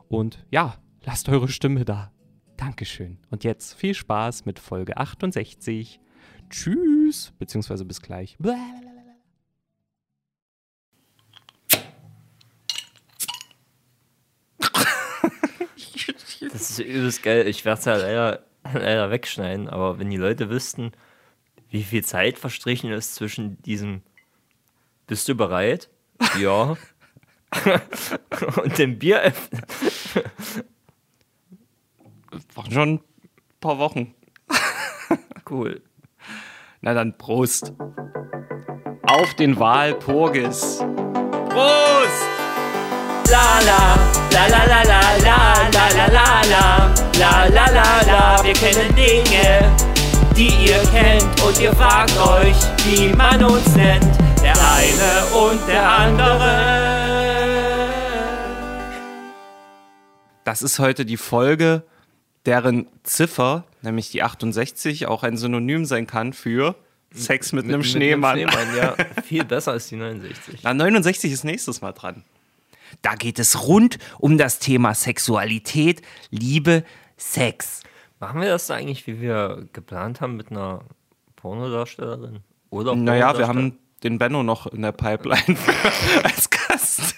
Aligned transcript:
Und 0.09 0.45
ja, 0.51 0.77
lasst 1.05 1.29
eure 1.29 1.49
Stimme 1.49 1.85
da. 1.85 2.13
Dankeschön. 2.59 3.19
Und 3.30 3.45
jetzt 3.45 3.75
viel 3.75 3.95
Spaß 3.95 4.45
mit 4.45 4.59
Folge 4.59 4.97
68. 4.97 6.01
Tschüss, 6.51 7.33
beziehungsweise 7.38 7.85
bis 7.85 8.02
gleich. 8.02 8.37
Das 16.52 16.70
ist 16.70 16.78
übelst 16.78 17.23
geil. 17.23 17.47
Ich 17.47 17.65
werde 17.65 17.78
es 17.78 17.84
ja 17.84 17.97
leider, 17.97 18.45
leider 18.73 19.10
wegschneiden, 19.10 19.69
aber 19.69 19.98
wenn 19.98 20.10
die 20.10 20.16
Leute 20.16 20.51
wüssten, 20.51 20.92
wie 21.70 21.83
viel 21.83 22.04
Zeit 22.04 22.38
verstrichen 22.38 22.90
ist 22.93 23.15
zwischen 23.15 23.60
diesem 23.63 24.02
Bist 25.07 25.29
du 25.29 25.35
bereit? 25.35 25.88
Ja. 26.38 26.76
und 28.63 28.79
dem 28.79 28.98
Bier 28.98 29.21
öffnen. 29.23 29.63
Waren 32.54 32.73
schon 32.73 32.95
ein 32.95 33.01
paar 33.60 33.79
Wochen. 33.79 34.15
Cool. 35.48 35.82
Na 36.80 36.95
dann 36.95 37.16
Prost. 37.16 37.73
Auf 39.02 39.35
den 39.35 39.59
Walpurgis. 39.59 40.85
Prost! 41.48 42.27
la 43.30 43.60
la, 43.68 43.96
la 44.32 44.46
la 44.48 44.65
la 44.65 44.82
la 44.82 45.01
la, 45.26 45.38
la 45.73 45.87
la 45.96 46.07
la 46.16 46.29
la, 46.52 46.65
la 47.18 47.46
la 47.48 47.66
la 47.66 48.02
la. 48.07 48.45
Wir 48.45 48.54
kennen 48.54 48.95
Dinge, 48.95 49.76
die 50.37 50.52
ihr 50.66 50.82
kennt 50.90 51.43
und 51.43 51.60
ihr 51.60 51.73
fragt 51.74 52.16
euch, 52.18 52.57
wie 52.87 53.09
man 53.15 53.43
uns 53.45 53.74
nennt, 53.76 54.04
der 54.43 54.54
eine 54.76 55.26
und 55.35 55.60
der 55.68 55.90
andere. 55.90 56.88
Das 60.45 60.63
ist 60.63 60.79
heute 60.79 61.04
die 61.04 61.18
Folge, 61.18 61.82
deren 62.46 62.88
Ziffer, 63.02 63.65
nämlich 63.82 64.10
die 64.10 64.22
68, 64.22 65.06
auch 65.06 65.22
ein 65.22 65.37
Synonym 65.37 65.84
sein 65.84 66.06
kann 66.06 66.32
für 66.32 66.76
Sex 67.12 67.53
mit, 67.53 67.66
mit 67.66 67.75
einem 67.75 67.81
mit 67.81 67.87
Einem 67.87 67.91
Schneemann 67.91 68.38
ja. 68.76 68.94
Viel 69.25 69.44
besser 69.44 69.72
als 69.72 69.88
die 69.88 69.97
69. 69.97 70.60
Na, 70.62 70.72
69 70.72 71.32
ist 71.32 71.44
nächstes 71.44 71.82
Mal 71.82 71.92
dran. 71.92 72.25
Da 73.03 73.15
geht 73.15 73.39
es 73.39 73.67
rund 73.67 73.99
um 74.19 74.39
das 74.39 74.59
Thema 74.59 74.94
Sexualität, 74.94 76.03
Liebe, 76.31 76.84
Sex. 77.17 77.83
Machen 78.21 78.41
wir 78.41 78.49
das 78.49 78.67
da 78.67 78.75
eigentlich, 78.75 79.06
wie 79.06 79.21
wir 79.21 79.67
geplant 79.72 80.21
haben, 80.21 80.37
mit 80.37 80.50
einer 80.50 80.84
Pornodarstellerin? 81.37 82.41
Oder 82.71 82.97
Naja, 82.97 83.39
wir 83.39 83.49
haben 83.49 83.78
den 84.03 84.19
Benno 84.19 84.43
noch 84.43 84.66
in 84.66 84.83
der 84.83 84.93
Pipeline 84.93 85.56
als 86.22 86.50
Gast. 86.50 87.15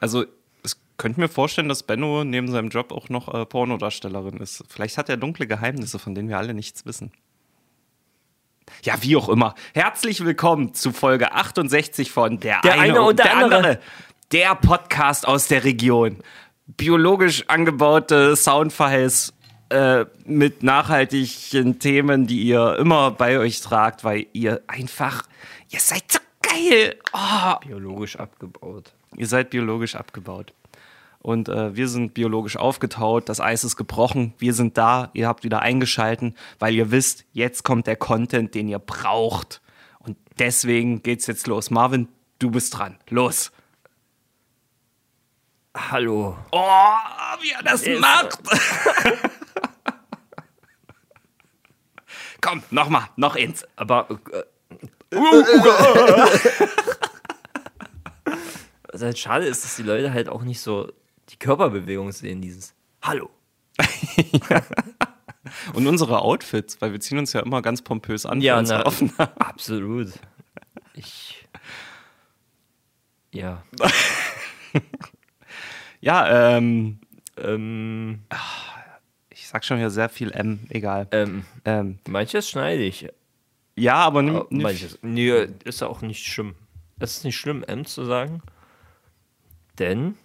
Also, 0.00 0.24
ich 0.64 0.72
könnte 0.96 1.20
mir 1.20 1.28
vorstellen, 1.28 1.68
dass 1.68 1.82
Benno 1.82 2.24
neben 2.24 2.50
seinem 2.50 2.68
Job 2.68 2.92
auch 2.92 3.08
noch 3.08 3.32
äh, 3.32 3.46
Pornodarstellerin 3.46 4.38
ist. 4.38 4.64
Vielleicht 4.68 4.98
hat 4.98 5.08
er 5.08 5.16
dunkle 5.16 5.46
Geheimnisse, 5.46 5.98
von 5.98 6.14
denen 6.14 6.28
wir 6.28 6.38
alle 6.38 6.54
nichts 6.54 6.84
wissen. 6.86 7.12
Ja, 8.82 8.94
wie 9.02 9.16
auch 9.16 9.28
immer. 9.28 9.54
Herzlich 9.74 10.24
willkommen 10.24 10.74
zu 10.74 10.92
Folge 10.92 11.32
68 11.32 12.10
von 12.10 12.40
Der, 12.40 12.60
Der 12.62 12.80
eine 12.80 13.02
und 13.02 13.18
der 13.18 13.36
andere. 13.36 13.80
Der 14.32 14.54
Podcast 14.54 15.26
aus 15.26 15.48
der 15.48 15.64
Region. 15.64 16.18
Biologisch 16.66 17.44
angebaute 17.48 18.36
Soundfiles 18.36 19.32
äh, 19.70 20.04
mit 20.24 20.62
nachhaltigen 20.62 21.78
Themen, 21.78 22.26
die 22.26 22.42
ihr 22.42 22.76
immer 22.78 23.10
bei 23.10 23.38
euch 23.38 23.60
tragt, 23.60 24.04
weil 24.04 24.26
ihr 24.32 24.62
einfach, 24.66 25.24
ihr 25.70 25.80
seid 25.80 26.10
so 26.10 26.18
geil. 26.42 26.96
Oh, 27.12 27.56
biologisch 27.66 28.16
abgebaut. 28.16 28.92
Ihr 29.16 29.26
seid 29.26 29.50
biologisch 29.50 29.94
abgebaut. 29.96 30.52
Und 31.22 31.50
äh, 31.50 31.76
wir 31.76 31.86
sind 31.88 32.14
biologisch 32.14 32.56
aufgetaut, 32.56 33.28
das 33.28 33.40
Eis 33.40 33.62
ist 33.62 33.76
gebrochen, 33.76 34.32
wir 34.38 34.54
sind 34.54 34.78
da, 34.78 35.10
ihr 35.12 35.28
habt 35.28 35.44
wieder 35.44 35.60
eingeschalten, 35.60 36.34
weil 36.58 36.74
ihr 36.74 36.90
wisst, 36.90 37.26
jetzt 37.32 37.62
kommt 37.62 37.86
der 37.86 37.96
Content, 37.96 38.54
den 38.54 38.68
ihr 38.68 38.78
braucht. 38.78 39.60
Und 39.98 40.16
deswegen 40.38 41.02
geht's 41.02 41.26
jetzt 41.26 41.46
los. 41.46 41.68
Marvin, 41.70 42.08
du 42.38 42.50
bist 42.50 42.78
dran. 42.78 42.98
Los. 43.10 43.52
Hallo. 45.76 46.38
Oh, 46.52 46.58
wie 47.42 47.50
er 47.50 47.62
das 47.64 47.82
Ist- 47.82 48.00
macht. 48.00 48.38
Komm, 52.40 52.62
nochmal, 52.70 53.04
noch 53.16 53.36
eins. 53.36 53.66
Aber. 53.76 54.08
Äh, 54.32 55.16
Was 58.92 59.02
halt 59.02 59.18
schade 59.18 59.44
ist, 59.44 59.64
dass 59.64 59.76
die 59.76 59.82
Leute 59.82 60.12
halt 60.12 60.28
auch 60.28 60.42
nicht 60.42 60.60
so 60.60 60.90
die 61.30 61.36
Körperbewegung 61.38 62.12
sehen, 62.12 62.40
dieses 62.42 62.74
Hallo. 63.02 63.30
Und 65.74 65.86
unsere 65.86 66.20
Outfits, 66.20 66.80
weil 66.80 66.92
wir 66.92 67.00
ziehen 67.00 67.18
uns 67.18 67.32
ja 67.32 67.40
immer 67.40 67.62
ganz 67.62 67.82
pompös 67.82 68.26
an 68.26 68.40
Ja, 68.40 68.60
na-. 68.62 68.84
Absolut. 69.38 70.12
Ich. 70.94 71.46
Ja. 73.32 73.62
Ja, 76.02 76.56
ähm, 76.56 76.98
Ähm, 77.36 78.20
ich 79.28 79.46
sag 79.48 79.64
schon 79.66 79.76
wieder 79.76 79.90
sehr 79.90 80.08
viel 80.08 80.30
M, 80.30 80.60
egal. 80.70 81.06
ähm, 81.10 81.44
Ähm, 81.66 81.98
manches 82.08 82.48
schneide 82.48 82.82
ich. 82.82 83.06
ja, 83.76 83.96
aber 83.96 84.22
nimm, 84.22 84.36
aber 84.36 84.46
nimm, 84.48 84.62
Manches. 84.62 84.98
Nee, 85.02 85.48
ist 85.64 85.82
auch 85.82 86.00
nicht 86.00 86.26
schlimm. 86.26 86.54
Es 86.98 87.18
ist 87.18 87.24
nicht 87.24 87.36
schlimm, 87.36 87.62
M 87.64 87.84
zu 87.84 88.06
sagen. 88.06 88.40
Denn 89.78 90.16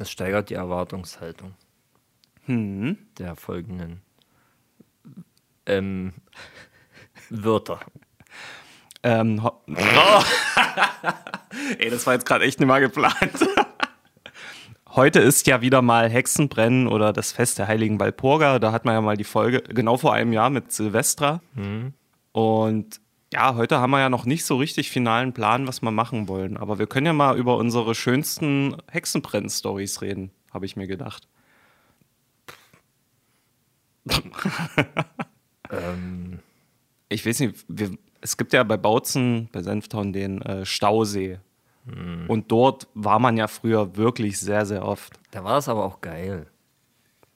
das 0.00 0.10
steigert 0.10 0.48
die 0.48 0.54
Erwartungshaltung 0.54 1.52
hm, 2.46 2.96
der 3.18 3.36
folgenden 3.36 4.00
ähm, 5.66 6.14
Wörter. 7.28 7.80
ähm, 9.02 9.42
oh. 9.44 9.52
Ey, 11.78 11.90
das 11.90 12.06
war 12.06 12.14
jetzt 12.14 12.24
gerade 12.24 12.46
echt 12.46 12.60
nicht 12.60 12.66
mal 12.66 12.80
geplant. 12.80 13.14
Heute 14.88 15.20
ist 15.20 15.46
ja 15.46 15.60
wieder 15.60 15.82
mal 15.82 16.08
Hexenbrennen 16.08 16.88
oder 16.88 17.12
das 17.12 17.32
Fest 17.32 17.58
der 17.58 17.68
heiligen 17.68 18.00
Walpurga. 18.00 18.58
Da 18.58 18.72
hat 18.72 18.86
man 18.86 18.94
ja 18.94 19.02
mal 19.02 19.18
die 19.18 19.24
Folge, 19.24 19.60
genau 19.60 19.98
vor 19.98 20.14
einem 20.14 20.32
Jahr 20.32 20.48
mit 20.48 20.72
Silvestra. 20.72 21.42
Und 22.32 23.02
ja, 23.32 23.54
heute 23.54 23.78
haben 23.78 23.90
wir 23.90 24.00
ja 24.00 24.08
noch 24.08 24.24
nicht 24.24 24.44
so 24.44 24.56
richtig 24.56 24.90
finalen 24.90 25.32
Plan, 25.32 25.66
was 25.66 25.82
wir 25.82 25.90
machen 25.90 26.28
wollen. 26.28 26.56
Aber 26.56 26.78
wir 26.78 26.86
können 26.86 27.06
ja 27.06 27.12
mal 27.12 27.36
über 27.38 27.56
unsere 27.56 27.94
schönsten 27.94 28.76
Hexenbrennen-Stories 28.90 30.02
reden, 30.02 30.30
habe 30.52 30.66
ich 30.66 30.76
mir 30.76 30.86
gedacht. 30.86 31.28
Ähm, 35.72 36.40
Ich 37.08 37.24
weiß 37.24 37.38
nicht, 37.40 37.64
wir, 37.68 37.90
es 38.20 38.36
gibt 38.36 38.52
ja 38.52 38.64
bei 38.64 38.76
Bautzen, 38.76 39.48
bei 39.52 39.62
Senftown 39.62 40.12
den 40.12 40.42
äh, 40.42 40.66
Stausee. 40.66 41.38
Und 42.28 42.52
dort 42.52 42.88
war 42.94 43.18
man 43.18 43.36
ja 43.36 43.46
früher 43.48 43.96
wirklich 43.96 44.38
sehr, 44.38 44.66
sehr 44.66 44.84
oft. 44.84 45.18
da 45.30 45.42
war 45.42 45.58
es 45.58 45.68
aber 45.68 45.84
auch 45.84 46.00
geil. 46.00 46.46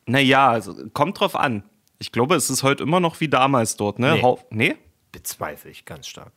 Naja, 0.06 0.48
also, 0.48 0.74
kommt 0.92 1.18
drauf 1.18 1.34
an. 1.34 1.64
Ich 1.98 2.12
glaube, 2.12 2.34
es 2.34 2.50
ist 2.50 2.62
heute 2.62 2.82
immer 2.82 3.00
noch 3.00 3.20
wie 3.20 3.28
damals 3.28 3.76
dort, 3.76 3.98
ne? 3.98 4.20
Nee. 4.20 4.36
Nee? 4.50 4.76
Bezweifle 5.14 5.70
ich 5.70 5.84
ganz 5.84 6.06
stark. 6.08 6.32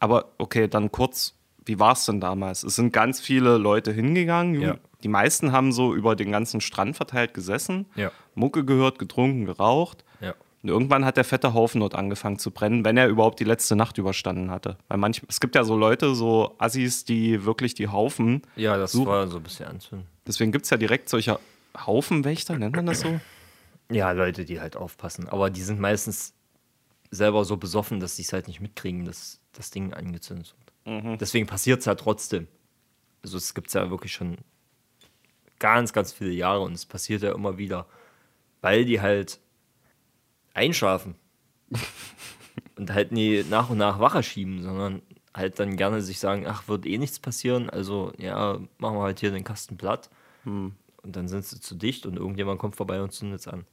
Aber 0.00 0.32
okay, 0.38 0.66
dann 0.66 0.90
kurz, 0.90 1.34
wie 1.64 1.78
war 1.78 1.92
es 1.92 2.06
denn 2.06 2.18
damals? 2.20 2.64
Es 2.64 2.74
sind 2.76 2.92
ganz 2.92 3.20
viele 3.20 3.58
Leute 3.58 3.92
hingegangen. 3.92 4.60
Ja. 4.60 4.76
Die 5.02 5.08
meisten 5.08 5.52
haben 5.52 5.70
so 5.72 5.94
über 5.94 6.16
den 6.16 6.32
ganzen 6.32 6.60
Strand 6.60 6.96
verteilt 6.96 7.34
gesessen, 7.34 7.86
Ja. 7.94 8.10
Mucke 8.34 8.64
gehört, 8.64 8.98
getrunken, 8.98 9.44
geraucht. 9.44 10.04
Ja. 10.20 10.34
Und 10.62 10.68
irgendwann 10.68 11.04
hat 11.04 11.16
der 11.16 11.24
fette 11.24 11.54
Haufen 11.54 11.80
dort 11.80 11.94
angefangen 11.94 12.38
zu 12.38 12.52
brennen, 12.52 12.84
wenn 12.84 12.96
er 12.96 13.08
überhaupt 13.08 13.38
die 13.40 13.44
letzte 13.44 13.76
Nacht 13.76 13.98
überstanden 13.98 14.50
hatte. 14.50 14.78
Weil 14.88 14.96
manchmal, 14.98 15.26
es 15.28 15.40
gibt 15.40 15.54
ja 15.56 15.64
so 15.64 15.76
Leute, 15.76 16.14
so 16.14 16.54
Assis, 16.58 17.04
die 17.04 17.44
wirklich 17.44 17.74
die 17.74 17.88
Haufen. 17.88 18.42
Ja, 18.56 18.76
das 18.76 18.92
Suchen. 18.92 19.06
war 19.08 19.26
so 19.28 19.36
ein 19.38 19.42
bisschen 19.42 19.66
anzünden. 19.66 20.06
Deswegen 20.26 20.52
gibt 20.52 20.64
es 20.64 20.70
ja 20.70 20.76
direkt 20.76 21.08
solche 21.08 21.38
Haufenwächter, 21.76 22.56
nennt 22.58 22.76
man 22.76 22.86
das 22.86 23.00
so? 23.00 23.20
Ja, 23.90 24.12
Leute, 24.12 24.44
die 24.44 24.60
halt 24.60 24.76
aufpassen. 24.76 25.28
Aber 25.28 25.50
die 25.50 25.62
sind 25.62 25.80
meistens 25.80 26.32
selber 27.12 27.44
so 27.44 27.56
besoffen, 27.56 28.00
dass 28.00 28.16
sie 28.16 28.22
es 28.22 28.32
halt 28.32 28.48
nicht 28.48 28.60
mitkriegen, 28.60 29.04
dass 29.04 29.40
das 29.52 29.70
Ding 29.70 29.92
angezündet 29.92 30.54
wird. 30.58 31.20
Deswegen 31.20 31.46
passiert 31.46 31.80
es 31.80 31.84
ja 31.84 31.94
trotzdem. 31.94 32.48
Also 33.22 33.36
es 33.36 33.54
gibt 33.54 33.68
es 33.68 33.74
ja 33.74 33.88
wirklich 33.90 34.12
schon 34.12 34.38
ganz, 35.60 35.92
ganz 35.92 36.12
viele 36.12 36.32
Jahre 36.32 36.62
und 36.62 36.72
es 36.72 36.86
passiert 36.86 37.22
ja 37.22 37.32
immer 37.32 37.58
wieder, 37.58 37.86
weil 38.62 38.84
die 38.84 39.00
halt 39.00 39.38
einschlafen 40.54 41.14
und 42.76 42.90
halt 42.92 43.12
nie 43.12 43.44
nach 43.48 43.70
und 43.70 43.78
nach 43.78 44.00
Wache 44.00 44.22
schieben, 44.22 44.62
sondern 44.62 45.02
halt 45.34 45.60
dann 45.60 45.76
gerne 45.76 46.02
sich 46.02 46.18
sagen, 46.18 46.46
ach, 46.46 46.66
wird 46.66 46.86
eh 46.86 46.98
nichts 46.98 47.20
passieren, 47.20 47.70
also 47.70 48.12
ja, 48.18 48.58
machen 48.78 48.96
wir 48.96 49.02
halt 49.02 49.20
hier 49.20 49.30
den 49.30 49.44
Kasten 49.44 49.76
platt. 49.76 50.10
Und 51.02 51.16
dann 51.16 51.28
sind 51.28 51.44
sie 51.44 51.60
zu 51.60 51.74
dicht 51.74 52.06
und 52.06 52.16
irgendjemand 52.16 52.58
kommt 52.58 52.76
vorbei 52.76 53.02
und 53.02 53.12
zündet 53.12 53.40
es 53.40 53.48
an. 53.48 53.64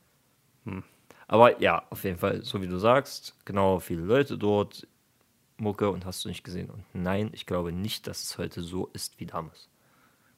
Aber 1.30 1.62
ja, 1.62 1.84
auf 1.92 2.04
jeden 2.06 2.18
Fall, 2.18 2.44
so 2.44 2.60
wie 2.60 2.68
du 2.68 2.80
sagst, 2.80 3.36
genau, 3.46 3.80
viele 3.80 4.02
Leute 4.02 4.36
dort, 4.36 4.88
Mucke 5.58 5.92
und 5.92 6.04
hast 6.04 6.26
du 6.26 6.30
nicht 6.30 6.44
gesehen. 6.44 6.72
Und 6.72 6.84
nein, 6.94 7.30
ich 7.34 7.46
glaube 7.46 7.72
nicht, 7.72 8.08
dass 8.08 8.24
es 8.24 8.38
heute 8.40 8.64
so 8.64 8.88
ist 8.94 9.20
wie 9.20 9.28
damals. 9.28 9.70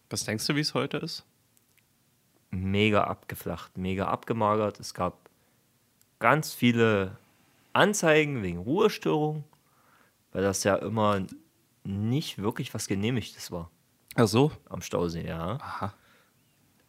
Was 0.09 0.25
denkst 0.25 0.45
du, 0.47 0.55
wie 0.55 0.59
es 0.59 0.73
heute 0.73 0.97
ist? 0.97 1.25
Mega 2.49 3.05
abgeflacht, 3.05 3.77
mega 3.77 4.07
abgemagert. 4.09 4.81
Es 4.81 4.93
gab 4.93 5.29
ganz 6.19 6.53
viele 6.53 7.15
Anzeigen 7.71 8.43
wegen 8.43 8.57
Ruhestörung, 8.57 9.45
weil 10.33 10.43
das 10.43 10.65
ja 10.65 10.75
immer 10.75 11.25
nicht 11.85 12.39
wirklich 12.39 12.73
was 12.73 12.87
Genehmigtes 12.87 13.49
war 13.49 13.71
Ach 14.15 14.27
so. 14.27 14.51
am 14.67 14.81
Stausee, 14.81 15.25
ja. 15.25 15.57
Aha. 15.61 15.93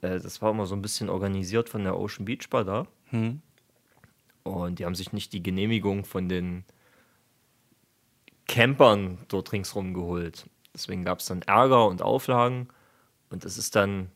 Äh, 0.01 0.19
das 0.19 0.43
war 0.43 0.51
immer 0.51 0.67
so 0.67 0.75
ein 0.75 0.83
bisschen 0.83 1.09
organisiert 1.09 1.69
von 1.69 1.85
der 1.85 1.97
Ocean 1.97 2.25
Beach 2.25 2.51
Bar 2.51 2.65
da. 2.65 2.87
Hm. 3.11 3.41
Und 4.45 4.79
die 4.79 4.85
haben 4.85 4.95
sich 4.95 5.13
nicht 5.13 5.33
die 5.33 5.43
Genehmigung 5.43 6.05
von 6.05 6.29
den 6.29 6.65
Campern 8.47 9.19
dort 9.29 9.53
ringsrum 9.53 9.95
geholt. 9.95 10.49
Deswegen 10.75 11.05
gab 11.05 11.21
es 11.21 11.27
dann 11.27 11.43
Ärger 11.43 11.87
und 11.87 12.03
Auflagen. 12.03 12.69
Und 13.31 13.45
das 13.45 13.57
ist 13.57 13.77
dann 13.77 14.11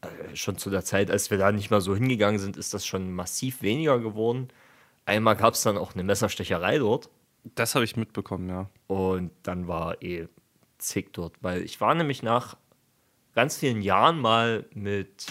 äh, 0.00 0.36
schon 0.36 0.58
zu 0.58 0.70
der 0.70 0.84
Zeit, 0.84 1.10
als 1.10 1.30
wir 1.30 1.38
da 1.38 1.52
nicht 1.52 1.70
mehr 1.70 1.80
so 1.80 1.94
hingegangen 1.94 2.38
sind, 2.38 2.56
ist 2.56 2.74
das 2.74 2.86
schon 2.86 3.12
massiv 3.12 3.62
weniger 3.62 3.98
geworden. 3.98 4.48
Einmal 5.06 5.36
gab 5.36 5.54
es 5.54 5.62
dann 5.62 5.78
auch 5.78 5.94
eine 5.94 6.04
Messerstecherei 6.04 6.78
dort. 6.78 7.08
Das 7.54 7.74
habe 7.74 7.84
ich 7.84 7.96
mitbekommen, 7.96 8.48
ja. 8.48 8.68
Und 8.86 9.30
dann 9.42 9.66
war 9.68 10.02
eh 10.02 10.28
zick 10.78 11.12
dort. 11.12 11.34
Weil 11.42 11.62
ich 11.62 11.80
war 11.80 11.94
nämlich 11.94 12.22
nach 12.22 12.56
ganz 13.34 13.56
vielen 13.56 13.82
Jahren 13.82 14.20
mal 14.20 14.66
mit. 14.74 15.26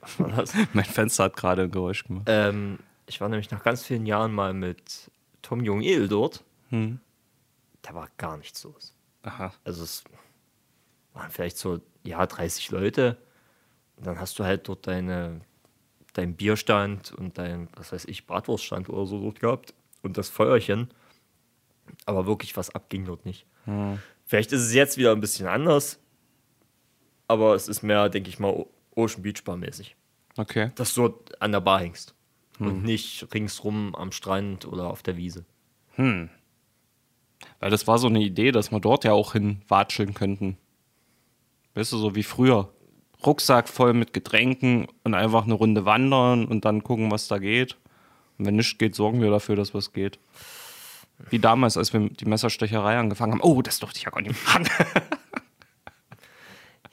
Was 0.00 0.18
war 0.18 0.28
das? 0.28 0.54
Mein 0.72 0.84
Fenster 0.84 1.24
hat 1.24 1.36
gerade 1.36 1.62
ein 1.62 1.70
Geräusch 1.70 2.04
gemacht. 2.04 2.26
Ähm, 2.26 2.78
ich 3.06 3.20
war 3.20 3.28
nämlich 3.28 3.50
nach 3.50 3.62
ganz 3.62 3.84
vielen 3.84 4.06
Jahren 4.06 4.32
mal 4.32 4.54
mit 4.54 5.10
Tom 5.42 5.62
Jung-il 5.62 6.08
dort. 6.08 6.44
Hm. 6.70 7.00
Da 7.82 7.94
war 7.94 8.08
gar 8.16 8.36
nichts 8.36 8.62
los. 8.64 8.94
Aha. 9.22 9.52
Also 9.64 9.82
es 9.82 10.04
waren 11.12 11.30
vielleicht 11.30 11.58
so, 11.58 11.80
ja, 12.02 12.24
30 12.26 12.70
Leute. 12.70 13.16
Und 13.96 14.06
dann 14.06 14.20
hast 14.20 14.38
du 14.38 14.44
halt 14.44 14.68
dort 14.68 14.86
deine, 14.86 15.40
dein 16.12 16.34
Bierstand 16.36 17.12
und 17.12 17.38
dein, 17.38 17.68
was 17.74 17.92
weiß 17.92 18.04
ich, 18.06 18.26
Bratwurststand 18.26 18.88
oder 18.88 19.06
so 19.06 19.20
dort 19.20 19.40
gehabt. 19.40 19.74
Und 20.02 20.16
das 20.16 20.28
Feuerchen. 20.28 20.90
Aber 22.06 22.26
wirklich 22.26 22.56
was 22.56 22.70
abging 22.70 23.04
dort 23.04 23.26
nicht. 23.26 23.46
Vielleicht 24.24 24.52
ist 24.52 24.62
es 24.62 24.72
jetzt 24.72 24.96
wieder 24.96 25.12
ein 25.12 25.20
bisschen 25.20 25.46
anders. 25.46 25.98
Aber 27.26 27.54
es 27.54 27.68
ist 27.68 27.82
mehr, 27.82 28.08
denke 28.08 28.28
ich 28.28 28.38
mal, 28.38 28.66
Ocean 29.00 29.22
Beach 29.22 29.42
Bar 29.44 29.56
mäßig. 29.56 29.96
Okay. 30.36 30.70
Dass 30.74 30.94
du 30.94 31.02
dort 31.02 31.42
an 31.42 31.52
der 31.52 31.60
Bar 31.60 31.80
hängst. 31.80 32.14
Und 32.58 32.84
nicht 32.84 33.26
ringsrum 33.32 33.94
am 33.94 34.12
Strand 34.12 34.66
oder 34.66 34.90
auf 34.90 35.02
der 35.02 35.16
Wiese. 35.16 35.46
Weil 37.58 37.70
das 37.70 37.86
war 37.86 37.98
so 37.98 38.06
eine 38.06 38.20
Idee, 38.20 38.52
dass 38.52 38.70
wir 38.70 38.80
dort 38.80 39.04
ja 39.04 39.12
auch 39.12 39.32
hin 39.32 39.62
watscheln 39.66 40.12
könnten. 40.12 40.58
Weißt 41.74 41.92
du, 41.92 41.98
so 41.98 42.14
wie 42.14 42.22
früher. 42.22 42.72
Rucksack 43.24 43.68
voll 43.68 43.92
mit 43.92 44.12
Getränken 44.12 44.88
und 45.04 45.14
einfach 45.14 45.44
eine 45.44 45.54
Runde 45.54 45.84
wandern 45.84 46.46
und 46.46 46.64
dann 46.64 46.82
gucken, 46.82 47.10
was 47.10 47.28
da 47.28 47.38
geht. 47.38 47.76
Und 48.38 48.46
wenn 48.46 48.56
nichts 48.56 48.78
geht, 48.78 48.94
sorgen 48.94 49.20
wir 49.20 49.30
dafür, 49.30 49.56
dass 49.56 49.74
was 49.74 49.92
geht. 49.92 50.18
Wie 51.28 51.38
damals, 51.38 51.76
als 51.76 51.92
wir 51.92 52.08
die 52.08 52.24
Messerstecherei 52.24 52.98
angefangen 52.98 53.32
haben. 53.32 53.42
Oh, 53.42 53.60
das 53.60 53.78
durfte 53.78 53.98
ich 53.98 54.04
ja 54.04 54.10
gar 54.10 54.22
nicht 54.22 54.42
machen. 54.46 54.68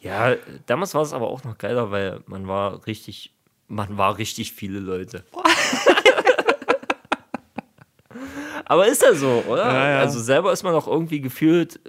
Ja, 0.08 0.36
damals 0.66 0.94
war 0.94 1.02
es 1.02 1.14
aber 1.14 1.28
auch 1.28 1.44
noch 1.44 1.58
geiler, 1.58 1.92
weil 1.92 2.22
man 2.28 2.48
war 2.48 2.86
richtig, 2.88 3.34
man 3.68 3.98
war 3.98 4.18
richtig 4.18 4.54
viele 4.54 4.80
Leute. 4.80 5.24
aber 8.66 8.88
ist 8.88 9.02
ja 9.02 9.14
so, 9.14 9.44
oder? 9.48 9.66
Ja, 9.66 9.90
ja. 9.92 10.00
Also 10.00 10.20
selber 10.20 10.52
ist 10.52 10.64
man 10.64 10.74
auch 10.76 10.88
irgendwie 10.88 11.22
gefühlt 11.22 11.80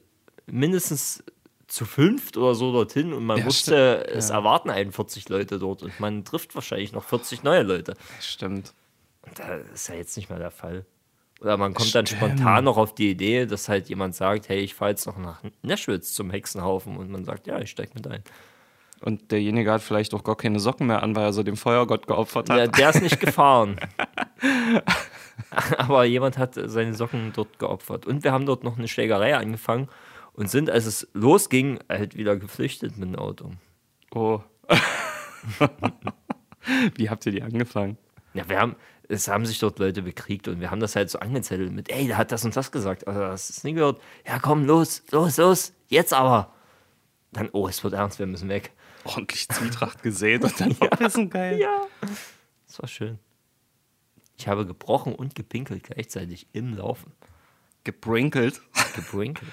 mindestens 0.47 1.23
zu 1.67 1.85
fünft 1.85 2.37
oder 2.37 2.55
so 2.55 2.73
dorthin 2.73 3.13
und 3.13 3.25
man 3.27 3.39
Ja, 3.39 3.45
wusste, 3.47 4.01
stimmt. 4.03 4.17
es 4.19 4.31
erwarten 4.31 4.71
einen 4.71 4.93
40 4.93 5.29
Leute 5.29 5.59
dort 5.59 5.83
und 5.83 6.01
man 6.01 6.25
trifft 6.25 6.55
wahrscheinlich 6.55 6.93
noch 6.93 7.05
40 7.05 7.43
neue 7.43 7.63
Leute. 7.63 7.95
Stimmt. 8.21 8.73
Und 9.23 9.39
das 9.39 9.61
ist 9.75 9.89
ja 9.89 9.95
jetzt 9.97 10.17
nicht 10.17 10.31
mehr 10.31 10.39
der 10.39 10.51
Fall. 10.51 10.87
Oder 11.41 11.57
man 11.57 11.73
kommt 11.73 11.95
dann 11.95 12.07
Stimmt. 12.07 12.23
spontan 12.23 12.65
noch 12.65 12.77
auf 12.77 12.95
die 12.95 13.11
Idee, 13.11 13.47
dass 13.47 13.69
halt 13.69 13.89
jemand 13.89 14.15
sagt, 14.15 14.49
hey, 14.49 14.59
ich 14.59 14.75
fahre 14.75 14.91
jetzt 14.91 15.07
noch 15.07 15.19
nach 15.19 15.43
Neschwitz 15.63 16.13
zum 16.15 16.31
Hexenhaufen 16.31 16.97
und 16.97 17.11
man 17.11 17.25
sagt, 17.25 17.47
ja, 17.47 17.61
ich 17.61 17.71
steig 17.71 17.95
mit 17.95 18.07
ein. 18.09 18.25
Und 19.01 19.31
derjenige 19.31 19.71
hat 19.71 19.83
vielleicht 19.83 20.13
auch 20.15 20.25
gar 20.25 20.37
keine 20.37 20.59
Socken 20.59 20.89
mehr 20.89 21.05
an, 21.05 21.15
weil 21.15 21.25
er 21.27 21.33
so 21.33 21.45
dem 21.45 21.57
Feuergott 21.57 22.09
geopfert 22.09 22.51
hat. 22.51 22.59
Ja, 22.59 22.67
der 22.67 22.91
ist 22.91 23.03
nicht 23.03 23.21
gefahren. 23.25 23.77
Aber 25.79 26.05
jemand 26.05 26.37
hat 26.39 26.55
seine 26.55 26.95
Socken 26.95 27.33
dort 27.33 27.61
geopfert. 27.61 28.07
Und 28.07 28.25
wir 28.25 28.33
haben 28.33 28.47
dort 28.47 28.65
noch 28.65 28.77
eine 28.77 28.89
Schlägerei 28.89 29.37
angefangen 29.37 29.89
und 30.33 30.51
sind, 30.51 30.69
als 30.71 30.87
es 30.87 31.09
losging, 31.15 31.79
halt 31.89 32.17
wieder 32.17 32.37
geflüchtet 32.37 32.97
mit 32.97 33.09
dem 33.09 33.17
Auto. 33.17 33.53
Oh. 34.13 34.41
Wie 36.97 37.09
habt 37.09 37.25
ihr 37.27 37.33
die 37.33 37.43
angefangen? 37.43 37.99
Ja, 38.35 38.49
wir 38.49 38.59
haben, 38.61 38.77
es 39.09 39.29
haben 39.29 39.47
sich 39.47 39.59
dort 39.59 39.79
Leute 39.79 40.03
bekriegt 40.03 40.49
und 40.49 40.61
wir 40.61 40.71
haben 40.71 40.81
das 40.81 40.95
halt 40.97 41.11
so 41.11 41.19
angezettelt 41.19 41.73
mit, 41.73 41.91
ey, 41.91 42.07
der 42.07 42.19
hat 42.19 42.31
das 42.33 42.45
und 42.45 42.55
das 42.57 42.71
gesagt. 42.71 43.07
Also, 43.09 43.21
du 43.21 43.33
es 43.33 43.65
nie 43.65 43.73
gehört? 43.73 44.01
Ja, 44.27 44.39
komm, 44.39 44.65
los, 44.67 45.03
los, 45.11 45.37
los, 45.39 45.73
jetzt 45.89 46.13
aber. 46.13 46.53
Dann, 47.33 47.49
oh, 47.53 47.69
es 47.69 47.83
wird 47.85 47.95
ernst, 47.95 48.19
wir 48.19 48.27
müssen 48.27 48.49
weg. 48.49 48.73
Ordentlich 49.05 49.49
Zwietracht 49.49 50.03
gesät 50.03 50.45
und 50.45 50.61
dann 50.61 50.77
abwissen 50.81 51.31
geil. 51.31 51.59
Ja. 51.59 51.87
Das 52.67 52.81
war 52.81 52.89
schön. 52.89 53.19
Ich 54.37 54.47
habe 54.47 54.67
gebrochen 54.67 55.15
und 55.15 55.35
gepinkelt 55.35 55.83
gleichzeitig 55.85 56.47
im 56.53 56.75
Laufen. 56.77 57.13
Gebrinkelt. 57.85 58.61
Gebrinkelt. 58.95 59.51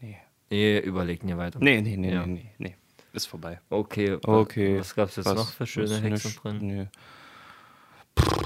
Nee. 0.00 0.18
Nee, 0.50 0.78
überlegt 0.80 1.22
nie 1.24 1.36
weiter. 1.36 1.58
Nee, 1.60 1.80
nee, 1.80 1.96
nee, 1.96 2.12
Ja. 2.12 2.26
nee, 2.26 2.50
nee, 2.58 2.68
nee. 2.68 2.76
Ist 3.12 3.26
vorbei. 3.26 3.60
Okay. 3.70 4.16
Okay. 4.24 4.78
Was 4.78 4.94
gab 4.94 5.08
es 5.10 5.16
jetzt 5.16 5.26
Was- 5.26 5.34
noch 5.36 5.50
für 5.50 5.66
schöne 5.66 6.00
Hexen 6.00 6.34
drin? 6.42 6.58
Nee. 6.60 6.86
Pff, 8.18 8.36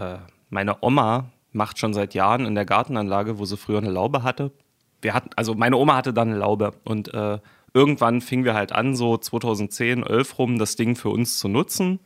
äh, 0.00 0.18
meine 0.50 0.76
Oma 0.82 1.26
macht 1.52 1.78
schon 1.78 1.94
seit 1.94 2.14
Jahren 2.14 2.44
in 2.44 2.54
der 2.54 2.64
Gartenanlage, 2.66 3.38
wo 3.38 3.44
sie 3.44 3.56
früher 3.56 3.78
eine 3.78 3.90
Laube 3.90 4.22
hatte. 4.22 4.52
Wir 5.00 5.14
hatten, 5.14 5.30
also 5.36 5.54
meine 5.54 5.76
Oma 5.76 5.96
hatte 5.96 6.12
dann 6.12 6.28
eine 6.28 6.38
Laube 6.38 6.72
und 6.84 7.12
äh, 7.14 7.38
irgendwann 7.72 8.20
fingen 8.20 8.44
wir 8.44 8.54
halt 8.54 8.72
an, 8.72 8.94
so 8.96 9.16
2010, 9.16 10.02
11 10.02 10.38
rum, 10.38 10.58
das 10.58 10.76
Ding 10.76 10.96
für 10.96 11.08
uns 11.10 11.38
zu 11.38 11.48
nutzen 11.48 12.00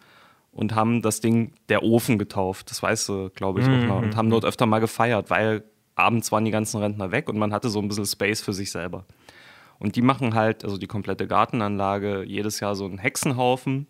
und 0.52 0.74
haben 0.74 1.02
das 1.02 1.20
Ding 1.20 1.52
der 1.68 1.82
Ofen 1.82 2.18
getauft. 2.18 2.70
Das 2.70 2.82
weißt 2.82 3.08
du, 3.08 3.30
glaube 3.30 3.60
ich, 3.60 3.66
auch 3.66 3.86
noch. 3.86 4.02
Und 4.02 4.16
haben 4.16 4.30
dort 4.30 4.44
öfter 4.44 4.66
mal 4.66 4.80
gefeiert, 4.80 5.30
weil 5.30 5.64
abends 5.94 6.32
waren 6.32 6.44
die 6.44 6.50
ganzen 6.50 6.80
Rentner 6.80 7.10
weg 7.12 7.28
und 7.28 7.38
man 7.38 7.52
hatte 7.52 7.68
so 7.68 7.78
ein 7.80 7.88
bisschen 7.88 8.06
Space 8.06 8.40
für 8.40 8.52
sich 8.52 8.70
selber. 8.70 9.04
Und 9.80 9.96
die 9.96 10.02
machen 10.02 10.34
halt, 10.34 10.62
also 10.62 10.76
die 10.76 10.86
komplette 10.86 11.26
Gartenanlage, 11.26 12.22
jedes 12.24 12.60
Jahr 12.60 12.76
so 12.76 12.84
einen 12.84 12.98
Hexenhaufen. 12.98 13.86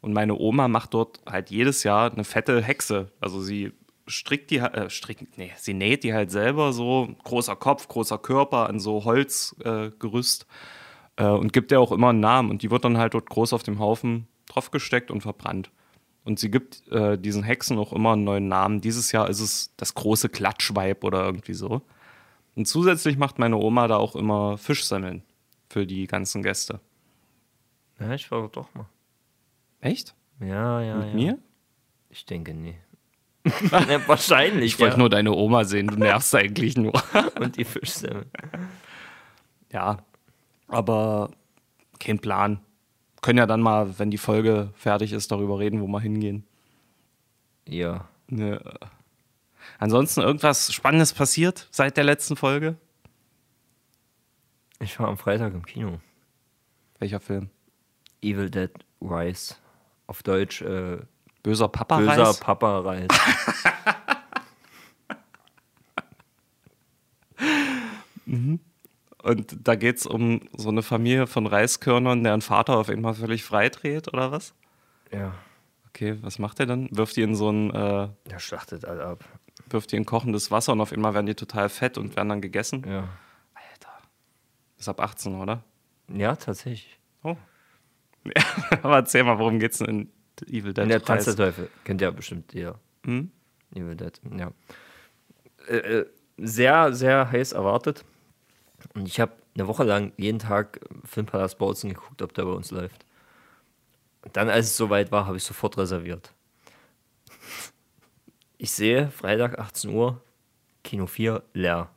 Und 0.00 0.12
meine 0.12 0.36
Oma 0.38 0.68
macht 0.68 0.94
dort 0.94 1.20
halt 1.26 1.50
jedes 1.50 1.82
Jahr 1.82 2.12
eine 2.12 2.24
fette 2.24 2.62
Hexe. 2.62 3.10
Also 3.20 3.42
sie 3.42 3.72
strickt 4.06 4.50
die, 4.50 4.58
äh, 4.58 4.88
strickt, 4.88 5.36
nee, 5.36 5.50
sie 5.56 5.74
näht 5.74 6.04
die 6.04 6.14
halt 6.14 6.30
selber 6.30 6.72
so, 6.72 7.08
großer 7.24 7.56
Kopf, 7.56 7.88
großer 7.88 8.18
Körper 8.18 8.68
an 8.68 8.78
so 8.78 9.04
Holzgerüst 9.04 10.46
äh, 11.16 11.24
äh, 11.24 11.28
und 11.30 11.52
gibt 11.52 11.72
der 11.72 11.80
auch 11.80 11.90
immer 11.90 12.10
einen 12.10 12.20
Namen. 12.20 12.50
Und 12.50 12.62
die 12.62 12.70
wird 12.70 12.84
dann 12.84 12.98
halt 12.98 13.14
dort 13.14 13.28
groß 13.28 13.52
auf 13.54 13.64
dem 13.64 13.80
Haufen 13.80 14.28
draufgesteckt 14.46 15.10
und 15.10 15.22
verbrannt. 15.22 15.70
Und 16.24 16.38
sie 16.38 16.50
gibt 16.50 16.86
äh, 16.92 17.18
diesen 17.18 17.42
Hexen 17.42 17.76
auch 17.76 17.92
immer 17.92 18.12
einen 18.12 18.24
neuen 18.24 18.46
Namen. 18.46 18.80
Dieses 18.80 19.10
Jahr 19.10 19.28
ist 19.28 19.40
es 19.40 19.74
das 19.76 19.94
große 19.94 20.28
Klatschweib 20.28 21.02
oder 21.02 21.24
irgendwie 21.24 21.54
so. 21.54 21.82
Und 22.54 22.66
zusätzlich 22.66 23.16
macht 23.16 23.38
meine 23.38 23.56
Oma 23.56 23.88
da 23.88 23.96
auch 23.96 24.14
immer 24.14 24.58
Fischsemmeln 24.58 25.22
für 25.68 25.86
die 25.86 26.06
ganzen 26.06 26.42
Gäste. 26.42 26.80
Ja, 27.98 28.12
ich 28.12 28.30
war 28.30 28.48
doch 28.48 28.72
mal. 28.74 28.86
Echt? 29.80 30.14
Ja, 30.40 30.80
ja, 30.80 30.96
Mit 30.96 31.08
ja. 31.08 31.14
mir? 31.14 31.38
Ich 32.10 32.26
denke 32.26 32.54
nie. 32.54 32.76
ja, 33.70 34.08
wahrscheinlich. 34.08 34.74
Ich 34.74 34.80
wollte 34.80 34.94
ja. 34.94 34.98
nur 34.98 35.10
deine 35.10 35.32
Oma 35.32 35.64
sehen, 35.64 35.88
du 35.88 35.96
nervst 35.96 36.34
eigentlich 36.34 36.76
nur. 36.76 36.92
Und 37.40 37.56
die 37.56 37.64
Fischsemmel. 37.64 38.26
ja, 39.70 39.98
aber 40.68 41.30
kein 41.98 42.18
Plan. 42.18 42.60
Können 43.20 43.38
ja 43.38 43.46
dann 43.46 43.60
mal, 43.60 43.98
wenn 43.98 44.10
die 44.10 44.18
Folge 44.18 44.70
fertig 44.74 45.12
ist, 45.12 45.30
darüber 45.30 45.58
reden, 45.58 45.80
wo 45.80 45.86
wir 45.86 46.00
hingehen. 46.00 46.44
Ja. 47.66 48.08
Ja. 48.30 48.60
Ansonsten 49.78 50.20
irgendwas 50.20 50.72
Spannendes 50.72 51.12
passiert 51.12 51.68
seit 51.70 51.96
der 51.96 52.04
letzten 52.04 52.36
Folge? 52.36 52.76
Ich 54.80 54.98
war 54.98 55.08
am 55.08 55.16
Freitag 55.16 55.54
im 55.54 55.64
Kino. 55.64 56.00
Welcher 56.98 57.20
Film? 57.20 57.50
Evil 58.22 58.50
Dead 58.50 58.70
Rise. 59.00 59.54
Auf 60.06 60.22
Deutsch 60.22 60.62
äh, 60.62 60.98
Böser 61.42 61.68
Papa 61.68 61.98
Böser 61.98 62.24
Reis? 62.24 62.40
Papa 62.40 62.80
Reis. 62.80 63.08
Und 69.22 69.56
da 69.66 69.74
geht 69.74 69.98
es 69.98 70.06
um 70.06 70.40
so 70.54 70.68
eine 70.68 70.82
Familie 70.82 71.26
von 71.26 71.46
Reiskörnern, 71.46 72.22
deren 72.24 72.42
Vater 72.42 72.76
auf 72.76 72.90
einmal 72.90 73.14
völlig 73.14 73.42
frei 73.44 73.68
dreht, 73.70 74.08
oder 74.12 74.30
was? 74.32 74.54
ja. 75.10 75.32
Okay, 75.88 76.18
was 76.22 76.40
macht 76.40 76.58
er 76.58 76.66
dann? 76.66 76.88
Wirft 76.90 77.14
die 77.14 77.22
in 77.22 77.36
so 77.36 77.48
ein, 77.50 77.70
äh, 77.70 78.08
Der 78.28 78.40
schlachtet 78.40 78.84
alle 78.84 79.04
ab. 79.04 79.24
Wirft 79.74 79.92
die 79.92 79.96
in 79.96 80.06
kochendes 80.06 80.50
Wasser 80.50 80.72
und 80.72 80.80
auf 80.80 80.92
einmal 80.92 81.12
werden 81.12 81.26
die 81.26 81.34
total 81.34 81.68
fett 81.68 81.98
und 81.98 82.16
werden 82.16 82.30
dann 82.30 82.40
gegessen? 82.40 82.82
Ja. 82.88 83.08
Alter. 83.52 83.92
Ist 84.78 84.88
ab 84.88 85.00
18, 85.00 85.34
oder? 85.34 85.62
Ja, 86.08 86.34
tatsächlich. 86.36 86.98
Oh. 87.22 87.36
Aber 88.82 88.96
erzähl 88.96 89.24
mal, 89.24 89.38
worum 89.38 89.58
geht's 89.58 89.78
denn 89.78 89.88
in 89.88 90.12
Evil 90.48 90.72
Dead? 90.72 90.84
In 90.84 90.88
der 90.88 91.02
Tanz 91.02 91.26
der? 91.26 91.36
Teufel. 91.36 91.70
Kennt 91.84 92.00
ihr 92.00 92.10
bestimmt 92.10 92.54
ihr. 92.54 92.78
Hm? 93.04 93.30
Evil 93.74 93.96
Dead, 93.96 94.18
ja. 94.38 94.52
Äh, 95.68 95.76
äh, 95.76 96.06
sehr, 96.38 96.92
sehr 96.94 97.30
heiß 97.30 97.52
erwartet. 97.52 98.04
Und 98.94 99.06
ich 99.06 99.20
habe 99.20 99.32
eine 99.54 99.66
Woche 99.68 99.84
lang 99.84 100.12
jeden 100.16 100.38
Tag 100.38 100.80
Filmpalast 101.04 101.58
Bautzen 101.58 101.90
geguckt, 101.90 102.22
ob 102.22 102.34
der 102.34 102.44
bei 102.44 102.50
uns 102.50 102.70
läuft. 102.70 103.04
Und 104.22 104.36
dann, 104.36 104.48
als 104.48 104.66
es 104.66 104.76
soweit 104.76 105.12
war, 105.12 105.26
habe 105.26 105.36
ich 105.36 105.44
sofort 105.44 105.76
reserviert. 105.78 106.32
Ich 108.58 108.70
sehe, 108.70 109.10
Freitag 109.10 109.58
18 109.58 109.90
Uhr, 109.90 110.22
Kino 110.82 111.06
4 111.06 111.42
leer. 111.52 111.90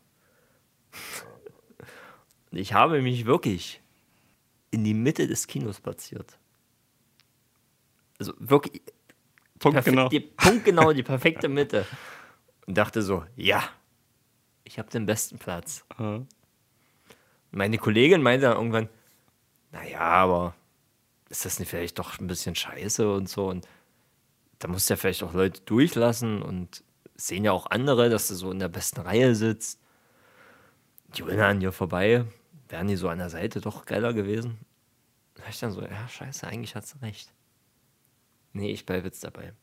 Und 2.51 2.57
ich 2.57 2.73
habe 2.73 3.01
mich 3.01 3.25
wirklich 3.25 3.81
in 4.71 4.83
die 4.83 4.93
Mitte 4.93 5.27
des 5.27 5.47
Kinos 5.47 5.79
platziert. 5.79 6.37
Also 8.19 8.33
wirklich 8.39 8.81
Punkt 9.59 9.75
perfekt, 9.75 9.95
genau. 9.95 10.09
die, 10.09 10.19
punktgenau 10.19 10.93
die 10.93 11.03
perfekte 11.03 11.49
Mitte. 11.49 11.85
Und 12.65 12.77
dachte 12.77 13.01
so, 13.01 13.25
ja, 13.35 13.63
ich 14.63 14.77
habe 14.77 14.89
den 14.89 15.05
besten 15.05 15.37
Platz. 15.37 15.85
Aha. 15.89 16.25
Meine 17.51 17.77
Kollegin 17.77 18.21
meinte 18.21 18.47
dann 18.47 18.57
irgendwann, 18.57 18.89
naja, 19.71 20.01
aber 20.01 20.55
ist 21.29 21.45
das 21.45 21.59
nicht 21.59 21.69
vielleicht 21.69 21.97
doch 21.97 22.19
ein 22.19 22.27
bisschen 22.27 22.55
scheiße 22.55 23.11
und 23.11 23.29
so? 23.29 23.47
Und 23.47 23.67
da 24.59 24.67
musst 24.67 24.89
du 24.89 24.93
ja 24.93 24.97
vielleicht 24.97 25.23
auch 25.23 25.33
Leute 25.33 25.61
durchlassen 25.61 26.41
und 26.41 26.83
sehen 27.15 27.43
ja 27.43 27.51
auch 27.51 27.67
andere, 27.67 28.09
dass 28.09 28.27
du 28.27 28.35
so 28.35 28.51
in 28.51 28.59
der 28.59 28.69
besten 28.69 29.01
Reihe 29.01 29.35
sitzt. 29.35 29.79
Die 31.15 31.25
wollen 31.25 31.39
an 31.39 31.59
dir 31.59 31.71
vorbei, 31.71 32.25
wären 32.69 32.87
die 32.87 32.95
so 32.95 33.09
an 33.09 33.19
der 33.19 33.29
Seite 33.29 33.61
doch 33.61 33.85
geiler 33.85 34.13
gewesen. 34.13 34.57
Da 35.35 35.43
hab 35.43 35.49
ich 35.49 35.59
dann 35.59 35.71
so, 35.71 35.81
ja, 35.81 36.07
scheiße, 36.07 36.47
eigentlich 36.47 36.75
hat 36.75 36.85
sie 36.85 36.99
recht. 37.01 37.33
Nee, 38.53 38.71
ich 38.71 38.85
bleibe 38.85 39.05
jetzt 39.05 39.23
dabei. 39.23 39.53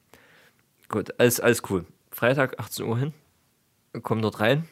Gut, 0.88 1.18
alles, 1.18 1.40
alles 1.40 1.62
cool. 1.70 1.84
Freitag, 2.10 2.58
18 2.60 2.86
Uhr 2.86 2.98
hin. 2.98 3.12
Komm 4.02 4.22
dort 4.22 4.40
rein. 4.40 4.68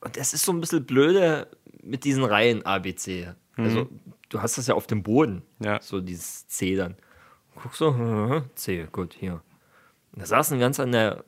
Und 0.00 0.16
es 0.16 0.34
ist 0.34 0.44
so 0.44 0.52
ein 0.52 0.60
bisschen 0.60 0.84
blöde 0.84 1.48
mit 1.82 2.04
diesen 2.04 2.24
Reihen 2.24 2.64
ABC. 2.66 3.34
Also, 3.56 3.88
du 4.28 4.42
hast 4.42 4.58
das 4.58 4.66
ja 4.66 4.74
auf 4.74 4.86
dem 4.86 5.02
Boden. 5.02 5.42
Ja. 5.60 5.80
So 5.80 6.00
dieses 6.00 6.48
C 6.48 6.74
dann. 6.74 6.96
Guck 7.56 7.74
so, 7.74 7.90
mhm, 7.92 8.50
C, 8.54 8.86
gut, 8.90 9.14
hier. 9.14 9.42
Und 10.12 10.22
da 10.22 10.26
saßen 10.26 10.58
ganz 10.58 10.80
an 10.80 10.92
der, 10.92 11.24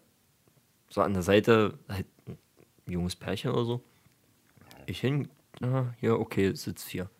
so 0.88 1.02
an 1.02 1.14
der 1.14 1.22
Seite, 1.22 1.78
halt 1.88 2.06
ein 2.26 2.38
junges 2.86 3.16
Pärchen 3.16 3.50
oder 3.52 3.64
so. 3.64 3.82
Ich 4.86 5.00
hin, 5.00 5.28
hier, 6.00 6.18
okay, 6.18 6.52
sitz 6.54 6.84
vier. 6.84 7.10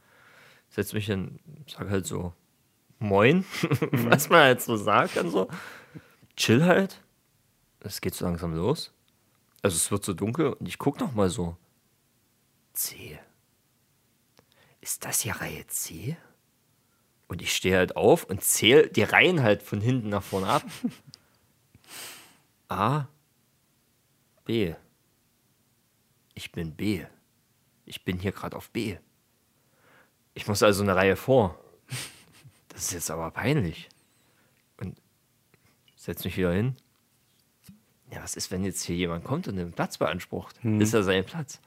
Setz 0.69 0.93
mich 0.93 1.07
hin, 1.07 1.39
sag 1.67 1.89
halt 1.89 2.07
so, 2.07 2.35
moin, 2.99 3.45
was 3.93 4.29
man 4.29 4.41
halt 4.41 4.61
so 4.61 4.77
sagt, 4.77 5.17
dann 5.17 5.31
so. 5.31 5.49
Chill 6.37 6.65
halt. 6.65 7.01
Es 7.81 8.01
geht 8.01 8.15
so 8.15 8.25
langsam 8.25 8.55
los. 8.55 8.93
Also 9.63 9.77
es 9.77 9.91
wird 9.91 10.05
so 10.05 10.15
dunkel 10.15 10.53
und 10.55 10.67
ich 10.67 10.79
guck 10.79 11.01
noch 11.01 11.15
mal 11.15 11.31
so. 11.31 11.57
C. 12.73 13.19
Ist 14.81 15.05
das 15.05 15.21
hier 15.21 15.37
Reihe 15.37 15.67
C? 15.69 16.17
Und 17.35 17.43
ich 17.43 17.53
stehe 17.53 17.77
halt 17.77 17.97
auf 17.97 18.23
und 18.23 18.45
zähle 18.45 18.87
die 18.87 19.03
Reihen 19.03 19.43
halt 19.43 19.61
von 19.61 19.81
hinten 19.81 20.09
nach 20.09 20.23
vorne 20.23 20.47
ab. 20.47 20.63
A. 22.69 23.07
B. 24.45 24.77
Ich 26.35 26.53
bin 26.53 26.77
B. 26.77 27.05
Ich 27.87 28.05
bin 28.05 28.21
hier 28.21 28.31
gerade 28.31 28.57
auf 28.57 28.71
B. 28.71 28.99
Ich 30.35 30.47
muss 30.47 30.63
also 30.63 30.85
eine 30.85 30.95
Reihe 30.95 31.17
vor. 31.17 31.59
Das 32.69 32.83
ist 32.83 32.93
jetzt 32.93 33.11
aber 33.11 33.33
peinlich. 33.33 33.89
Und 34.77 34.97
setz 35.97 36.25
mich 36.25 36.37
wieder 36.37 36.53
hin. 36.53 36.77
Ja, 38.13 38.23
was 38.23 38.37
ist, 38.37 38.53
wenn 38.53 38.63
jetzt 38.63 38.85
hier 38.85 38.95
jemand 38.95 39.25
kommt 39.25 39.49
und 39.49 39.57
den 39.57 39.73
Platz 39.73 39.99
beansprucht? 39.99 40.57
Ist 40.63 40.95
er 40.95 41.03
sein 41.03 41.27
Platz? 41.27 41.61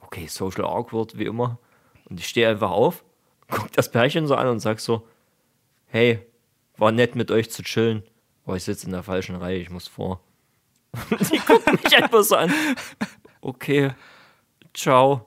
Okay, 0.00 0.26
social 0.26 0.66
awkward 0.66 1.16
wie 1.16 1.24
immer. 1.24 1.58
Und 2.04 2.20
ich 2.20 2.28
stehe 2.28 2.50
einfach 2.50 2.70
auf, 2.70 3.02
guck 3.50 3.72
das 3.72 3.90
Pärchen 3.90 4.26
so 4.26 4.34
an 4.34 4.48
und 4.48 4.60
sag 4.60 4.80
so: 4.80 5.06
Hey, 5.86 6.26
war 6.76 6.92
nett 6.92 7.14
mit 7.14 7.30
euch 7.30 7.50
zu 7.50 7.62
chillen. 7.62 8.02
Boah, 8.44 8.56
ich 8.56 8.64
sitze 8.64 8.86
in 8.86 8.92
der 8.92 9.02
falschen 9.02 9.36
Reihe, 9.36 9.58
ich 9.58 9.70
muss 9.70 9.86
vor. 9.86 10.20
Und 11.10 11.30
die 11.30 11.38
gucken 11.38 11.78
mich 11.84 11.96
einfach 11.96 12.24
so 12.24 12.34
an. 12.34 12.52
Okay, 13.40 13.92
ciao. 14.74 15.26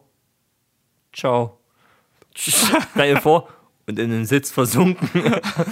Ciao. 1.13 1.60
Reihe 2.96 3.22
vor 3.22 3.48
und 3.86 4.00
in 4.00 4.10
den 4.10 4.25
Sitz 4.25 4.51
versunken. 4.51 5.08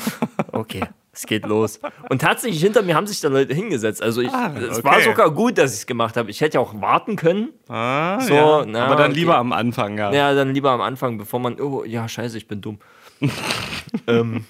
okay, 0.51 0.83
es 1.13 1.25
geht 1.25 1.45
los. 1.45 1.79
Und 2.09 2.21
tatsächlich 2.21 2.61
hinter 2.61 2.81
mir 2.83 2.95
haben 2.95 3.05
sich 3.07 3.19
da 3.19 3.27
Leute 3.27 3.53
hingesetzt. 3.53 4.01
Also 4.01 4.21
ich, 4.21 4.29
Ah, 4.31 4.53
es 4.57 4.77
okay. 4.79 4.83
war 4.83 5.01
sogar 5.01 5.31
gut, 5.31 5.57
dass 5.57 5.73
ich 5.73 5.79
es 5.81 5.85
gemacht 5.85 6.15
habe. 6.15 6.29
Ich 6.31 6.39
hätte 6.41 6.55
ja 6.55 6.61
auch 6.61 6.79
warten 6.79 7.15
können. 7.17 7.49
Ah, 7.67 8.19
So, 8.21 8.33
ja. 8.33 8.65
na, 8.65 8.85
Aber 8.85 8.95
dann 8.95 9.11
okay. 9.11 9.19
lieber 9.19 9.37
am 9.37 9.51
Anfang, 9.51 9.97
ja. 9.97 10.11
Ja, 10.13 10.33
dann 10.33 10.53
lieber 10.53 10.71
am 10.71 10.81
Anfang, 10.81 11.17
bevor 11.17 11.39
man, 11.39 11.59
oh, 11.59 11.83
ja, 11.83 12.07
scheiße, 12.07 12.37
ich 12.37 12.47
bin 12.47 12.61
dumm. 12.61 12.79
ähm, 14.07 14.45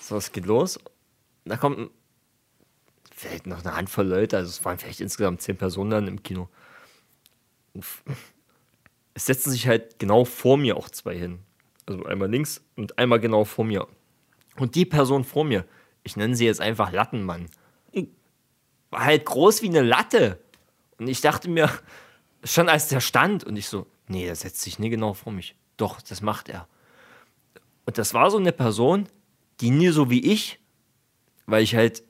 so, 0.00 0.16
es 0.16 0.32
geht 0.32 0.46
los. 0.46 0.78
Da 1.44 1.56
kommt 1.56 1.90
vielleicht 3.14 3.46
noch 3.46 3.64
eine 3.64 3.76
Handvoll 3.76 4.06
Leute, 4.06 4.36
also 4.38 4.48
es 4.48 4.64
waren 4.64 4.78
vielleicht 4.78 5.00
insgesamt 5.00 5.40
zehn 5.42 5.56
Personen 5.56 5.90
dann 5.90 6.08
im 6.08 6.22
Kino. 6.22 6.48
Es 9.14 9.26
setzen 9.26 9.50
sich 9.52 9.68
halt 9.68 9.98
genau 9.98 10.24
vor 10.24 10.56
mir 10.56 10.76
auch 10.76 10.88
zwei 10.90 11.16
hin. 11.16 11.40
Also 11.86 12.04
einmal 12.04 12.30
links 12.30 12.62
und 12.76 12.98
einmal 12.98 13.20
genau 13.20 13.44
vor 13.44 13.64
mir. 13.64 13.86
Und 14.60 14.74
die 14.74 14.84
Person 14.84 15.24
vor 15.24 15.44
mir, 15.44 15.64
ich 16.02 16.16
nenne 16.16 16.36
sie 16.36 16.44
jetzt 16.44 16.60
einfach 16.60 16.92
Lattenmann, 16.92 17.46
war 18.90 19.04
halt 19.04 19.24
groß 19.24 19.62
wie 19.62 19.68
eine 19.68 19.80
Latte. 19.82 20.38
Und 20.98 21.08
ich 21.08 21.22
dachte 21.22 21.48
mir, 21.48 21.70
schon 22.44 22.68
als 22.68 22.88
der 22.88 23.00
stand 23.00 23.42
und 23.42 23.56
ich 23.56 23.68
so, 23.68 23.86
nee, 24.06 24.26
der 24.26 24.36
setzt 24.36 24.60
sich 24.60 24.78
nie 24.78 24.90
genau 24.90 25.14
vor 25.14 25.32
mich. 25.32 25.54
Doch, 25.76 26.02
das 26.02 26.20
macht 26.20 26.48
er. 26.48 26.68
Und 27.86 27.96
das 27.96 28.12
war 28.12 28.30
so 28.30 28.36
eine 28.36 28.52
Person, 28.52 29.08
die 29.60 29.70
nie 29.70 29.88
so 29.88 30.10
wie 30.10 30.30
ich, 30.30 30.58
weil 31.46 31.62
ich 31.62 31.74
halt, 31.74 32.02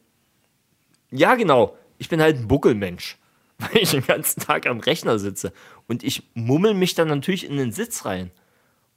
ja 1.10 1.36
genau, 1.36 1.76
ich 1.98 2.08
bin 2.08 2.20
halt 2.20 2.36
ein 2.36 2.48
Buckelmensch, 2.48 3.16
weil 3.58 3.78
ich 3.78 3.92
den 3.92 4.04
ganzen 4.04 4.40
Tag 4.40 4.66
am 4.66 4.80
Rechner 4.80 5.18
sitze. 5.18 5.52
Und 5.86 6.02
ich 6.02 6.24
mummel 6.34 6.74
mich 6.74 6.94
dann 6.94 7.08
natürlich 7.08 7.46
in 7.46 7.56
den 7.56 7.70
Sitz 7.70 8.04
rein, 8.04 8.32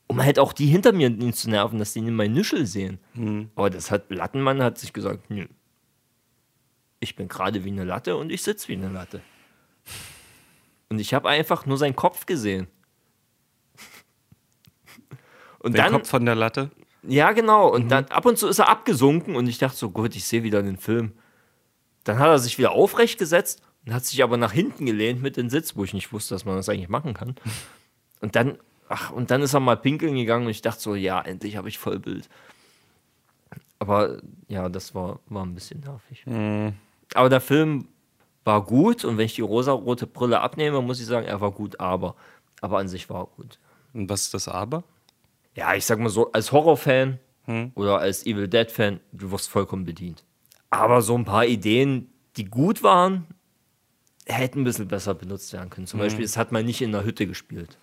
um 0.07 0.21
halt 0.23 0.37
auch 0.39 0.53
die 0.53 0.67
hinter 0.67 0.91
mir 0.91 1.09
nicht 1.09 1.37
zu 1.37 1.49
nerven, 1.49 1.79
dass 1.79 1.93
die 1.93 2.01
nicht 2.01 2.13
mein 2.13 2.33
Nüschel 2.33 2.65
sehen. 2.65 2.99
Aber 3.55 3.69
das 3.69 3.89
hat, 3.91 4.09
Lattenmann 4.11 4.61
hat 4.61 4.77
sich 4.77 4.93
gesagt, 4.93 5.29
nö, 5.29 5.45
ich 6.99 7.15
bin 7.15 7.27
gerade 7.27 7.63
wie 7.63 7.71
eine 7.71 7.83
Latte 7.83 8.15
und 8.15 8.31
ich 8.31 8.43
sitze 8.43 8.67
wie 8.67 8.73
eine 8.73 8.89
Latte. 8.89 9.21
Und 10.89 10.99
ich 10.99 11.13
habe 11.13 11.29
einfach 11.29 11.65
nur 11.65 11.77
seinen 11.77 11.95
Kopf 11.95 12.25
gesehen. 12.25 12.67
Und 15.59 15.73
Den 15.73 15.81
dann, 15.81 15.91
Kopf 15.93 16.09
von 16.09 16.25
der 16.25 16.35
Latte. 16.35 16.71
ja 17.03 17.31
genau, 17.31 17.73
und 17.73 17.89
dann 17.89 18.05
ab 18.05 18.25
und 18.25 18.37
zu 18.37 18.47
ist 18.49 18.59
er 18.59 18.67
abgesunken 18.69 19.35
und 19.37 19.47
ich 19.47 19.57
dachte 19.59 19.77
so, 19.77 19.89
gut, 19.89 20.13
ich 20.15 20.25
sehe 20.25 20.43
wieder 20.43 20.61
den 20.61 20.77
Film. 20.77 21.13
Dann 22.03 22.19
hat 22.19 22.27
er 22.27 22.37
sich 22.39 22.57
wieder 22.57 22.71
aufrecht 22.73 23.17
gesetzt 23.17 23.61
und 23.85 23.93
hat 23.93 24.03
sich 24.05 24.21
aber 24.23 24.35
nach 24.35 24.51
hinten 24.51 24.85
gelehnt 24.85 25.21
mit 25.21 25.37
dem 25.37 25.49
Sitz, 25.49 25.75
wo 25.77 25.85
ich 25.85 25.93
nicht 25.93 26.11
wusste, 26.11 26.35
dass 26.35 26.43
man 26.43 26.57
das 26.57 26.67
eigentlich 26.67 26.89
machen 26.89 27.13
kann. 27.13 27.35
Und 28.19 28.35
dann, 28.37 28.57
ach, 28.93 29.09
und 29.11 29.31
dann 29.31 29.41
ist 29.41 29.55
er 29.55 29.59
mal 29.59 29.75
pinkeln 29.75 30.15
gegangen 30.15 30.45
und 30.45 30.51
ich 30.51 30.61
dachte 30.61 30.79
so, 30.79 30.93
ja, 30.93 31.19
endlich 31.19 31.57
habe 31.57 31.67
ich 31.67 31.79
Vollbild. 31.79 32.29
Aber 33.79 34.21
ja, 34.47 34.69
das 34.69 34.93
war, 34.93 35.19
war 35.27 35.43
ein 35.43 35.55
bisschen 35.55 35.79
nervig. 35.79 36.23
Aber 37.15 37.29
der 37.29 37.41
Film 37.41 37.87
war 38.43 38.63
gut 38.63 39.03
und 39.03 39.17
wenn 39.17 39.25
ich 39.25 39.35
die 39.35 39.41
rosarote 39.41 40.05
Brille 40.05 40.39
abnehme, 40.41 40.79
muss 40.81 40.99
ich 40.99 41.07
sagen, 41.07 41.25
er 41.25 41.41
war 41.41 41.51
gut, 41.51 41.79
aber. 41.79 42.15
Aber 42.61 42.77
an 42.77 42.87
sich 42.87 43.09
war 43.09 43.21
er 43.21 43.27
gut. 43.27 43.57
Und 43.93 44.09
was 44.09 44.23
ist 44.23 44.33
das 44.33 44.47
Aber? 44.47 44.83
Ja, 45.55 45.73
ich 45.73 45.85
sag 45.85 45.99
mal 45.99 46.09
so, 46.09 46.31
als 46.31 46.51
Horrorfan 46.51 47.19
oder 47.75 47.99
als 47.99 48.25
Evil 48.25 48.47
Dead-Fan, 48.47 48.99
du 49.11 49.31
wirst 49.31 49.49
vollkommen 49.49 49.85
bedient. 49.85 50.23
Aber 50.69 51.01
so 51.01 51.15
ein 51.17 51.25
paar 51.25 51.45
Ideen, 51.45 52.09
die 52.37 52.45
gut 52.45 52.83
waren, 52.83 53.27
hätten 54.25 54.61
ein 54.61 54.63
bisschen 54.63 54.87
besser 54.87 55.13
benutzt 55.13 55.51
werden 55.51 55.69
können. 55.69 55.87
Zum 55.87 55.99
Beispiel, 55.99 56.23
es 56.23 56.37
hat 56.37 56.51
man 56.51 56.65
nicht 56.65 56.81
in 56.81 56.95
einer 56.95 57.03
Hütte 57.03 57.27
gespielt, 57.27 57.77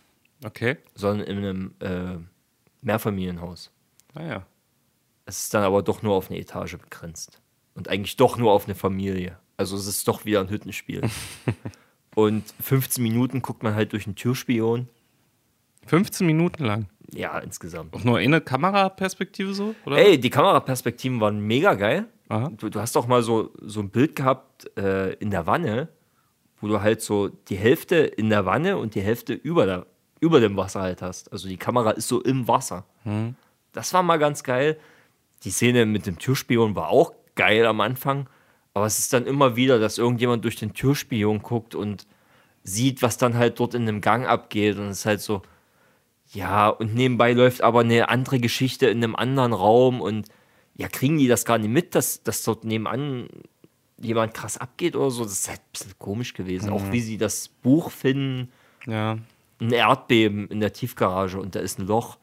Okay. 0.45 0.77
sondern 0.95 1.27
in 1.27 1.39
einem 1.39 1.75
äh, 1.81 2.19
Mehrfamilienhaus. 2.83 3.71
Naja. 4.15 4.47
Es 5.27 5.45
ist 5.45 5.55
dann 5.55 5.63
aber 5.63 5.83
doch 5.83 6.03
nur 6.03 6.15
auf 6.15 6.31
eine 6.31 6.39
Etage 6.39 6.77
begrenzt. 6.77 7.41
Und 7.75 7.89
eigentlich 7.89 8.17
doch 8.17 8.37
nur 8.37 8.53
auf 8.53 8.65
eine 8.65 8.75
Familie. 8.75 9.39
Also 9.57 9.77
es 9.77 9.87
ist 9.87 10.09
doch 10.09 10.25
wieder 10.25 10.41
ein 10.41 10.49
Hüttenspiel. 10.49 11.03
Und 12.15 12.45
15 12.61 13.03
Minuten 13.03 13.43
guckt 13.43 13.63
man 13.63 13.75
halt 13.75 13.93
durch 13.93 14.07
einen 14.07 14.17
Türspion. 14.17 14.89
15 15.87 16.27
Minuten 16.27 16.65
lang. 16.65 16.87
Ja, 17.13 17.39
insgesamt. 17.39 17.95
Auch 17.95 18.05
nur 18.05 18.19
eine 18.19 18.41
Kameraperspektive 18.41 19.55
so? 19.55 19.75
Oder? 19.85 19.99
Ey, 19.99 20.19
die 20.19 20.31
Kameraperspektiven 20.31 21.21
waren 21.21 21.41
mega 21.41 21.75
geil. 21.75 22.07
Du, 22.59 22.69
du 22.69 22.81
hast 22.81 22.95
doch 22.95 23.09
mal 23.09 23.25
so, 23.25 23.53
so 23.61 23.81
ein 23.81 23.91
Bild 23.91 24.15
gehabt 24.15 24.71
äh, 24.79 25.15
in 25.15 25.31
der 25.31 25.49
Wanne, 25.49 25.89
wo 26.61 26.69
du 26.69 26.81
halt 26.81 27.03
so 27.03 27.29
die 27.29 27.57
Hälfte 27.57 27.97
in 27.97 28.31
der 28.31 28.47
Wanne 28.47 28.77
und 28.77 28.95
die 28.95 29.01
Hälfte 29.01 29.33
über, 29.33 29.67
der, 29.67 29.87
über 30.21 30.41
dem 30.41 30.57
Wasser 30.57 30.83
halt 30.83 31.03
hast. 31.03 31.33
Also 31.33 31.49
die 31.49 31.57
Kamera 31.57 31.91
ist 31.93 32.09
so 32.09 32.21
im 32.21 32.47
Wasser. 32.47 32.85
Das 33.73 33.93
war 33.95 34.03
mal 34.03 34.19
ganz 34.19 34.43
geil. 34.45 34.79
Die 35.45 35.51
Szene 35.51 35.87
mit 35.87 36.07
dem 36.07 36.19
Türspion 36.19 36.75
war 36.75 36.89
auch 36.89 37.13
geil 37.35 37.65
am 37.67 37.81
Anfang. 37.81 38.29
Aber 38.75 38.87
es 38.87 38.99
ist 38.99 39.13
dann 39.13 39.27
immer 39.27 39.57
wieder, 39.57 39.79
dass 39.79 39.99
irgendjemand 39.99 40.45
durch 40.45 40.57
den 40.57 40.75
Türspion 40.75 41.41
guckt 41.43 41.75
und 41.75 42.07
sieht, 42.63 43.03
was 43.03 43.17
dann 43.17 43.35
halt 43.37 43.59
dort 43.59 43.75
in 43.75 43.87
dem 43.87 44.01
Gang 44.01 44.27
abgeht. 44.27 44.77
Und 44.77 44.89
es 44.89 45.01
ist 45.01 45.07
halt 45.07 45.21
so, 45.21 45.43
ja, 46.33 46.69
und 46.69 46.95
nebenbei 46.95 47.33
läuft 47.33 47.63
aber 47.63 47.81
eine 47.81 48.09
andere 48.09 48.39
Geschichte 48.39 48.87
in 48.87 49.03
einem 49.03 49.17
anderen 49.17 49.53
Raum 49.53 50.01
und 50.01 50.29
ja, 50.77 50.89
kriegen 50.89 51.19
die 51.19 51.27
das 51.29 51.45
gar 51.45 51.59
nicht 51.59 51.71
mit, 51.71 51.95
dass, 51.95 52.23
dass 52.23 52.43
dort 52.45 52.65
nebenan 52.65 53.29
jemand 53.99 54.35
krass 54.35 54.57
abgeht 54.57 54.95
oder 54.97 55.11
so. 55.11 55.25
Das 55.25 55.33
ist 55.33 55.49
halt 55.49 55.61
ein 55.61 55.73
bisschen 55.73 55.99
komisch 55.99 56.33
gewesen. 56.35 56.71
Auch 56.71 56.93
wie 56.93 57.01
sie 57.01 57.19
das 57.19 57.49
Buch 57.49 57.91
finden, 57.91 58.51
Ja. 58.87 59.19
Ein 59.61 59.73
Erdbeben 59.73 60.49
in 60.49 60.61
der 60.61 60.73
Tiefgarage 60.73 61.39
und 61.39 61.55
da 61.55 61.61
ist 61.61 61.79
ein 61.79 61.87
Loch 61.87 62.19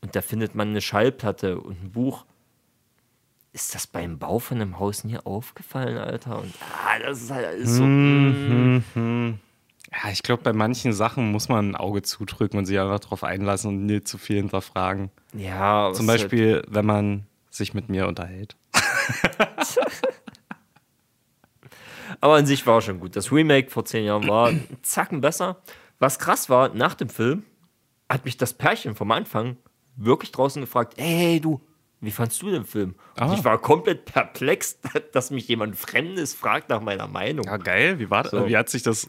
und 0.00 0.14
da 0.16 0.20
findet 0.20 0.54
man 0.54 0.68
eine 0.68 0.80
Schallplatte 0.80 1.60
und 1.60 1.82
ein 1.82 1.92
Buch. 1.92 2.24
Ist 3.54 3.74
das 3.74 3.86
beim 3.86 4.18
Bau 4.18 4.38
von 4.38 4.60
einem 4.60 4.78
Haus 4.78 5.04
nie 5.04 5.18
aufgefallen, 5.18 5.98
Alter? 5.98 6.38
Und 6.40 6.54
ah, 6.86 6.98
das 6.98 7.20
ist 7.22 7.30
halt 7.30 7.46
alles 7.46 7.74
so. 7.76 7.82
mm. 7.84 9.38
Ja, 9.92 10.10
ich 10.10 10.22
glaube, 10.22 10.42
bei 10.42 10.54
manchen 10.54 10.94
Sachen 10.94 11.30
muss 11.32 11.50
man 11.50 11.70
ein 11.72 11.76
Auge 11.76 12.00
zudrücken 12.00 12.56
und 12.58 12.64
sich 12.64 12.78
einfach 12.80 13.00
darauf 13.00 13.24
einlassen 13.24 13.68
und 13.68 13.84
nicht 13.84 14.08
zu 14.08 14.16
viel 14.16 14.36
hinterfragen. 14.36 15.10
Ja, 15.34 15.90
Zum 15.92 16.06
ist 16.06 16.10
halt- 16.10 16.20
Beispiel, 16.22 16.62
wenn 16.68 16.86
man 16.86 17.26
sich 17.50 17.74
mit 17.74 17.90
mir 17.90 18.08
unterhält. 18.08 18.56
Aber 22.20 22.36
an 22.36 22.46
sich 22.46 22.66
war 22.66 22.80
schon 22.80 23.00
gut. 23.00 23.16
Das 23.16 23.32
Remake 23.32 23.70
vor 23.70 23.84
zehn 23.84 24.04
Jahren 24.04 24.26
war 24.28 24.52
Zacken 24.82 25.20
besser. 25.20 25.60
Was 26.02 26.18
krass 26.18 26.48
war, 26.50 26.74
nach 26.74 26.96
dem 26.96 27.08
Film 27.08 27.44
hat 28.08 28.24
mich 28.24 28.36
das 28.36 28.54
Pärchen 28.54 28.96
vom 28.96 29.12
Anfang 29.12 29.56
wirklich 29.94 30.32
draußen 30.32 30.60
gefragt: 30.60 30.94
Hey, 30.96 31.14
hey 31.16 31.40
du, 31.40 31.60
wie 32.00 32.10
fandst 32.10 32.42
du 32.42 32.50
den 32.50 32.64
Film? 32.64 32.96
Und 33.14 33.22
Ah. 33.22 33.34
ich 33.34 33.44
war 33.44 33.56
komplett 33.58 34.04
perplex, 34.04 34.80
dass 35.12 35.30
mich 35.30 35.46
jemand 35.46 35.76
Fremdes 35.76 36.34
fragt 36.34 36.70
nach 36.70 36.80
meiner 36.80 37.06
Meinung. 37.06 37.46
Ja, 37.46 37.56
geil. 37.56 38.00
Wie 38.00 38.10
war 38.10 38.24
das? 38.24 38.32
So. 38.32 38.48
Wie 38.48 38.56
hat 38.56 38.68
sich 38.68 38.82
das. 38.82 39.08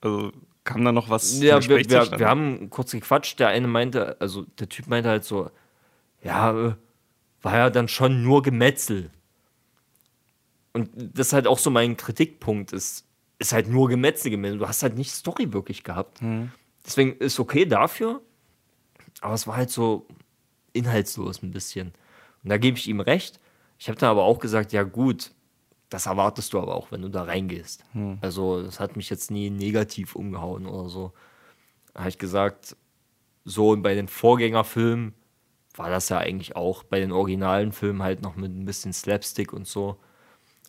Also, 0.00 0.32
kam 0.64 0.84
da 0.84 0.90
noch 0.90 1.08
was? 1.08 1.40
Ja, 1.40 1.62
wir, 1.62 1.88
wir, 1.88 2.18
wir 2.18 2.28
haben 2.28 2.68
kurz 2.68 2.90
gequatscht. 2.90 3.38
Der 3.38 3.48
eine 3.48 3.68
meinte, 3.68 4.20
also 4.20 4.42
der 4.58 4.68
Typ 4.68 4.88
meinte 4.88 5.08
halt 5.10 5.22
so: 5.22 5.52
Ja, 6.24 6.50
äh, 6.50 6.74
war 7.42 7.56
ja 7.56 7.70
dann 7.70 7.86
schon 7.86 8.24
nur 8.24 8.42
Gemetzel. 8.42 9.12
Und 10.72 10.90
das 10.96 11.28
ist 11.28 11.32
halt 11.32 11.46
auch 11.46 11.58
so 11.60 11.70
mein 11.70 11.96
Kritikpunkt, 11.96 12.72
ist, 12.72 13.07
ist 13.38 13.52
halt 13.52 13.68
nur 13.68 13.88
Gemetzel 13.88 14.30
gewesen. 14.30 14.58
Du 14.58 14.66
hast 14.66 14.82
halt 14.82 14.96
nicht 14.96 15.12
Story 15.12 15.52
wirklich 15.52 15.84
gehabt. 15.84 16.20
Deswegen 16.84 17.16
ist 17.18 17.38
okay 17.38 17.66
dafür, 17.66 18.20
aber 19.20 19.34
es 19.34 19.46
war 19.46 19.56
halt 19.56 19.70
so 19.70 20.06
inhaltslos 20.72 21.42
ein 21.42 21.50
bisschen. 21.50 21.92
Und 22.42 22.50
da 22.50 22.56
gebe 22.58 22.78
ich 22.78 22.88
ihm 22.88 23.00
recht. 23.00 23.40
Ich 23.78 23.88
habe 23.88 23.98
dann 23.98 24.10
aber 24.10 24.24
auch 24.24 24.38
gesagt, 24.38 24.72
ja 24.72 24.82
gut, 24.82 25.32
das 25.88 26.06
erwartest 26.06 26.52
du 26.52 26.60
aber 26.60 26.74
auch, 26.74 26.90
wenn 26.90 27.02
du 27.02 27.08
da 27.08 27.22
reingehst. 27.22 27.84
Also 28.20 28.62
das 28.62 28.80
hat 28.80 28.96
mich 28.96 29.10
jetzt 29.10 29.30
nie 29.30 29.50
negativ 29.50 30.16
umgehauen 30.16 30.66
oder 30.66 30.88
so. 30.88 31.12
Da 31.94 32.00
habe 32.00 32.10
ich 32.10 32.18
gesagt, 32.18 32.76
so 33.44 33.70
und 33.70 33.82
bei 33.82 33.94
den 33.94 34.08
Vorgängerfilmen 34.08 35.14
war 35.76 35.90
das 35.90 36.08
ja 36.08 36.18
eigentlich 36.18 36.56
auch 36.56 36.82
bei 36.82 36.98
den 37.00 37.12
originalen 37.12 37.72
Filmen 37.72 38.02
halt 38.02 38.20
noch 38.22 38.36
mit 38.36 38.50
ein 38.54 38.64
bisschen 38.64 38.92
Slapstick 38.92 39.52
und 39.52 39.66
so. 39.66 39.98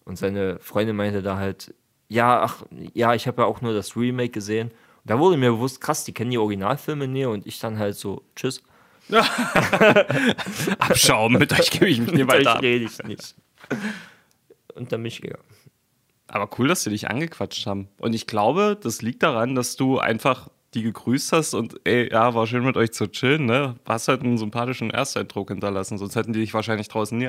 Und 0.05 0.17
seine 0.17 0.59
Freundin 0.59 0.95
meinte 0.95 1.21
da 1.21 1.37
halt, 1.37 1.73
ja, 2.09 2.41
ach, 2.43 2.65
ja, 2.93 3.13
ich 3.13 3.27
habe 3.27 3.41
ja 3.43 3.47
auch 3.47 3.61
nur 3.61 3.73
das 3.73 3.95
Remake 3.95 4.31
gesehen. 4.31 4.69
Und 4.69 5.09
da 5.11 5.19
wurde 5.19 5.37
mir 5.37 5.51
bewusst, 5.51 5.79
krass, 5.79 6.03
die 6.03 6.13
kennen 6.13 6.31
die 6.31 6.37
Originalfilme 6.37 7.07
näher 7.07 7.29
und 7.29 7.47
ich 7.47 7.59
dann 7.59 7.79
halt 7.79 7.95
so, 7.95 8.23
tschüss. 8.35 8.61
Abschaum, 10.79 11.33
mit 11.33 11.51
euch 11.57 11.71
gebe 11.71 11.87
ich 11.89 11.99
mich 11.99 12.11
nie 12.11 12.23
Mit 12.23 12.31
euch 12.33 12.39
weiter 12.39 12.55
ab. 12.57 12.61
rede 12.61 12.85
ich 12.85 12.97
nicht. 13.03 13.35
Und 14.75 14.91
dann 14.91 15.01
bin 15.01 15.07
ich 15.07 15.21
gegangen. 15.21 15.43
Aber 16.27 16.49
cool, 16.59 16.67
dass 16.67 16.83
sie 16.83 16.91
dich 16.91 17.09
angequatscht 17.09 17.65
haben. 17.65 17.87
Und 17.99 18.13
ich 18.13 18.27
glaube, 18.27 18.77
das 18.81 19.01
liegt 19.01 19.23
daran, 19.23 19.55
dass 19.55 19.75
du 19.75 19.97
einfach 19.99 20.49
die 20.75 20.83
gegrüßt 20.83 21.31
hast 21.31 21.55
und 21.55 21.79
ey, 21.85 22.11
ja, 22.11 22.35
war 22.35 22.45
schön 22.45 22.63
mit 22.63 22.77
euch 22.77 22.91
zu 22.91 23.07
chillen, 23.07 23.45
ne? 23.47 23.75
Hast 23.87 24.07
halt 24.07 24.21
einen 24.21 24.37
sympathischen 24.37 24.91
Ersteindruck 24.91 25.49
hinterlassen, 25.49 25.97
sonst 25.97 26.15
hätten 26.15 26.33
die 26.33 26.41
dich 26.41 26.53
wahrscheinlich 26.53 26.87
draußen 26.87 27.17
nie 27.17 27.27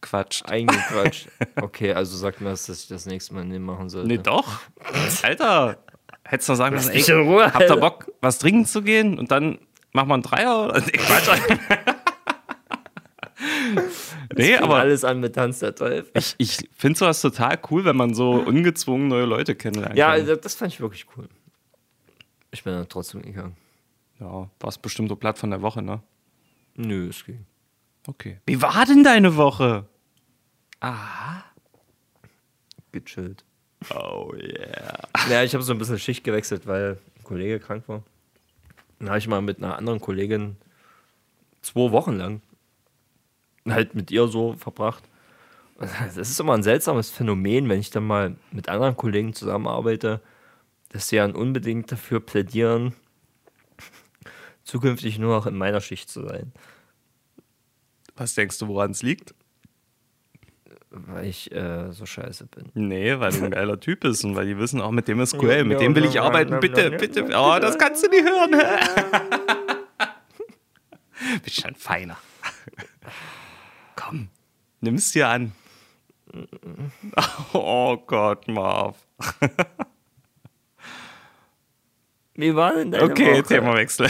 eingequatscht. 0.00 0.46
Eingequatscht. 0.48 1.28
Okay, 1.56 1.92
also 1.92 2.16
sagt 2.16 2.40
mir, 2.40 2.50
dass 2.50 2.68
ich 2.68 2.88
das 2.88 3.06
nächste 3.06 3.34
Mal 3.34 3.44
nicht 3.44 3.60
machen 3.60 3.88
sollte. 3.88 4.08
Nee, 4.08 4.18
doch. 4.18 4.60
Alter, 5.22 5.78
hättest 6.24 6.48
du 6.48 6.54
sagen 6.54 6.74
müssen, 6.76 6.92
ey, 6.92 7.02
Ruhe, 7.12 7.52
habt 7.52 7.68
ihr. 7.68 7.76
Bock, 7.76 8.10
was 8.20 8.38
trinken 8.38 8.66
zu 8.66 8.82
gehen? 8.82 9.18
Und 9.18 9.30
dann 9.30 9.58
machen 9.92 10.08
wir 10.08 10.14
einen 10.14 10.22
Dreier? 10.22 10.82
Nee, 10.86 10.92
Quatsch. 10.92 11.28
nee, 14.36 14.56
aber 14.56 14.76
alles 14.76 15.04
an 15.04 15.20
mit 15.20 15.34
Tanz 15.34 15.60
der 15.60 15.74
Teufel. 15.74 16.10
ich, 16.14 16.34
ich 16.38 16.68
finde 16.76 16.98
sowas 16.98 17.20
total 17.20 17.58
cool, 17.70 17.84
wenn 17.84 17.96
man 17.96 18.14
so 18.14 18.32
ungezwungen 18.32 19.08
neue 19.08 19.26
Leute 19.26 19.54
kennenlernt. 19.54 19.96
Ja, 19.96 20.08
also 20.08 20.34
das 20.34 20.54
fand 20.54 20.72
ich 20.72 20.80
wirklich 20.80 21.06
cool. 21.16 21.28
Ich 22.50 22.64
bin 22.64 22.72
dann 22.72 22.88
trotzdem 22.88 23.22
gegangen. 23.22 23.56
ja, 24.18 24.48
warst 24.60 24.82
bestimmt 24.82 25.08
so 25.08 25.16
platt 25.16 25.38
von 25.38 25.50
der 25.50 25.62
Woche, 25.62 25.82
ne? 25.82 26.02
Nö, 26.74 27.08
es 27.08 27.24
ging. 27.24 27.46
Okay. 28.08 28.40
Wie 28.46 28.62
war 28.62 28.86
denn 28.86 29.04
deine 29.04 29.36
Woche? 29.36 29.84
Gechillt. 32.90 33.44
Oh 33.94 34.32
yeah. 34.34 34.98
Ja, 35.28 35.42
ich 35.42 35.52
habe 35.52 35.62
so 35.62 35.72
ein 35.72 35.78
bisschen 35.78 35.98
Schicht 35.98 36.24
gewechselt, 36.24 36.66
weil 36.66 36.98
ein 37.18 37.24
Kollege 37.24 37.60
krank 37.60 37.84
war. 37.86 38.02
Dann 38.98 39.10
habe 39.10 39.18
ich 39.18 39.28
mal 39.28 39.42
mit 39.42 39.58
einer 39.58 39.76
anderen 39.76 40.00
Kollegin 40.00 40.56
zwei 41.60 41.92
Wochen 41.92 42.16
lang 42.16 42.40
halt 43.68 43.94
mit 43.94 44.10
ihr 44.10 44.26
so 44.26 44.54
verbracht. 44.54 45.04
Das 45.78 46.16
ist 46.16 46.40
immer 46.40 46.54
ein 46.54 46.62
seltsames 46.62 47.10
Phänomen, 47.10 47.68
wenn 47.68 47.78
ich 47.78 47.90
dann 47.90 48.06
mal 48.06 48.36
mit 48.50 48.70
anderen 48.70 48.96
Kollegen 48.96 49.34
zusammenarbeite, 49.34 50.22
dass 50.88 51.08
sie 51.08 51.16
dann 51.16 51.34
unbedingt 51.34 51.92
dafür 51.92 52.20
plädieren, 52.20 52.94
zukünftig 54.64 55.18
nur 55.18 55.36
noch 55.36 55.46
in 55.46 55.58
meiner 55.58 55.82
Schicht 55.82 56.08
zu 56.08 56.26
sein. 56.26 56.52
Was 58.18 58.34
denkst 58.34 58.58
du, 58.58 58.68
woran 58.68 58.90
es 58.90 59.02
liegt? 59.02 59.34
Weil 60.90 61.26
ich 61.26 61.52
äh, 61.52 61.92
so 61.92 62.06
scheiße 62.06 62.46
bin. 62.46 62.70
Nee, 62.74 63.18
weil 63.20 63.30
du 63.32 63.44
ein 63.44 63.50
geiler 63.50 63.78
Typ 63.80 64.00
bist 64.00 64.24
und 64.24 64.34
weil 64.36 64.46
die 64.46 64.58
wissen, 64.58 64.80
auch 64.80 64.90
mit 64.90 65.06
dem 65.06 65.20
ist 65.20 65.34
cool, 65.34 65.64
mit 65.64 65.80
dem 65.80 65.94
will 65.94 66.04
ich 66.04 66.20
arbeiten, 66.20 66.58
bitte, 66.60 66.90
bitte. 66.90 67.24
Oh, 67.24 67.58
das 67.60 67.78
kannst 67.78 68.04
du 68.04 68.10
nicht 68.10 68.24
hören. 68.24 68.50
Bist 71.44 71.60
schon 71.60 71.74
feiner. 71.74 72.16
Komm, 73.96 74.28
nimm's 74.80 75.12
dir 75.12 75.28
an. 75.28 75.52
Oh 77.52 77.96
Gott, 78.06 78.46
Marv. 78.48 78.96
Wie 82.34 82.54
war 82.54 82.74
denn 82.74 82.92
deine 82.92 83.04
Okay, 83.04 83.32
Woche? 83.32 83.42
Themawechsel. 83.42 84.08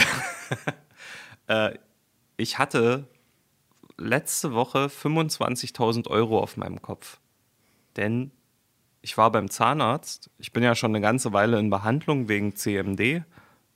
äh, 1.47 1.73
ich 2.37 2.59
hatte 2.59 3.07
letzte 3.99 4.53
Woche 4.53 4.87
25.000 4.87 6.07
Euro 6.07 6.39
auf 6.39 6.57
meinem 6.57 6.81
Kopf. 6.81 7.19
Denn 7.97 8.31
ich 9.01 9.17
war 9.17 9.31
beim 9.31 9.49
Zahnarzt. 9.49 10.29
Ich 10.37 10.51
bin 10.51 10.63
ja 10.63 10.75
schon 10.75 10.91
eine 10.91 11.01
ganze 11.01 11.33
Weile 11.33 11.59
in 11.59 11.69
Behandlung 11.69 12.27
wegen 12.27 12.55
CMD. 12.55 13.23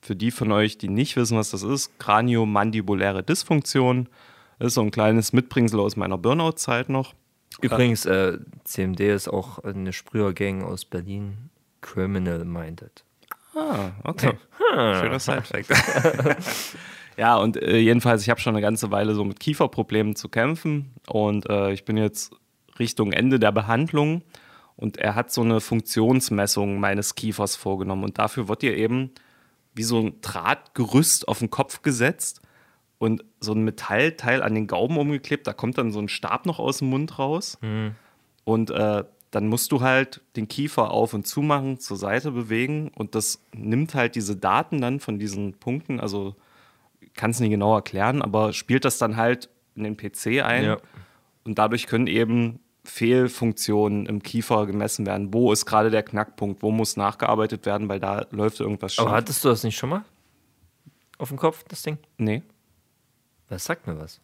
Für 0.00 0.16
die 0.16 0.30
von 0.30 0.52
euch, 0.52 0.76
die 0.76 0.88
nicht 0.88 1.16
wissen, 1.16 1.38
was 1.38 1.50
das 1.50 1.62
ist, 1.62 1.98
Kraniomandibuläre 1.98 3.22
Dysfunktion. 3.22 4.08
Ist 4.58 4.74
so 4.74 4.82
ein 4.82 4.90
kleines 4.90 5.32
Mitbringsel 5.32 5.80
aus 5.80 5.96
meiner 5.96 6.18
Burnout-Zeit 6.18 6.88
noch. 6.88 7.14
Übrigens, 7.60 8.04
äh, 8.04 8.38
CMD 8.64 9.00
ist 9.00 9.28
auch 9.28 9.58
eine 9.60 9.92
Sprühergang 9.92 10.62
aus 10.62 10.84
Berlin. 10.84 11.50
Criminal 11.80 12.44
Minded. 12.44 13.04
Ah, 13.54 13.90
okay. 14.04 14.38
Schöner 14.72 15.18
Side-Fact. 15.18 15.68
ja, 17.16 17.36
und 17.36 17.56
äh, 17.56 17.78
jedenfalls, 17.78 18.22
ich 18.22 18.30
habe 18.30 18.40
schon 18.40 18.54
eine 18.54 18.62
ganze 18.62 18.90
Weile 18.90 19.14
so 19.14 19.24
mit 19.24 19.40
Kieferproblemen 19.40 20.16
zu 20.16 20.28
kämpfen. 20.28 20.92
Und 21.06 21.48
äh, 21.48 21.72
ich 21.72 21.84
bin 21.84 21.96
jetzt 21.96 22.34
Richtung 22.78 23.12
Ende 23.12 23.38
der 23.38 23.52
Behandlung. 23.52 24.22
Und 24.76 24.96
er 24.96 25.14
hat 25.14 25.32
so 25.32 25.42
eine 25.42 25.60
Funktionsmessung 25.60 26.80
meines 26.80 27.14
Kiefers 27.14 27.56
vorgenommen. 27.56 28.04
Und 28.04 28.18
dafür 28.18 28.48
wird 28.48 28.62
dir 28.62 28.76
eben 28.76 29.10
wie 29.74 29.84
so 29.84 30.00
ein 30.00 30.20
Drahtgerüst 30.20 31.28
auf 31.28 31.38
den 31.38 31.50
Kopf 31.50 31.82
gesetzt 31.82 32.40
und 32.98 33.24
so 33.40 33.52
ein 33.52 33.64
Metallteil 33.64 34.42
an 34.42 34.54
den 34.54 34.66
Gaumen 34.66 34.98
umgeklebt. 34.98 35.46
Da 35.46 35.52
kommt 35.52 35.78
dann 35.78 35.92
so 35.92 36.00
ein 36.00 36.08
Stab 36.08 36.46
noch 36.46 36.58
aus 36.58 36.78
dem 36.78 36.90
Mund 36.90 37.18
raus. 37.18 37.58
Und 38.44 38.70
äh, 38.70 39.04
dann 39.30 39.48
musst 39.48 39.72
du 39.72 39.80
halt 39.80 40.20
den 40.36 40.48
Kiefer 40.48 40.90
auf 40.90 41.12
und 41.12 41.26
zu 41.26 41.42
machen, 41.42 41.78
zur 41.78 41.96
Seite 41.96 42.30
bewegen. 42.30 42.90
Und 42.94 43.14
das 43.14 43.44
nimmt 43.52 43.94
halt 43.94 44.14
diese 44.14 44.36
Daten 44.36 44.80
dann 44.80 45.00
von 45.00 45.18
diesen 45.18 45.54
Punkten, 45.54 45.98
also 46.00 46.34
kann 47.14 47.30
es 47.30 47.40
nicht 47.40 47.50
genau 47.50 47.74
erklären, 47.74 48.22
aber 48.22 48.52
spielt 48.52 48.84
das 48.84 48.98
dann 48.98 49.16
halt 49.16 49.48
in 49.74 49.84
den 49.84 49.96
PC 49.96 50.42
ein 50.44 50.64
Ja. 50.64 50.76
und 51.44 51.58
dadurch 51.58 51.86
können 51.86 52.06
eben 52.06 52.60
Fehlfunktionen 52.84 54.06
im 54.06 54.22
Kiefer 54.22 54.66
gemessen 54.66 55.06
werden. 55.06 55.32
Wo 55.32 55.52
ist 55.52 55.66
gerade 55.66 55.90
der 55.90 56.02
Knackpunkt? 56.02 56.62
Wo 56.62 56.70
muss 56.70 56.96
nachgearbeitet 56.96 57.64
werden, 57.66 57.88
weil 57.88 58.00
da 58.00 58.26
läuft 58.30 58.60
irgendwas 58.60 58.94
schief? 58.94 59.04
Aber 59.06 59.14
hattest 59.16 59.44
du 59.44 59.48
das 59.48 59.62
nicht 59.64 59.76
schon 59.76 59.90
mal? 59.90 60.04
Auf 61.18 61.28
dem 61.28 61.38
Kopf, 61.38 61.64
das 61.68 61.82
Ding? 61.82 61.98
nee, 62.18 62.42
Das 63.48 63.64
sagt 63.64 63.86
mir 63.86 63.98
was. 63.98 64.20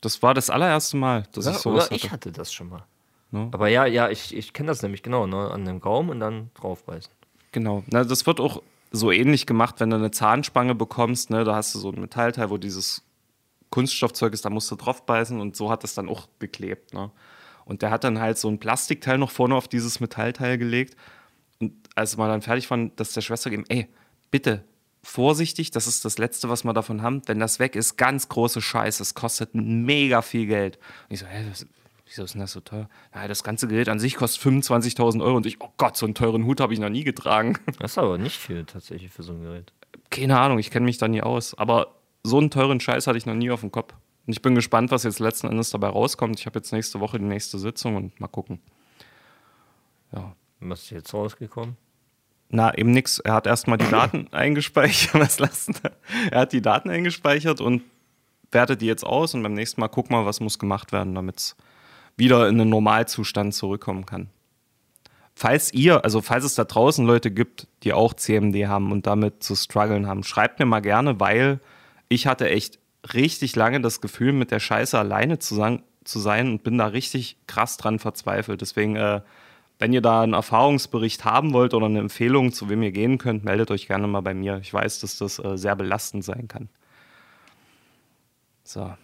das 0.00 0.22
war 0.22 0.34
das 0.34 0.50
allererste 0.50 0.96
Mal, 0.96 1.24
dass 1.32 1.44
Ja, 1.46 1.52
ich 1.52 1.58
sowas 1.58 1.86
oder 1.88 1.96
ich 1.96 2.04
hatte. 2.04 2.12
hatte 2.12 2.32
das 2.32 2.52
schon 2.52 2.68
mal. 2.70 2.84
Ne? 3.30 3.48
Aber 3.52 3.68
ja, 3.68 3.86
ja, 3.86 4.08
ich, 4.08 4.34
ich 4.36 4.52
kenne 4.52 4.68
das 4.68 4.82
nämlich 4.82 5.02
genau, 5.02 5.26
ne? 5.26 5.50
An 5.50 5.64
dem 5.64 5.80
Gaumen 5.80 6.10
und 6.10 6.20
dann 6.20 6.50
draufbeißen. 6.54 7.12
Genau. 7.52 7.82
Na, 7.88 8.04
das 8.04 8.26
wird 8.26 8.40
auch 8.40 8.62
so 8.96 9.10
ähnlich 9.10 9.46
gemacht, 9.46 9.76
wenn 9.78 9.90
du 9.90 9.96
eine 9.96 10.10
Zahnspange 10.10 10.74
bekommst. 10.74 11.30
Ne? 11.30 11.44
Da 11.44 11.54
hast 11.54 11.74
du 11.74 11.78
so 11.78 11.90
ein 11.90 12.00
Metallteil, 12.00 12.50
wo 12.50 12.58
dieses 12.58 13.02
Kunststoffzeug 13.70 14.32
ist, 14.32 14.44
da 14.44 14.50
musst 14.50 14.70
du 14.70 14.76
drauf 14.76 15.04
beißen 15.06 15.40
und 15.40 15.56
so 15.56 15.70
hat 15.70 15.84
es 15.84 15.94
dann 15.94 16.08
auch 16.08 16.28
geklebt. 16.38 16.94
Ne? 16.94 17.10
Und 17.64 17.82
der 17.82 17.90
hat 17.90 18.04
dann 18.04 18.20
halt 18.20 18.38
so 18.38 18.48
ein 18.48 18.58
Plastikteil 18.58 19.18
noch 19.18 19.30
vorne 19.30 19.54
auf 19.54 19.68
dieses 19.68 20.00
Metallteil 20.00 20.56
gelegt. 20.56 20.96
Und 21.58 21.72
als 21.94 22.16
wir 22.16 22.28
dann 22.28 22.42
fertig 22.42 22.70
waren, 22.70 22.94
dass 22.96 23.12
der 23.12 23.22
Schwester 23.22 23.50
gegeben, 23.50 23.68
ey, 23.68 23.88
bitte, 24.30 24.64
vorsichtig, 25.02 25.70
das 25.70 25.86
ist 25.86 26.04
das 26.04 26.18
Letzte, 26.18 26.48
was 26.48 26.64
wir 26.64 26.72
davon 26.72 27.02
haben. 27.02 27.22
Wenn 27.26 27.38
das 27.38 27.58
weg 27.58 27.76
ist, 27.76 27.96
ganz 27.96 28.28
große 28.28 28.60
Scheiße, 28.60 29.02
es 29.02 29.14
kostet 29.14 29.54
mega 29.54 30.22
viel 30.22 30.46
Geld. 30.46 30.78
Und 31.08 31.14
ich 31.14 31.20
so, 31.20 31.26
hä, 31.26 31.44
wieso 32.06 32.24
ist 32.24 32.34
denn 32.34 32.40
das 32.40 32.52
so 32.52 32.60
teuer? 32.60 32.88
Ja, 33.14 33.28
das 33.28 33.44
ganze 33.44 33.68
Gerät 33.68 33.88
an 33.88 33.98
sich 33.98 34.16
kostet 34.16 34.42
25.000 34.42 35.22
Euro 35.22 35.36
und 35.36 35.46
ich, 35.46 35.60
oh 35.60 35.70
Gott, 35.76 35.96
so 35.96 36.06
einen 36.06 36.14
teuren 36.14 36.44
Hut 36.44 36.60
habe 36.60 36.72
ich 36.72 36.80
noch 36.80 36.88
nie 36.88 37.04
getragen. 37.04 37.58
Das 37.78 37.92
ist 37.92 37.98
aber 37.98 38.18
nicht 38.18 38.36
viel 38.36 38.64
tatsächlich 38.64 39.12
für 39.12 39.22
so 39.22 39.32
ein 39.32 39.42
Gerät. 39.42 39.72
Keine 40.10 40.38
Ahnung, 40.38 40.58
ich 40.58 40.70
kenne 40.70 40.86
mich 40.86 40.98
da 40.98 41.08
nie 41.08 41.22
aus. 41.22 41.54
Aber 41.54 41.94
so 42.22 42.38
einen 42.38 42.50
teuren 42.50 42.80
Scheiß 42.80 43.06
hatte 43.06 43.18
ich 43.18 43.26
noch 43.26 43.34
nie 43.34 43.50
auf 43.50 43.60
dem 43.60 43.72
Kopf. 43.72 43.94
Und 44.26 44.32
ich 44.32 44.42
bin 44.42 44.54
gespannt, 44.54 44.90
was 44.90 45.02
jetzt 45.04 45.18
letzten 45.18 45.48
Endes 45.48 45.70
dabei 45.70 45.88
rauskommt. 45.88 46.38
Ich 46.38 46.46
habe 46.46 46.58
jetzt 46.58 46.72
nächste 46.72 47.00
Woche 47.00 47.18
die 47.18 47.24
nächste 47.24 47.58
Sitzung 47.58 47.96
und 47.96 48.18
mal 48.20 48.28
gucken. 48.28 48.60
Ja. 50.12 50.34
Was 50.60 50.82
ist 50.84 50.90
jetzt 50.90 51.14
rausgekommen? 51.14 51.76
Na, 52.48 52.76
eben 52.76 52.92
nix. 52.92 53.18
Er 53.18 53.34
hat 53.34 53.46
erstmal 53.46 53.78
die 53.78 53.90
Daten 53.90 54.28
eingespeichert. 54.32 55.14
Was 55.20 55.38
lassen? 55.38 55.74
Er 56.30 56.40
hat 56.40 56.52
die 56.52 56.62
Daten 56.62 56.90
eingespeichert 56.90 57.60
und 57.60 57.82
wertet 58.52 58.80
die 58.80 58.86
jetzt 58.86 59.04
aus 59.04 59.34
und 59.34 59.42
beim 59.42 59.54
nächsten 59.54 59.80
Mal 59.80 59.88
guck 59.88 60.10
mal, 60.10 60.24
was 60.24 60.40
muss 60.40 60.58
gemacht 60.58 60.92
werden, 60.92 61.14
damit 61.14 61.38
es 61.38 61.56
wieder 62.16 62.48
in 62.48 62.58
den 62.58 62.68
Normalzustand 62.68 63.54
zurückkommen 63.54 64.06
kann. 64.06 64.28
Falls 65.34 65.72
ihr, 65.74 66.02
also 66.02 66.22
falls 66.22 66.44
es 66.44 66.54
da 66.54 66.64
draußen 66.64 67.04
Leute 67.06 67.30
gibt, 67.30 67.66
die 67.82 67.92
auch 67.92 68.14
CMD 68.14 68.66
haben 68.68 68.90
und 68.90 69.06
damit 69.06 69.42
zu 69.42 69.54
strugglen 69.54 70.06
haben, 70.06 70.22
schreibt 70.24 70.58
mir 70.58 70.64
mal 70.66 70.80
gerne, 70.80 71.20
weil 71.20 71.60
ich 72.08 72.26
hatte 72.26 72.48
echt 72.48 72.78
richtig 73.12 73.54
lange 73.54 73.80
das 73.82 74.00
Gefühl, 74.00 74.32
mit 74.32 74.50
der 74.50 74.60
Scheiße 74.60 74.98
alleine 74.98 75.38
zu, 75.38 75.54
sein- 75.54 75.82
zu 76.04 76.18
sein 76.20 76.48
und 76.48 76.62
bin 76.62 76.78
da 76.78 76.86
richtig 76.86 77.36
krass 77.46 77.76
dran 77.76 77.98
verzweifelt. 77.98 78.62
Deswegen, 78.62 78.96
äh, 78.96 79.20
wenn 79.78 79.92
ihr 79.92 80.00
da 80.00 80.22
einen 80.22 80.32
Erfahrungsbericht 80.32 81.26
haben 81.26 81.52
wollt 81.52 81.74
oder 81.74 81.84
eine 81.86 81.98
Empfehlung, 81.98 82.52
zu 82.52 82.70
wem 82.70 82.82
ihr 82.82 82.92
gehen 82.92 83.18
könnt, 83.18 83.44
meldet 83.44 83.70
euch 83.70 83.86
gerne 83.86 84.06
mal 84.06 84.22
bei 84.22 84.32
mir. 84.32 84.58
Ich 84.62 84.72
weiß, 84.72 85.00
dass 85.00 85.18
das 85.18 85.38
äh, 85.38 85.58
sehr 85.58 85.76
belastend 85.76 86.24
sein 86.24 86.48
kann. 86.48 86.70
So. 88.64 88.94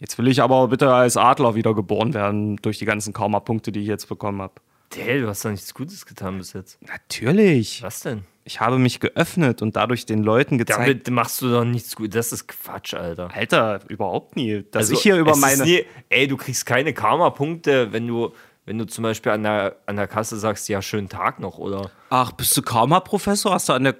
Jetzt 0.00 0.16
will 0.16 0.28
ich 0.28 0.40
aber 0.40 0.68
bitte 0.68 0.92
als 0.92 1.18
Adler 1.18 1.54
wieder 1.54 1.74
geboren 1.74 2.14
werden 2.14 2.56
durch 2.56 2.78
die 2.78 2.86
ganzen 2.86 3.12
Karma-Punkte, 3.12 3.70
die 3.70 3.80
ich 3.80 3.86
jetzt 3.86 4.08
bekommen 4.08 4.40
habe. 4.40 4.54
Hey, 4.94 5.20
du 5.20 5.28
hast 5.28 5.44
doch 5.44 5.50
nichts 5.50 5.74
Gutes 5.74 6.06
getan 6.06 6.38
bis 6.38 6.54
jetzt. 6.54 6.78
Natürlich. 6.88 7.82
Was 7.82 8.00
denn? 8.00 8.24
Ich 8.44 8.60
habe 8.60 8.78
mich 8.78 8.98
geöffnet 8.98 9.60
und 9.60 9.76
dadurch 9.76 10.06
den 10.06 10.22
Leuten 10.22 10.56
gezeigt. 10.56 10.80
Damit 10.80 11.10
machst 11.10 11.42
du 11.42 11.50
doch 11.50 11.64
nichts 11.64 11.94
Gutes. 11.94 12.14
Das 12.14 12.32
ist 12.32 12.48
Quatsch, 12.48 12.94
Alter. 12.94 13.28
Alter, 13.32 13.80
überhaupt 13.88 14.36
nie. 14.36 14.64
Dass 14.70 14.84
Also, 14.84 14.94
ich 14.94 15.02
hier 15.02 15.16
über 15.16 15.36
meine. 15.36 15.62
Nie, 15.62 15.84
ey, 16.08 16.26
du 16.26 16.38
kriegst 16.38 16.64
keine 16.64 16.94
Karma-Punkte, 16.94 17.92
wenn 17.92 18.08
du, 18.08 18.32
wenn 18.64 18.78
du 18.78 18.86
zum 18.86 19.02
Beispiel 19.02 19.32
an 19.32 19.42
der, 19.42 19.76
an 19.84 19.96
der 19.96 20.08
Kasse 20.08 20.38
sagst, 20.38 20.68
ja, 20.70 20.80
schönen 20.80 21.10
Tag 21.10 21.40
noch, 21.40 21.58
oder? 21.58 21.90
Ach, 22.08 22.32
bist 22.32 22.56
du 22.56 22.62
Karma-Professor? 22.62 23.52
Hast 23.52 23.68
du 23.68 23.74
an 23.74 23.84
der. 23.84 23.96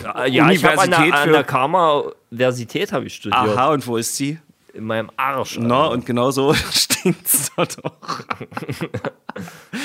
Ja, 0.00 0.24
ja 0.24 0.50
ich 0.50 0.64
habe 0.64 0.80
an 0.80 0.90
der, 0.90 0.98
Universität 1.00 1.26
an 1.26 1.32
der 1.32 1.44
Karma-Versität 1.44 2.92
habe 2.92 3.06
ich 3.06 3.14
studiert. 3.16 3.42
Aha, 3.42 3.72
und 3.72 3.84
wo 3.88 3.96
ist 3.96 4.16
sie? 4.16 4.38
In 4.74 4.84
meinem 4.84 5.10
Arsch. 5.16 5.58
Na, 5.58 5.82
Alter. 5.82 5.90
und 5.92 6.06
genau 6.06 6.30
so 6.30 6.54
stinkt's 6.70 7.52
dort 7.54 7.84
auch. 7.84 7.92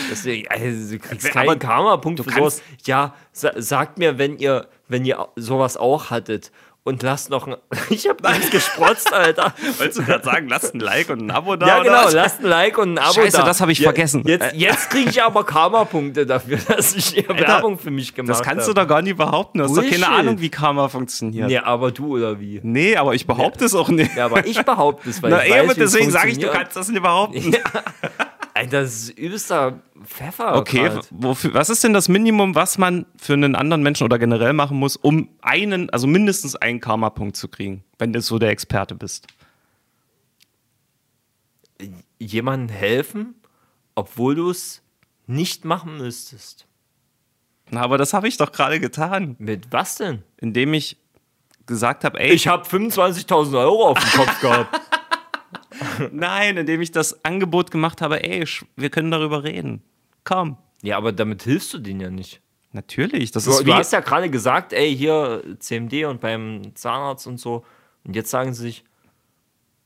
Deswegen, 0.09 0.47
also, 0.47 0.95
du 0.95 0.99
kriegst 0.99 1.25
Aber 1.35 1.45
keinen 1.45 1.59
Karma-Punkt 1.59 2.23
für 2.23 2.31
sowas. 2.31 2.61
Ja, 2.85 3.13
sa 3.31 3.51
sagt 3.55 3.97
mir, 3.97 4.17
wenn 4.17 4.37
ihr, 4.37 4.67
wenn 4.87 5.05
ihr 5.05 5.27
sowas 5.35 5.75
auch 5.77 6.09
hattet. 6.09 6.51
Und 6.87 7.03
lasst 7.03 7.29
noch 7.29 7.47
ein. 7.47 7.57
Ich 7.89 8.07
hab 8.07 8.21
nichts 8.23 8.49
gesprotzt, 8.49 9.13
Alter. 9.13 9.53
Wolltest 9.77 9.99
du 9.99 10.05
gerade 10.05 10.23
sagen, 10.23 10.47
lasst 10.47 10.73
ein 10.73 10.79
Like 10.79 11.09
und 11.09 11.19
ein 11.19 11.31
Abo 11.31 11.57
da? 11.57 11.67
Ja, 11.67 11.83
genau, 11.83 12.05
was? 12.05 12.13
lasst 12.13 12.39
ein 12.39 12.45
Like 12.45 12.77
und 12.77 12.93
ein 12.93 12.97
Abo 12.97 13.11
Scheiße, 13.11 13.37
da. 13.39 13.43
das 13.43 13.59
hab 13.59 13.67
ich 13.67 13.81
vergessen. 13.81 14.23
Jetzt, 14.25 14.53
jetzt 14.55 14.89
kriege 14.89 15.09
ich 15.09 15.21
aber 15.21 15.43
Karma-Punkte 15.43 16.25
dafür, 16.25 16.57
dass 16.69 16.95
ich 16.95 17.07
hier 17.07 17.27
Werbung 17.27 17.77
für 17.77 17.91
mich 17.91 18.15
gemacht 18.15 18.29
Das 18.29 18.37
habe. 18.37 18.49
kannst 18.49 18.69
du 18.69 18.73
doch 18.73 18.87
gar 18.87 19.01
nicht 19.01 19.17
behaupten. 19.17 19.57
Du 19.57 19.65
hast 19.65 19.71
doch 19.71 19.81
Bullshit. 19.81 20.01
keine 20.01 20.15
Ahnung, 20.15 20.39
wie 20.39 20.47
Karma 20.47 20.87
funktioniert. 20.87 21.47
Nee, 21.49 21.57
aber 21.57 21.91
du 21.91 22.15
oder 22.15 22.39
wie? 22.39 22.61
Nee, 22.63 22.95
aber 22.95 23.15
ich 23.15 23.27
behaupte 23.27 23.65
es 23.65 23.75
auch 23.75 23.89
nicht. 23.89 24.15
Ja, 24.15 24.23
aber 24.27 24.45
ich 24.45 24.63
behaupte 24.63 25.09
es, 25.09 25.21
weil 25.21 25.31
Na, 25.31 25.43
ich 25.45 25.53
eben, 25.53 25.67
weiß, 25.67 25.77
es 25.77 25.91
deswegen 25.91 26.11
sage 26.11 26.29
ich, 26.29 26.39
du 26.39 26.47
kannst 26.47 26.77
das 26.77 26.87
nicht 26.87 27.03
behaupten. 27.03 27.53
Alter, 27.53 27.83
das 28.65 28.93
ist 28.93 29.09
übelster 29.19 29.79
Pfeffer. 30.03 30.55
Okay, 30.55 30.87
grad. 30.89 31.07
wofür, 31.11 31.53
was 31.53 31.69
ist 31.69 31.83
denn 31.83 31.93
das 31.93 32.09
Minimum, 32.09 32.55
was 32.55 32.77
man 32.77 33.05
für 33.17 33.33
einen 33.33 33.55
anderen 33.55 33.83
Menschen 33.83 34.05
oder 34.05 34.17
generell 34.17 34.53
machen 34.53 34.77
muss, 34.77 34.95
um 34.95 35.29
einen, 35.41 35.89
also 35.91 36.07
mindestens 36.07 36.55
einen 36.55 36.79
Karma-Punkt 36.79 37.35
zu 37.35 37.47
kriegen, 37.47 37.83
wenn 37.99 38.13
du 38.13 38.21
so 38.21 38.39
der 38.39 38.49
Experte 38.49 38.95
bist? 38.95 39.27
Jemandem 42.19 42.75
helfen, 42.75 43.35
obwohl 43.95 44.35
du 44.35 44.49
es 44.49 44.81
nicht 45.27 45.65
machen 45.65 45.97
müsstest. 45.97 46.65
Na, 47.69 47.81
aber 47.81 47.97
das 47.97 48.13
habe 48.13 48.27
ich 48.27 48.37
doch 48.37 48.51
gerade 48.51 48.79
getan, 48.79 49.35
Mit 49.39 49.71
was 49.71 49.97
denn? 49.97 50.23
indem 50.37 50.73
ich 50.73 50.97
gesagt 51.65 52.05
habe, 52.05 52.17
ey, 52.19 52.31
Ich 52.31 52.47
habe 52.47 52.65
25.000 52.67 53.59
Euro 53.59 53.89
auf 53.89 53.99
dem 53.99 54.09
Kopf 54.11 54.39
gehabt. 54.41 54.96
nein, 56.11 56.57
indem 56.57 56.81
ich 56.81 56.91
das 56.91 57.23
Angebot 57.25 57.71
gemacht 57.71 58.01
habe, 58.01 58.23
ey, 58.23 58.45
wir 58.75 58.89
können 58.89 59.11
darüber 59.11 59.43
reden. 59.43 59.81
Komm. 60.23 60.57
Ja, 60.81 60.97
aber 60.97 61.11
damit 61.11 61.43
hilfst 61.43 61.73
du 61.73 61.79
denen 61.79 61.99
ja 61.99 62.09
nicht. 62.09 62.41
Natürlich, 62.73 63.31
das 63.31 63.45
Du, 63.45 63.51
ist 63.51 63.65
du 63.65 63.73
hast 63.73 63.93
ja 63.93 64.01
gerade 64.01 64.29
gesagt, 64.29 64.73
ey, 64.73 64.95
hier 64.95 65.43
CMD 65.59 66.05
und 66.05 66.21
beim 66.21 66.75
Zahnarzt 66.75 67.25
und 67.25 67.39
so. 67.39 67.65
Und 68.03 68.15
jetzt 68.15 68.29
sagen 68.29 68.53
sie 68.53 68.63
sich, 68.63 68.83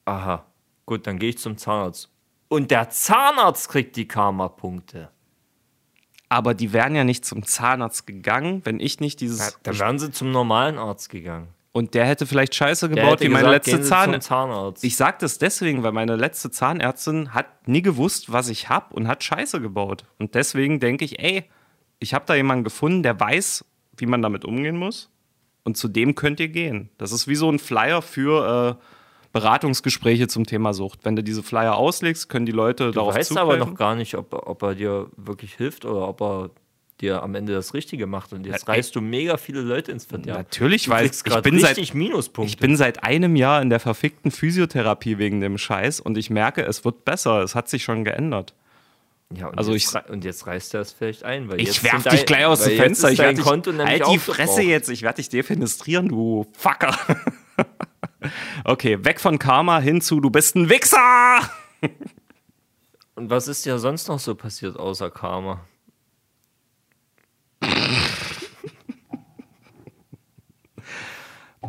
aha, 0.06 0.46
gut, 0.86 1.08
dann 1.08 1.20
gehe 1.20 1.30
ich 1.30 1.38
zum 1.38 1.58
Zahnarzt. 1.58 2.10
Und 2.50 2.72
der 2.72 2.90
Zahnarzt 2.90 3.70
kriegt 3.70 3.96
die 3.96 4.08
Karma-Punkte. 4.08 5.10
aber 6.28 6.54
die 6.54 6.74
wären 6.74 6.96
ja 6.96 7.04
nicht 7.04 7.24
zum 7.26 7.46
Zahnarzt 7.46 8.08
gegangen, 8.08 8.62
wenn 8.66 8.80
ich 8.80 9.00
nicht 9.00 9.22
dieses 9.22 9.58
Dann 9.64 9.80
wären 9.80 10.00
sie 10.00 10.12
zum 10.12 10.32
normalen 10.32 10.78
Arzt 10.78 11.10
gegangen. 11.10 11.50
Und 11.74 11.94
der 11.94 12.06
hätte 12.06 12.26
vielleicht 12.26 12.54
Scheiße 12.54 12.90
gebaut 12.90 13.22
wie 13.22 13.30
meine 13.30 13.48
gesagt, 13.48 13.68
letzte 13.68 13.82
Zahn. 13.82 14.20
Zahnarzt. 14.22 14.84
Ich 14.84 14.98
sage 14.98 15.18
das 15.22 15.38
deswegen, 15.38 15.84
weil 15.84 15.94
meine 15.94 16.16
letzte 16.18 16.52
Zahnärztin 16.52 17.34
hat 17.34 17.68
nie 17.68 17.82
gewusst, 17.82 18.32
was 18.32 18.50
ich 18.50 18.70
habe 18.70 18.94
und 18.94 19.08
hat 19.08 19.24
Scheiße 19.24 19.62
gebaut. 19.62 20.04
Und 20.20 20.36
deswegen 20.36 20.80
denke 20.80 21.06
ich, 21.06 21.20
ey, 21.20 21.46
ich 22.00 22.14
habe 22.14 22.26
da 22.28 22.36
jemanden 22.36 22.66
gefunden, 22.66 23.04
der 23.04 23.20
weiß, 23.20 23.64
wie 23.98 24.06
man 24.06 24.22
damit 24.22 24.44
umgehen 24.44 24.76
muss. 24.76 25.10
Und 25.64 25.78
zu 25.78 25.88
dem 25.88 26.16
könnt 26.16 26.40
ihr 26.40 26.50
gehen. 26.50 26.90
Das 26.98 27.12
ist 27.12 27.28
wie 27.28 27.36
so 27.36 27.50
ein 27.50 27.60
Flyer 27.60 28.02
für 28.02 28.78
äh, 28.80 28.84
Beratungsgespräche 29.32 30.28
zum 30.28 30.46
Thema 30.46 30.74
Sucht. 30.74 31.00
Wenn 31.04 31.16
du 31.16 31.24
diese 31.24 31.44
Flyer 31.44 31.76
auslegst, 31.76 32.28
können 32.28 32.46
die 32.46 32.52
Leute 32.52 32.88
du 32.88 32.92
darauf 32.92 33.16
weißt 33.16 33.30
zugreifen. 33.30 33.62
aber 33.62 33.66
noch 33.66 33.76
gar 33.78 33.96
nicht, 33.96 34.16
ob, 34.16 34.34
ob 34.34 34.62
er 34.64 34.76
dir 34.76 35.08
wirklich 35.16 35.54
hilft 35.54 35.86
oder 35.86 36.08
ob 36.08 36.22
er 36.22 36.50
dir 37.02 37.22
am 37.24 37.36
Ende 37.36 37.54
das 37.54 37.74
Richtige 37.74 38.08
macht. 38.08 38.32
Und 38.34 38.46
jetzt 38.46 38.68
Ja, 38.68 38.74
reißt 38.74 38.96
du 38.96 39.02
mega 39.02 39.38
viele 39.38 39.62
Leute 39.62 39.92
ins 39.92 40.06
Verderben. 40.06 40.44
Natürlich, 40.44 40.88
weil 40.90 41.08
ich 41.08 41.24
bin 41.44 41.60
seit-. 41.60 41.78
Ich 41.78 42.58
bin 42.58 42.76
seit 42.78 43.04
einem 43.04 43.36
Jahr 43.36 43.62
in 43.62 43.70
der 43.70 43.80
verfickten 43.80 44.32
Physiotherapie 44.32 45.18
wegen 45.18 45.42
dem 45.42 45.58
Scheiß 45.58 46.00
und 46.00 46.18
ich 46.18 46.30
merke, 46.30 46.62
es 46.64 46.86
wird 46.86 47.04
besser. 47.04 47.42
Es 47.42 47.56
hat 47.56 47.68
sich 47.68 47.84
schon 47.84 48.04
geändert. 48.06 48.54
ja, 49.34 49.48
und, 49.48 49.58
also 49.58 49.74
jetzt, 49.74 49.96
ich- 49.96 50.10
und 50.12 50.24
jetzt 50.24 50.46
reißt 50.48 50.74
er 50.76 50.82
es 50.82 50.92
vielleicht 50.94 51.24
ein. 51.24 51.50
Weil 51.50 51.60
Ich 51.60 51.84
werf 51.84 52.04
dich 52.04 52.12
dein- 52.14 52.26
gleich 52.26 52.46
aus 52.46 52.64
dem 52.64 52.78
Fenster. 52.78 53.12
Ich 53.12 53.18
dein 53.18 53.26
werde 53.28 53.36
dich, 53.38 53.46
Konto 53.46 53.74
halt 53.78 54.08
die 54.08 54.20
Fresse 54.20 54.62
jetzt. 54.62 54.90
Ich 54.90 55.02
werde 55.02 55.18
dich 55.18 55.30
defenestrieren, 55.30 56.08
du 56.10 56.46
Fucker. 56.58 56.96
okay, 58.66 59.04
weg 59.04 59.20
von 59.20 59.40
Karma 59.40 59.80
hin 59.80 60.02
zu, 60.02 60.20
du 60.20 60.30
bist 60.30 60.56
ein 60.56 60.70
Wichser. 60.70 61.50
Und 63.16 63.30
was 63.30 63.48
ist 63.48 63.66
dir 63.66 63.78
sonst 63.80 64.08
noch 64.08 64.20
so 64.20 64.36
passiert 64.36 64.78
außer 64.78 65.10
Karma? 65.12 65.62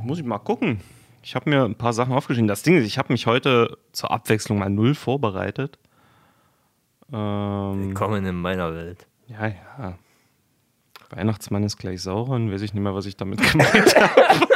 Muss 0.03 0.19
ich 0.19 0.25
mal 0.25 0.39
gucken. 0.39 0.81
Ich 1.23 1.35
habe 1.37 1.49
mir 1.49 1.65
ein 1.65 1.77
paar 1.77 1.93
Sachen 1.93 2.13
aufgeschrieben. 2.13 2.49
Das 2.49 2.63
Ding 2.63 2.77
ist, 2.77 2.85
ich 2.87 2.99
habe 2.99 3.13
mich 3.13 3.27
heute 3.27 3.79
zur 3.93 4.11
Abwechslung 4.11 4.59
mal 4.59 4.69
null 4.71 4.95
vorbereitet. 4.95 5.79
Ähm, 7.13 7.89
Willkommen 7.89 8.25
in 8.27 8.37
meiner 8.37 8.75
Welt. 8.75 9.07
ja, 9.29 9.49
ja. 9.49 9.99
Weihnachtsmann 11.11 11.63
ist 11.63 11.77
gleich 11.77 12.01
Sauron. 12.03 12.51
Weiß 12.51 12.63
ich 12.63 12.73
nicht 12.73 12.83
mehr, 12.83 12.95
was 12.95 13.05
ich 13.07 13.17
damit 13.17 13.41
gemeint 13.53 13.95
habe. 13.95 14.47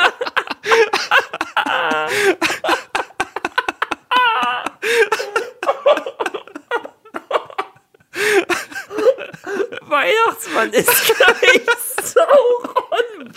Weihnachtsmann 9.88 10.72
ist 10.72 11.14
gleich 11.14 11.66
Sauron. 12.02 13.32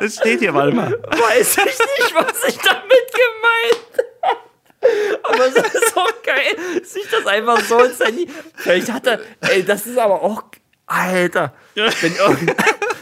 Es 0.00 0.16
steht 0.16 0.40
hier, 0.40 0.54
warte 0.54 0.74
mal. 0.74 0.92
Weiß 0.92 1.56
ich 1.58 1.64
nicht, 1.64 2.14
was 2.14 2.44
ich 2.48 2.58
damit 2.58 3.06
gemeint 3.12 4.06
habe. 4.22 4.38
Aber 5.24 5.46
es 5.46 5.56
ist 5.56 5.96
auch 5.96 6.22
geil, 6.22 6.84
sich 6.84 7.06
das 7.10 7.26
einfach 7.26 7.60
so 7.60 7.78
ins 7.82 8.00
Handy. 8.00 8.28
Vielleicht 8.56 8.90
hat 8.90 9.06
er. 9.06 9.20
Ey, 9.40 9.64
das 9.64 9.86
ist 9.86 9.98
aber 9.98 10.22
auch. 10.22 10.44
Alter. 10.86 11.54
Wenn, 11.74 12.16
irgend, 12.16 12.52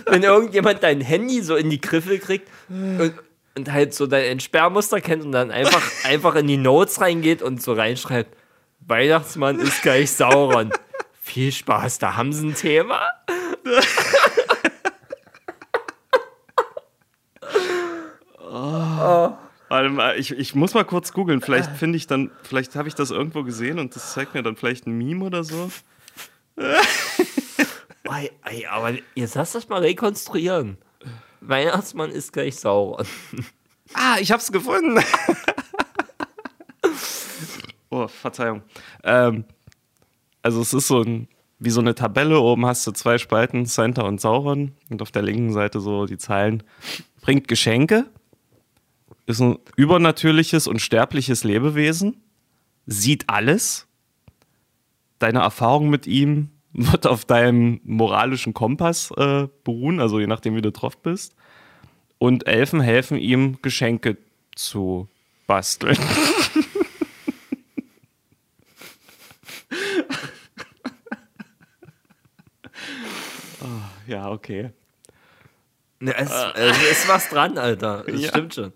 wenn 0.06 0.22
irgendjemand 0.22 0.82
dein 0.82 1.00
Handy 1.00 1.40
so 1.40 1.56
in 1.56 1.70
die 1.70 1.80
Griffel 1.80 2.18
kriegt 2.18 2.48
und, 2.68 3.14
und 3.56 3.72
halt 3.72 3.94
so 3.94 4.06
dein 4.06 4.24
Entsperrmuster 4.24 5.00
kennt 5.00 5.24
und 5.24 5.32
dann 5.32 5.50
einfach, 5.50 5.82
einfach 6.04 6.34
in 6.34 6.46
die 6.46 6.58
Notes 6.58 7.00
reingeht 7.00 7.40
und 7.40 7.62
so 7.62 7.72
reinschreibt: 7.72 8.36
Weihnachtsmann 8.80 9.58
ist 9.58 9.80
gleich 9.82 10.10
Sauron. 10.10 10.70
Viel 11.22 11.50
Spaß, 11.52 11.98
da 11.98 12.16
haben 12.16 12.32
sie 12.32 12.48
ein 12.48 12.54
Thema. 12.54 13.00
Warte 19.68 19.90
mal, 19.90 20.18
ich, 20.18 20.30
ich 20.30 20.54
muss 20.54 20.74
mal 20.74 20.84
kurz 20.84 21.12
googeln. 21.12 21.40
Vielleicht 21.40 21.70
finde 21.72 21.96
ich 21.96 22.06
dann, 22.06 22.30
vielleicht 22.42 22.74
habe 22.74 22.88
ich 22.88 22.94
das 22.94 23.10
irgendwo 23.10 23.42
gesehen 23.42 23.78
und 23.78 23.94
das 23.94 24.14
zeigt 24.14 24.34
mir 24.34 24.42
dann 24.42 24.56
vielleicht 24.56 24.86
ein 24.86 24.96
Meme 24.96 25.24
oder 25.24 25.44
so. 25.44 25.70
Ey, 28.10 28.30
ey, 28.44 28.66
aber 28.66 28.94
jetzt 29.14 29.34
lass 29.34 29.52
das 29.52 29.68
mal 29.68 29.80
rekonstruieren. 29.80 30.78
Weihnachtsmann 31.40 32.10
ist 32.10 32.32
gleich 32.32 32.56
Sauron. 32.56 33.06
Ah, 33.94 34.18
ich 34.20 34.30
hab's 34.30 34.52
gefunden. 34.52 35.02
oh, 37.88 38.06
Verzeihung. 38.06 38.60
Ähm, 39.02 39.46
also 40.42 40.60
es 40.60 40.74
ist 40.74 40.88
so 40.88 41.00
ein, 41.00 41.26
wie 41.58 41.70
so 41.70 41.80
eine 41.80 41.94
Tabelle. 41.94 42.38
Oben 42.38 42.66
hast 42.66 42.86
du 42.86 42.92
zwei 42.92 43.16
Spalten, 43.16 43.64
Center 43.64 44.04
und 44.04 44.20
Sauron. 44.20 44.72
Und 44.90 45.00
auf 45.00 45.10
der 45.10 45.22
linken 45.22 45.54
Seite 45.54 45.80
so 45.80 46.04
die 46.04 46.18
Zeilen. 46.18 46.64
Bringt 47.22 47.48
Geschenke. 47.48 48.10
Ist 49.28 49.40
ein 49.40 49.58
übernatürliches 49.76 50.66
und 50.66 50.80
sterbliches 50.80 51.44
Lebewesen. 51.44 52.16
Sieht 52.86 53.28
alles. 53.28 53.86
Deine 55.18 55.40
Erfahrung 55.40 55.90
mit 55.90 56.06
ihm 56.06 56.48
wird 56.72 57.06
auf 57.06 57.26
deinem 57.26 57.78
moralischen 57.84 58.54
Kompass 58.54 59.10
äh, 59.18 59.46
beruhen, 59.64 60.00
also 60.00 60.18
je 60.18 60.26
nachdem, 60.26 60.56
wie 60.56 60.62
du 60.62 60.72
drauf 60.72 60.96
bist. 61.02 61.34
Und 62.16 62.46
Elfen 62.46 62.80
helfen 62.80 63.18
ihm, 63.18 63.58
Geschenke 63.60 64.16
zu 64.54 65.08
basteln. 65.46 65.98
oh, 73.62 73.66
ja, 74.06 74.30
okay. 74.30 74.70
Ne, 76.00 76.14
es, 76.16 76.30
es 76.54 76.90
ist 76.92 77.08
was 77.08 77.28
dran, 77.28 77.58
Alter. 77.58 78.04
Das 78.06 78.20
Ja. 78.20 78.28
stimmt 78.28 78.54
schon. 78.54 78.72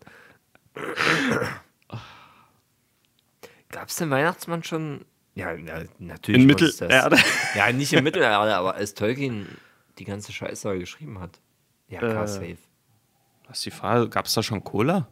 Gab's 3.70 3.96
den 3.96 4.10
Weihnachtsmann 4.10 4.62
schon? 4.64 5.04
Ja, 5.34 5.54
na, 5.56 5.84
natürlich. 5.98 6.42
In 6.42 6.50
es. 6.50 6.80
Mittelerde. 6.80 7.16
Ja, 7.54 7.72
nicht 7.72 7.92
in 7.92 8.04
Mittelerde, 8.04 8.54
aber 8.54 8.74
als 8.74 8.94
Tolkien 8.94 9.46
die 9.98 10.04
ganze 10.04 10.32
Scheiße 10.32 10.78
geschrieben 10.78 11.20
hat. 11.20 11.40
Ja, 11.88 11.98
klar, 12.00 12.24
Äh. 12.24 12.28
safe. 12.28 12.58
Was 13.48 13.58
ist 13.58 13.66
die 13.66 13.70
Frage? 13.70 14.08
Gab 14.08 14.26
es 14.26 14.34
da 14.34 14.42
schon 14.42 14.62
Cola? 14.62 15.08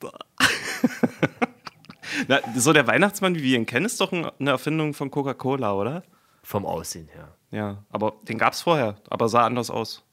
Na, 2.28 2.40
so 2.56 2.72
der 2.72 2.86
Weihnachtsmann, 2.86 3.34
wie 3.34 3.42
wir 3.42 3.56
ihn 3.56 3.66
kennen, 3.66 3.86
ist 3.86 4.00
doch 4.00 4.12
ein- 4.12 4.30
eine 4.38 4.50
Erfindung 4.50 4.94
von 4.94 5.10
Coca-Cola, 5.10 5.72
oder? 5.74 6.02
Vom 6.42 6.64
Aussehen 6.66 7.08
her. 7.08 7.34
Ja, 7.50 7.84
aber 7.90 8.14
den 8.22 8.38
gab 8.38 8.52
es 8.52 8.62
vorher, 8.62 8.96
aber 9.08 9.28
sah 9.28 9.44
anders 9.46 9.70
aus. 9.70 10.04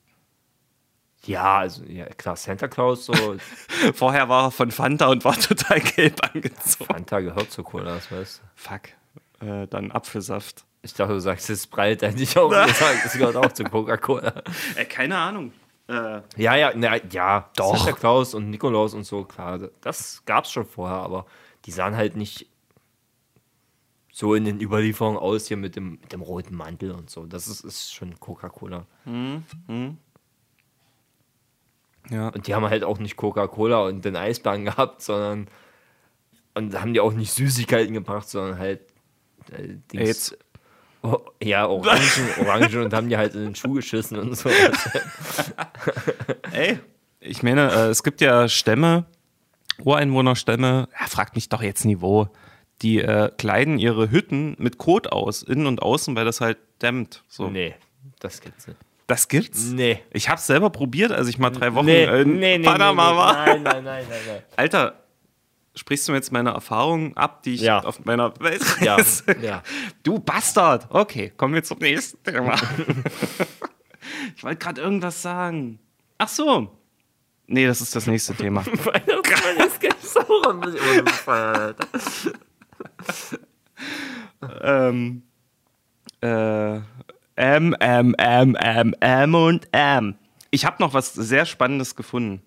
Ja, 1.26 1.60
also, 1.60 1.84
ja, 1.86 2.06
klar, 2.06 2.36
Santa 2.36 2.68
Claus, 2.68 3.06
so. 3.06 3.14
Vorher 3.94 4.30
war 4.30 4.46
er 4.48 4.52
von 4.52 4.72
Fanta 4.72 5.08
und 5.08 5.24
war 5.26 5.34
total 5.40 5.80
gelb 5.82 6.20
angezogen. 6.24 6.86
Fanta 6.86 7.20
gehört 7.20 7.52
zu 7.52 7.64
Cola, 7.64 7.96
das 7.96 8.12
weißt 8.12 8.42
du. 8.42 8.48
Fuck. 8.56 8.82
Äh, 9.48 9.68
dann 9.68 9.92
Apfelsaft. 9.92 10.66
Ich 10.82 10.94
dachte, 10.94 11.14
du 11.14 11.20
sagst 11.20 11.50
es 11.50 11.66
breit, 11.68 12.02
hätte 12.04 12.22
ich 12.22 12.38
auch 12.38 12.50
gesagt. 12.68 13.06
Das 13.06 13.14
gehört 13.14 13.36
auch 13.38 13.52
zu 13.52 13.64
Coca-Cola. 13.64 14.44
Äh, 14.76 14.86
keine 14.86 15.18
Ahnung. 15.18 15.52
Äh, 15.88 16.22
Ja, 16.38 16.56
ja, 16.56 16.72
na, 16.76 16.98
ja, 17.12 17.50
Doch. 17.56 17.76
Santa 17.78 17.94
Claus 17.94 18.34
und 18.34 18.50
Nikolaus 18.50 18.94
und 18.94 19.04
so, 19.04 19.24
klar, 19.24 19.60
das 19.82 20.24
gab's 20.26 20.52
schon 20.52 20.66
vorher, 20.66 20.98
aber 20.98 21.26
die 21.66 21.72
sahen 21.72 21.96
halt 21.96 22.16
nicht 22.16 22.48
so 24.12 24.34
in 24.36 24.46
den 24.46 24.62
Überlieferungen 24.62 25.20
aus 25.20 25.48
hier 25.48 25.58
mit 25.58 25.76
dem, 25.76 26.00
mit 26.00 26.14
dem 26.14 26.22
roten 26.22 26.56
Mantel 26.56 26.92
und 26.92 27.10
so. 27.10 27.26
Das 27.26 27.48
ist, 27.48 27.62
ist 27.66 27.94
schon 27.94 28.18
Coca-Cola. 28.20 28.86
Ja. 32.10 32.30
Und 32.30 32.48
die 32.48 32.56
haben 32.56 32.66
halt 32.66 32.84
auch 32.84 33.00
nicht 33.00 33.16
Coca-Cola 33.16 33.84
und 33.84 34.06
den 34.06 34.16
Eisbären 34.16 34.66
gehabt, 34.66 35.02
sondern 35.02 35.48
und 36.56 36.80
haben 36.80 36.94
die 36.94 37.00
auch 37.00 37.14
nicht 37.14 37.32
Süßigkeiten 37.34 37.94
gebracht, 37.94 38.28
sondern 38.28 38.58
halt 38.58 38.82
äh, 39.52 39.76
Dings. 39.92 40.36
Oh, 41.04 41.20
ja, 41.44 41.68
Orangen, 41.68 42.02
Orangen 42.40 42.84
und 42.84 42.94
haben 42.94 43.10
die 43.10 43.18
halt 43.18 43.36
in 43.36 43.44
den 43.44 43.56
Schuh 43.56 43.74
geschissen 43.74 44.18
und 44.18 44.36
so. 44.36 44.50
Ey, 46.52 46.80
ich 47.20 47.44
meine, 47.44 47.72
äh, 47.72 47.90
es 47.90 48.02
gibt 48.02 48.22
ja 48.22 48.48
Stämme, 48.48 49.06
Ureinwohnerstämme, 49.84 50.88
ja, 51.00 51.08
fragt 51.08 51.36
mich 51.36 51.50
doch 51.50 51.62
jetzt 51.62 51.86
nie 51.86 52.02
wo, 52.02 52.30
die 52.82 53.02
äh, 53.02 53.30
kleiden 53.38 53.78
ihre 53.78 54.10
Hütten 54.10 54.56
mit 54.58 54.78
Kot 54.78 55.12
aus, 55.12 55.44
innen 55.44 55.68
und 55.68 55.82
außen, 55.82 56.16
weil 56.16 56.26
das 56.26 56.42
halt 56.42 56.58
dämmt. 56.82 57.24
So. 57.28 57.50
nee, 57.50 57.76
das 58.20 58.42
gibt's 58.42 58.68
nicht. 58.68 58.80
Das 59.08 59.28
gibt's? 59.28 59.66
Nee. 59.66 60.02
Ich 60.12 60.30
hab's 60.30 60.48
selber 60.48 60.70
probiert, 60.72 61.12
als 61.12 61.28
ich 61.28 61.38
mal 61.38 61.52
drei 61.52 61.74
Wochen 61.76 61.86
Nee, 61.86 62.06
in 62.22 62.40
nee, 62.40 62.58
nee, 62.58 62.64
Panama 62.66 63.06
nee, 63.08 63.12
nee. 63.12 63.18
war. 63.18 63.34
Nein, 63.34 63.64
nein, 63.64 63.84
nein, 63.84 64.06
nein, 64.10 64.20
nein. 64.28 64.44
Alter, 64.56 65.04
sprichst 65.76 66.08
du 66.08 66.12
mir 66.12 66.18
jetzt 66.18 66.32
meine 66.32 66.50
Erfahrungen 66.52 67.16
ab, 67.16 67.44
die 67.44 67.54
ich 67.56 67.62
Ja. 67.62 67.80
auf 67.84 68.04
meiner 68.06 68.30
Ja, 68.30 68.40
Weltreise... 68.40 69.24
ja. 69.42 69.62
Du 70.04 70.18
Bastard! 70.20 70.88
Okay, 70.90 71.32
kommen 71.38 71.54
wir 71.54 71.64
zum 71.64 71.78
nächsten 71.80 72.24
Thema. 72.24 72.56
ich 74.36 74.44
wollte 74.44 74.58
gerade 74.58 74.82
irgendwas 74.82 75.22
sagen. 75.22 75.80
Ach 76.18 76.30
so. 76.30 76.72
Nee, 77.48 77.68
das 77.68 77.82
ist 77.82 77.96
das 77.96 78.08
nächste 78.08 78.34
Thema. 78.34 78.64
Alter. 81.28 81.76
ähm, 84.64 85.22
äh, 86.22 86.80
M, 87.36 87.74
M, 87.80 88.16
M, 88.18 88.56
M, 88.56 88.96
M 89.00 89.36
und 89.36 89.68
M. 89.72 90.16
Ich 90.52 90.66
habe 90.66 90.78
noch 90.80 90.94
was 90.94 91.14
sehr 91.14 91.46
Spannendes 91.46 91.96
gefunden. 91.96 92.42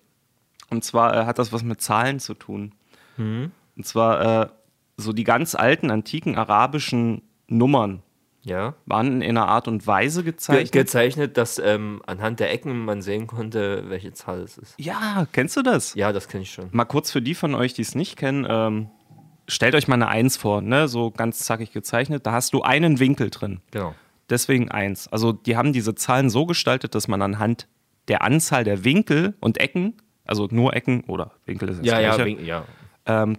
Und 0.69 0.83
zwar 0.83 1.15
äh, 1.15 1.25
hat 1.25 1.39
das 1.39 1.51
was 1.53 1.63
mit 1.63 1.81
Zahlen 1.81 2.19
zu 2.19 2.33
tun. 2.33 2.73
Und 3.17 3.51
zwar 3.83 4.43
äh, 4.43 4.47
so 4.95 5.11
die 5.11 5.25
ganz 5.25 5.53
alten, 5.53 5.91
antiken 5.91 6.35
arabischen 6.37 7.21
Nummern 7.47 8.01
Ja. 8.43 8.75
waren 8.85 9.21
in 9.21 9.37
einer 9.37 9.47
Art 9.49 9.67
und 9.67 9.85
Weise 9.87 10.23
Ge 10.23 10.31
gezeichnet. 10.31 10.71
gezeichnet, 10.71 11.35
dass 11.37 11.59
ähm, 11.59 12.01
anhand 12.05 12.39
der 12.39 12.51
Ecken 12.53 12.85
man 12.85 13.01
sehen 13.01 13.27
konnte, 13.27 13.89
welche 13.89 14.13
Zahl 14.13 14.39
es 14.39 14.57
ist. 14.57 14.75
ja, 14.77 15.27
kennst 15.33 15.57
du 15.57 15.63
das? 15.63 15.95
Ja, 15.95 16.13
das 16.13 16.29
kenne 16.29 16.43
ich 16.43 16.51
schon. 16.51 16.69
Mal 16.71 16.85
kurz 16.85 17.11
für 17.11 17.21
die 17.21 17.35
von 17.35 17.55
euch, 17.55 17.73
die 17.73 17.81
es 17.81 17.93
nicht 17.93 18.15
kennen, 18.15 18.47
ähm, 18.49 18.89
stellt 19.49 19.75
euch 19.75 19.87
mal 19.89 19.95
eine 19.95 20.07
Eins 20.07 20.37
vor, 20.37 20.61
ne? 20.61 20.87
so 20.87 21.11
ganz 21.11 21.39
zackig 21.39 21.73
gezeichnet. 21.73 22.25
Da 22.25 22.31
hast 22.31 22.53
du 22.53 22.61
einen 22.61 22.99
Winkel 22.99 23.29
drin. 23.31 23.59
Genau. 23.71 23.95
Deswegen 24.29 24.69
eins. 24.69 25.07
Also 25.07 25.31
die 25.31 25.57
haben 25.57 25.73
diese 25.73 25.95
Zahlen 25.95 26.29
so 26.29 26.45
gestaltet, 26.45 26.95
dass 26.95 27.07
man 27.07 27.21
anhand 27.21 27.67
der 28.07 28.23
Anzahl 28.23 28.63
der 28.63 28.83
Winkel 28.83 29.35
und 29.39 29.59
Ecken, 29.59 29.95
also 30.25 30.47
nur 30.51 30.75
Ecken 30.75 31.01
oder 31.05 31.31
Winkel 31.45 31.69
ist 31.69 31.79
das 31.79 31.87
Ja, 31.87 31.99
ja, 31.99 32.25
ja. 32.25 32.65
ähm, 33.05 33.37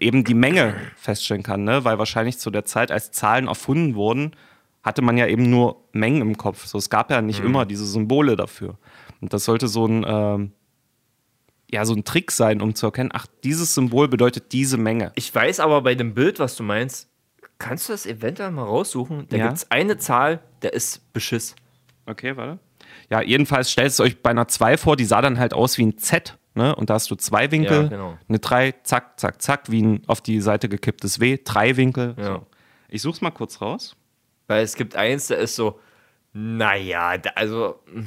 eben 0.00 0.24
die 0.24 0.34
Menge 0.34 0.74
feststellen 0.96 1.42
kann, 1.42 1.64
ne? 1.64 1.84
weil 1.84 1.98
wahrscheinlich 1.98 2.38
zu 2.38 2.50
der 2.50 2.64
Zeit, 2.64 2.90
als 2.90 3.10
Zahlen 3.10 3.48
erfunden 3.48 3.94
wurden, 3.94 4.32
hatte 4.82 5.02
man 5.02 5.16
ja 5.16 5.26
eben 5.26 5.48
nur 5.50 5.84
Mengen 5.92 6.20
im 6.22 6.36
Kopf. 6.36 6.66
So, 6.66 6.78
es 6.78 6.90
gab 6.90 7.10
ja 7.10 7.22
nicht 7.22 7.40
immer 7.40 7.66
diese 7.66 7.86
Symbole 7.86 8.36
dafür. 8.36 8.78
Und 9.20 9.32
das 9.32 9.44
sollte 9.44 9.68
so 9.68 9.86
ein 9.86 10.04
ähm, 10.06 10.52
ja 11.72 11.84
so 11.84 11.94
ein 11.94 12.04
Trick 12.04 12.30
sein, 12.30 12.60
um 12.60 12.74
zu 12.74 12.86
erkennen, 12.86 13.10
ach, 13.12 13.26
dieses 13.42 13.74
Symbol 13.74 14.08
bedeutet 14.08 14.52
diese 14.52 14.76
Menge. 14.76 15.12
Ich 15.14 15.34
weiß 15.34 15.60
aber 15.60 15.82
bei 15.82 15.94
dem 15.94 16.14
Bild, 16.14 16.38
was 16.38 16.54
du 16.54 16.62
meinst, 16.62 17.08
kannst 17.62 17.88
du 17.88 17.92
das 17.92 18.06
eventuell 18.06 18.50
mal 18.50 18.64
raussuchen? 18.64 19.26
Da 19.28 19.36
Ja. 19.36 19.46
gibt 19.46 19.58
es 19.58 19.70
eine 19.70 19.96
Zahl, 19.98 20.40
der 20.62 20.72
ist 20.74 21.12
Beschiss. 21.12 21.54
Okay, 22.06 22.36
warte. 22.36 22.58
Ja, 23.10 23.22
jedenfalls 23.22 23.70
stellt 23.70 23.88
es 23.88 24.00
euch 24.00 24.20
bei 24.22 24.30
einer 24.30 24.48
2 24.48 24.76
vor, 24.76 24.96
die 24.96 25.04
sah 25.04 25.20
dann 25.22 25.38
halt 25.38 25.54
aus 25.54 25.78
wie 25.78 25.86
ein 25.86 25.98
Z, 25.98 26.36
ne? 26.54 26.74
Und 26.76 26.90
da 26.90 26.94
hast 26.94 27.10
du 27.10 27.14
zwei 27.14 27.50
Winkel, 27.50 27.84
Ja, 27.84 27.88
genau. 27.88 28.18
eine 28.28 28.38
3, 28.38 28.72
zack, 28.82 29.18
zack, 29.20 29.40
zack, 29.40 29.70
wie 29.70 29.82
ein 29.82 30.02
auf 30.08 30.20
die 30.20 30.40
Seite 30.40 30.68
gekipptes 30.68 31.20
W, 31.20 31.38
drei 31.42 31.76
Winkel. 31.76 32.14
Ja. 32.18 32.24
So. 32.24 32.46
Ich 32.88 33.00
such's 33.02 33.20
mal 33.20 33.30
kurz 33.30 33.60
raus. 33.60 33.96
Weil 34.48 34.62
es 34.64 34.74
gibt 34.76 34.96
eins, 34.96 35.28
der 35.28 35.38
ist 35.38 35.54
so, 35.56 35.78
naja, 36.32 37.16
da, 37.18 37.30
also 37.36 37.80
mh, 37.86 38.04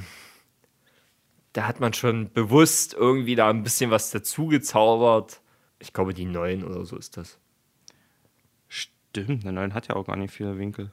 da 1.54 1.68
hat 1.68 1.80
man 1.80 1.94
schon 1.94 2.32
bewusst 2.34 2.94
irgendwie 2.94 3.36
da 3.36 3.50
ein 3.50 3.64
bisschen 3.64 3.90
was 3.92 4.12
dazu 4.12 4.48
gezaubert. 4.48 5.40
Ich 5.80 5.94
glaube, 5.94 6.14
die 6.14 6.26
neun 6.26 6.64
oder 6.64 6.86
so 6.86 6.98
ist 6.98 7.18
das. 7.18 7.40
Stimmt, 9.24 9.44
der 9.44 9.52
9 9.52 9.74
hat 9.74 9.88
ja 9.88 9.96
auch 9.96 10.06
gar 10.06 10.16
nicht 10.16 10.34
viele 10.34 10.58
Winkel. 10.58 10.92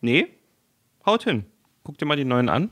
Nee, 0.00 0.28
haut 1.04 1.24
hin. 1.24 1.44
Guck 1.84 1.98
dir 1.98 2.06
mal 2.06 2.16
die 2.16 2.24
9 2.24 2.48
an. 2.48 2.70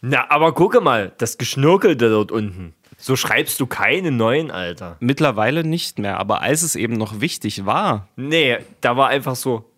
Na, 0.00 0.30
aber 0.30 0.54
gucke 0.54 0.80
mal, 0.80 1.12
das 1.18 1.38
Geschnörkelte 1.38 2.08
dort 2.08 2.30
unten. 2.30 2.74
So 2.96 3.16
schreibst 3.16 3.60
du 3.60 3.66
keine 3.66 4.10
neun, 4.10 4.50
Alter. 4.50 4.96
Mittlerweile 5.00 5.64
nicht 5.64 5.98
mehr, 5.98 6.18
aber 6.18 6.40
als 6.42 6.62
es 6.62 6.74
eben 6.76 6.94
noch 6.94 7.20
wichtig 7.20 7.66
war, 7.66 8.08
Nee, 8.16 8.58
da 8.80 8.96
war 8.96 9.08
einfach 9.08 9.36
so, 9.36 9.70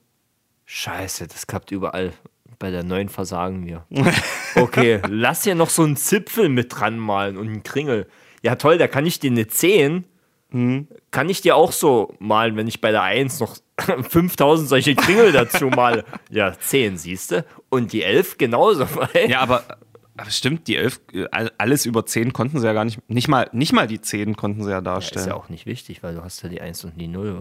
scheiße, 0.64 1.26
das 1.26 1.46
klappt 1.46 1.70
überall. 1.70 2.12
Bei 2.58 2.70
der 2.70 2.82
neuen 2.82 3.08
versagen 3.08 3.66
wir. 3.66 3.86
Okay, 4.56 5.00
lass 5.08 5.44
hier 5.44 5.54
noch 5.54 5.70
so 5.70 5.84
einen 5.84 5.96
Zipfel 5.96 6.48
mit 6.48 6.74
dran 6.76 6.98
malen 6.98 7.36
und 7.36 7.46
einen 7.46 7.62
Kringel. 7.62 8.08
Ja 8.42 8.56
toll, 8.56 8.78
da 8.78 8.88
kann 8.88 9.06
ich 9.06 9.20
dir 9.20 9.30
eine 9.30 9.46
10, 9.46 10.04
kann 10.52 11.28
ich 11.28 11.40
dir 11.42 11.54
auch 11.54 11.70
so 11.72 12.14
malen, 12.18 12.56
wenn 12.56 12.66
ich 12.66 12.80
bei 12.80 12.90
der 12.90 13.02
1 13.02 13.38
noch 13.40 13.56
5000 14.08 14.68
solche 14.68 14.94
Kringel 14.96 15.30
dazu 15.32 15.68
male. 15.68 16.04
Ja, 16.30 16.52
10, 16.58 16.96
siehst 16.98 17.30
du? 17.30 17.44
Und 17.68 17.92
die 17.92 18.02
11 18.02 18.36
genauso. 18.36 18.86
Ja, 19.28 19.40
aber, 19.40 19.62
aber 20.16 20.30
stimmt, 20.30 20.66
die 20.66 20.76
11, 20.76 21.00
äh, 21.12 21.26
all- 21.30 21.52
alles 21.56 21.86
über 21.86 22.04
10 22.04 22.32
konnten 22.32 22.58
sie 22.58 22.66
ja 22.66 22.72
gar 22.72 22.84
nicht, 22.84 22.98
nicht 23.08 23.28
mal, 23.28 23.48
nicht 23.52 23.72
mal 23.72 23.86
die 23.86 24.00
10 24.00 24.36
konnten 24.36 24.64
sie 24.64 24.70
ja 24.70 24.78
Ist 24.78 24.84
darstellen. 24.86 25.26
ja 25.26 25.32
Ja, 25.34 25.38
auch 25.38 25.48
nicht 25.50 25.66
wichtig, 25.66 26.02
weil 26.02 26.14
du 26.16 26.24
hast 26.24 26.42
ja 26.42 26.48
die 26.48 26.60
1 26.60 26.84
und 26.84 27.00
die 27.00 27.06
0, 27.08 27.36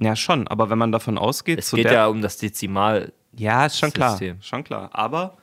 oder? 0.00 0.16
schon, 0.16 0.46
aber 0.48 0.68
wenn 0.70 0.78
man 0.78 0.92
davon 0.92 1.16
ausgeht, 1.18 1.58
Es 1.58 1.70
geht 1.72 1.90
ja 1.90 2.06
um 2.08 2.20
das 2.22 2.36
Dezimal. 2.36 3.12
ja, 3.36 3.66
ist 3.66 3.78
schon 3.78 3.92
klar, 3.92 4.18
schon 4.40 4.62
klar, 4.64 4.90
aber 4.92 5.38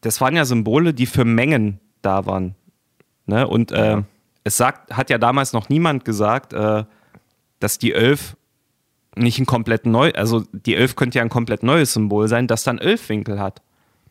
das 0.00 0.20
waren 0.20 0.36
ja 0.36 0.44
Symbole, 0.44 0.94
die 0.94 1.06
für 1.06 1.24
Mengen 1.24 1.80
da 2.00 2.24
waren, 2.26 2.54
ne, 3.26 3.46
und 3.46 3.72
äh, 3.72 4.02
es 4.48 4.56
sagt, 4.56 4.96
hat 4.96 5.10
ja 5.10 5.18
damals 5.18 5.52
noch 5.52 5.68
niemand 5.68 6.04
gesagt, 6.04 6.52
äh, 6.52 6.84
dass 7.60 7.78
die 7.78 7.92
11 7.92 8.36
nicht 9.14 9.38
ein 9.38 9.46
komplett 9.46 9.86
neu, 9.86 10.12
also 10.12 10.44
die 10.52 10.74
11 10.74 10.96
könnte 10.96 11.18
ja 11.18 11.22
ein 11.22 11.28
komplett 11.28 11.62
neues 11.62 11.92
Symbol 11.92 12.28
sein, 12.28 12.46
das 12.46 12.64
dann 12.64 12.78
11 12.78 13.08
Winkel 13.08 13.40
hat. 13.40 13.62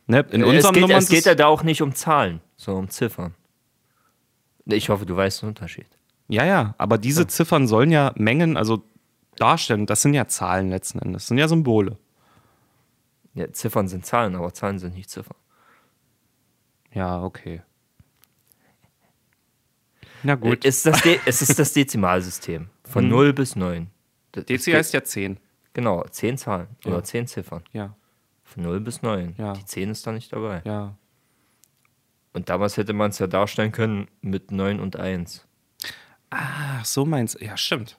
Ne? 0.05 0.25
In 0.31 0.43
es 0.43 0.47
unserem 0.47 0.73
geht, 0.73 0.81
Nummern 0.81 0.97
es 0.97 1.09
geht 1.09 1.25
ja 1.25 1.35
da 1.35 1.47
auch 1.47 1.63
nicht 1.63 1.81
um 1.81 1.95
Zahlen, 1.95 2.41
sondern 2.55 2.85
um 2.85 2.89
Ziffern. 2.89 3.33
Ich 4.65 4.89
hoffe, 4.89 5.05
du 5.05 5.15
weißt 5.15 5.41
den 5.41 5.49
Unterschied. 5.49 5.87
Ja, 6.27 6.45
ja, 6.45 6.75
aber 6.77 6.97
diese 6.97 7.25
Ziffern 7.27 7.67
sollen 7.67 7.89
ja 7.89 8.11
Mengen, 8.15 8.57
also 8.57 8.83
darstellen. 9.37 9.85
Das 9.85 10.01
sind 10.01 10.13
ja 10.13 10.27
Zahlen 10.27 10.69
letzten 10.69 10.99
Endes, 10.99 11.23
das 11.23 11.27
sind 11.27 11.37
ja 11.37 11.47
Symbole. 11.47 11.97
Ja, 13.33 13.51
Ziffern 13.51 13.87
sind 13.87 14.05
Zahlen, 14.05 14.35
aber 14.35 14.53
Zahlen 14.53 14.77
sind 14.77 14.95
nicht 14.95 15.09
Ziffern. 15.09 15.37
Ja, 16.93 17.23
okay. 17.23 17.61
Na 20.23 20.35
gut. 20.35 20.65
Es 20.65 20.77
ist 20.77 20.85
das, 20.85 21.01
De 21.01 21.19
es 21.25 21.41
ist 21.41 21.57
das 21.59 21.73
Dezimalsystem. 21.73 22.69
Von 22.83 23.07
0 23.07 23.33
bis 23.33 23.55
9. 23.55 23.89
Das- 24.31 24.45
Dezi 24.45 24.71
heißt 24.71 24.93
ja 24.93 25.03
10. 25.03 25.39
Genau, 25.73 26.03
10 26.03 26.37
Zahlen 26.37 26.67
oder 26.85 27.03
10 27.03 27.27
Ziffern. 27.27 27.63
Ja, 27.71 27.95
Von 28.43 28.63
0 28.63 28.79
bis 28.79 29.01
9. 29.01 29.35
Ja. 29.37 29.53
Die 29.53 29.65
10 29.65 29.89
ist 29.91 30.05
da 30.07 30.11
nicht 30.11 30.31
dabei. 30.33 30.61
ja. 30.65 30.95
Und 32.33 32.49
damals 32.49 32.77
hätte 32.77 32.93
man 32.93 33.09
es 33.09 33.17
ja 33.17 33.25
darstellen 33.25 33.71
können 33.71 34.07
mit 34.21 34.51
9 34.51 34.79
und 34.79 34.95
1. 34.95 35.47
Ach, 36.29 36.85
so 36.85 37.03
meinst 37.03 37.35
du. 37.39 37.43
Ja, 37.45 37.57
stimmt. 37.57 37.97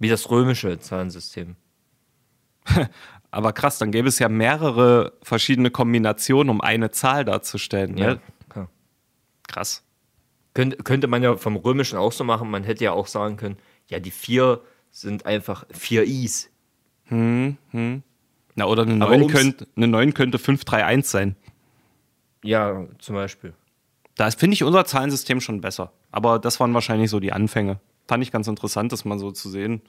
Wie 0.00 0.08
das 0.08 0.28
römische 0.30 0.78
Zahlensystem. 0.80 1.54
Aber 3.30 3.52
krass, 3.52 3.78
dann 3.78 3.92
gäbe 3.92 4.08
es 4.08 4.18
ja 4.18 4.28
mehrere 4.28 5.12
verschiedene 5.22 5.70
Kombinationen, 5.70 6.50
um 6.50 6.60
eine 6.60 6.90
Zahl 6.90 7.24
darzustellen. 7.24 7.94
Ne? 7.94 8.20
klar. 8.48 8.68
Krass. 9.46 9.84
Könnte, 10.56 10.76
könnte 10.78 11.06
man 11.06 11.22
ja 11.22 11.36
vom 11.36 11.56
Römischen 11.56 11.98
auch 11.98 12.12
so 12.12 12.24
machen. 12.24 12.50
Man 12.50 12.64
hätte 12.64 12.82
ja 12.82 12.92
auch 12.92 13.06
sagen 13.06 13.36
können, 13.36 13.58
ja, 13.88 14.00
die 14.00 14.10
4 14.10 14.62
sind 14.90 15.26
einfach 15.26 15.66
4 15.70 16.04
Is. 16.04 16.50
Na, 17.10 18.64
oder 18.64 18.82
eine 18.82 18.94
Aber 19.04 19.16
9, 19.16 19.20
ums- 19.22 19.32
könnte, 19.34 19.66
eine 19.76 19.86
9 19.86 20.14
könnte 20.14 20.38
531 20.38 21.10
sein. 21.10 21.36
Ja, 22.42 22.86
zum 22.98 23.14
Beispiel. 23.16 23.52
Da 24.16 24.30
finde 24.30 24.54
ich 24.54 24.62
unser 24.64 24.86
Zahlensystem 24.86 25.42
schon 25.42 25.60
besser. 25.60 25.92
Aber 26.10 26.38
das 26.38 26.58
waren 26.58 26.72
wahrscheinlich 26.72 27.10
so 27.10 27.20
die 27.20 27.32
Anfänge. 27.34 27.78
Fand 28.08 28.22
ich 28.22 28.32
ganz 28.32 28.46
interessant, 28.48 28.92
das 28.92 29.04
mal 29.04 29.18
so 29.18 29.30
zu 29.32 29.50
sehen. 29.50 29.82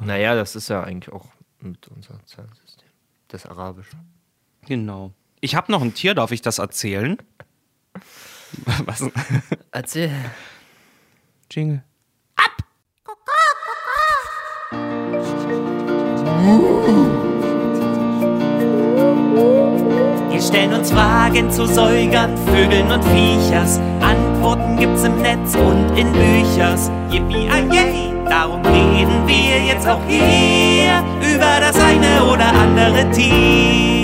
Naja, 0.00 0.34
das 0.34 0.56
ist 0.56 0.68
ja 0.70 0.82
eigentlich 0.82 1.12
auch 1.12 1.26
mit 1.60 1.88
unserem 1.88 2.24
Zahlensystem. 2.26 2.88
Das 3.28 3.44
Arabische. 3.44 3.96
Genau. 4.66 5.12
Ich 5.40 5.54
habe 5.56 5.70
noch 5.70 5.82
ein 5.82 5.92
Tier, 5.92 6.14
darf 6.14 6.32
ich 6.32 6.40
das 6.40 6.58
erzählen? 6.58 7.18
Was? 8.86 9.04
Erzähl. 9.70 10.10
Jingle. 11.50 11.82
Wir 20.30 20.40
stellen 20.40 20.72
uns 20.72 20.90
Fragen 20.90 21.50
zu 21.50 21.66
Säugern, 21.66 22.36
Vögeln 22.46 22.90
und 22.90 23.04
Viechers. 23.04 23.78
Antworten 24.00 24.76
gibt's 24.76 25.04
im 25.04 25.20
Netz 25.22 25.54
und 25.54 25.96
in 25.96 26.12
Büchers. 26.12 26.90
Yippie 27.10 27.48
yay, 27.72 28.12
darum 28.28 28.60
reden 28.64 29.26
wir 29.26 29.64
jetzt 29.64 29.86
auch 29.86 30.04
hier 30.06 31.02
über 31.20 31.60
das 31.60 31.76
eine 31.78 32.24
oder 32.24 32.52
andere 32.52 33.10
Tier. 33.12 34.01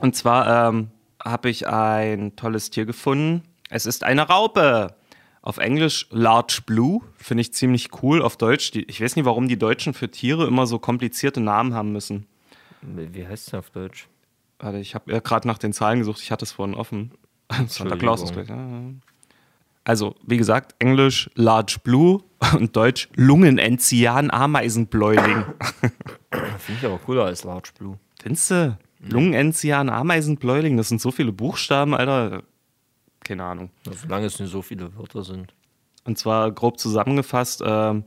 Und 0.00 0.14
zwar 0.14 0.68
ähm, 0.68 0.90
habe 1.24 1.50
ich 1.50 1.66
ein 1.66 2.36
tolles 2.36 2.70
Tier 2.70 2.86
gefunden. 2.86 3.42
Es 3.70 3.86
ist 3.86 4.04
eine 4.04 4.22
Raupe. 4.22 4.94
Auf 5.40 5.58
Englisch 5.58 6.06
Large 6.10 6.60
Blue, 6.66 7.00
finde 7.16 7.42
ich 7.42 7.54
ziemlich 7.54 8.02
cool. 8.02 8.22
Auf 8.22 8.36
Deutsch, 8.36 8.70
die, 8.72 8.82
ich 8.84 9.00
weiß 9.00 9.16
nicht, 9.16 9.24
warum 9.24 9.48
die 9.48 9.58
Deutschen 9.58 9.94
für 9.94 10.10
Tiere 10.10 10.46
immer 10.46 10.66
so 10.66 10.78
komplizierte 10.78 11.40
Namen 11.40 11.74
haben 11.74 11.92
müssen. 11.92 12.26
Wie 12.82 13.26
heißt 13.26 13.48
es 13.48 13.54
auf 13.54 13.70
Deutsch? 13.70 14.08
Warte, 14.58 14.78
ich 14.78 14.94
habe 14.94 15.12
ja 15.12 15.20
gerade 15.20 15.46
nach 15.46 15.58
den 15.58 15.72
Zahlen 15.72 16.00
gesucht, 16.00 16.20
ich 16.20 16.32
hatte 16.32 16.44
es 16.44 16.52
vorhin 16.52 16.74
offen. 16.74 17.12
Santa 17.68 17.96
Claus 17.96 18.22
ist 18.22 18.32
gleich. 18.32 18.48
Also, 19.84 20.16
wie 20.26 20.36
gesagt, 20.36 20.74
Englisch 20.80 21.30
Large 21.34 21.78
Blue 21.82 22.22
und 22.54 22.76
Deutsch 22.76 23.08
Lungenenzian 23.14 24.30
Ameisenbläuling. 24.30 25.44
Finde 26.58 26.78
ich 26.78 26.84
aber 26.84 26.98
cooler 26.98 27.24
als 27.24 27.44
Large 27.44 27.70
Blue. 27.78 27.98
Findest 28.20 28.50
du? 28.50 28.78
Lungenenzian 29.00 29.88
Ameisenbläuling, 29.88 30.76
das 30.76 30.88
sind 30.88 31.00
so 31.00 31.10
viele 31.10 31.32
Buchstaben, 31.32 31.94
Alter. 31.94 32.42
Keine 33.20 33.44
Ahnung. 33.44 33.70
Solange 33.84 34.26
es 34.26 34.40
nicht 34.40 34.50
so 34.50 34.62
viele 34.62 34.96
Wörter 34.96 35.22
sind. 35.22 35.54
Und 36.04 36.18
zwar 36.18 36.50
grob 36.52 36.78
zusammengefasst, 36.78 37.62
ähm, 37.64 38.04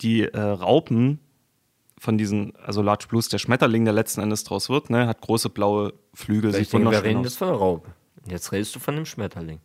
die 0.00 0.22
äh, 0.22 0.40
Raupen 0.40 1.20
von 1.98 2.18
diesen, 2.18 2.54
also 2.56 2.82
Large 2.82 3.06
Blues, 3.08 3.28
der 3.28 3.38
Schmetterling, 3.38 3.84
der 3.84 3.94
letzten 3.94 4.20
Endes 4.20 4.44
draus 4.44 4.68
wird, 4.68 4.90
ne, 4.90 5.06
hat 5.06 5.20
große 5.20 5.48
blaue 5.48 5.94
Flügel. 6.12 6.52
Sieht 6.52 6.72
denke, 6.72 6.90
wir 6.90 7.02
reden 7.02 7.22
jetzt 7.22 7.38
von 7.38 7.48
der 7.48 7.56
Raupe. 7.56 7.94
Und 8.22 8.30
jetzt 8.30 8.52
redest 8.52 8.74
du 8.74 8.80
von 8.80 8.96
dem 8.96 9.06
Schmetterling. 9.06 9.60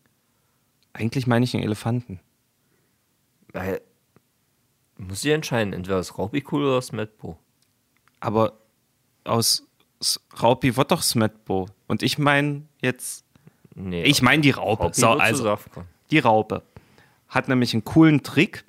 Eigentlich 0.94 1.28
meine 1.28 1.44
ich 1.44 1.54
einen 1.54 1.64
Elefanten. 1.64 2.20
Weil, 3.52 3.82
muss 4.98 5.24
ich 5.24 5.32
entscheiden, 5.32 5.74
entweder 5.74 5.98
das 5.98 6.18
Raupi 6.18 6.44
cool 6.52 6.66
oder 6.66 6.76
das 6.76 6.92
Metbo. 6.92 7.38
Aber 8.20 8.60
aus 9.24 9.69
Raupi 10.42 10.78
wird 10.78 10.92
doch 10.92 11.02
Smetbo. 11.02 11.68
Und 11.88 12.04
ich 12.04 12.18
meine 12.18 12.64
jetzt, 12.82 13.26
Nee, 13.80 14.04
ich 14.04 14.22
meine 14.22 14.42
die 14.42 14.52
Raupe. 14.52 14.84
Raupi 14.84 15.00
So, 15.00 15.10
also, 15.10 15.58
die 16.12 16.20
Raupe 16.20 16.64
hat 17.30 17.48
nämlich 17.48 17.74
einen 17.74 17.86
coolen 17.86 18.24
Trick. 18.24 18.66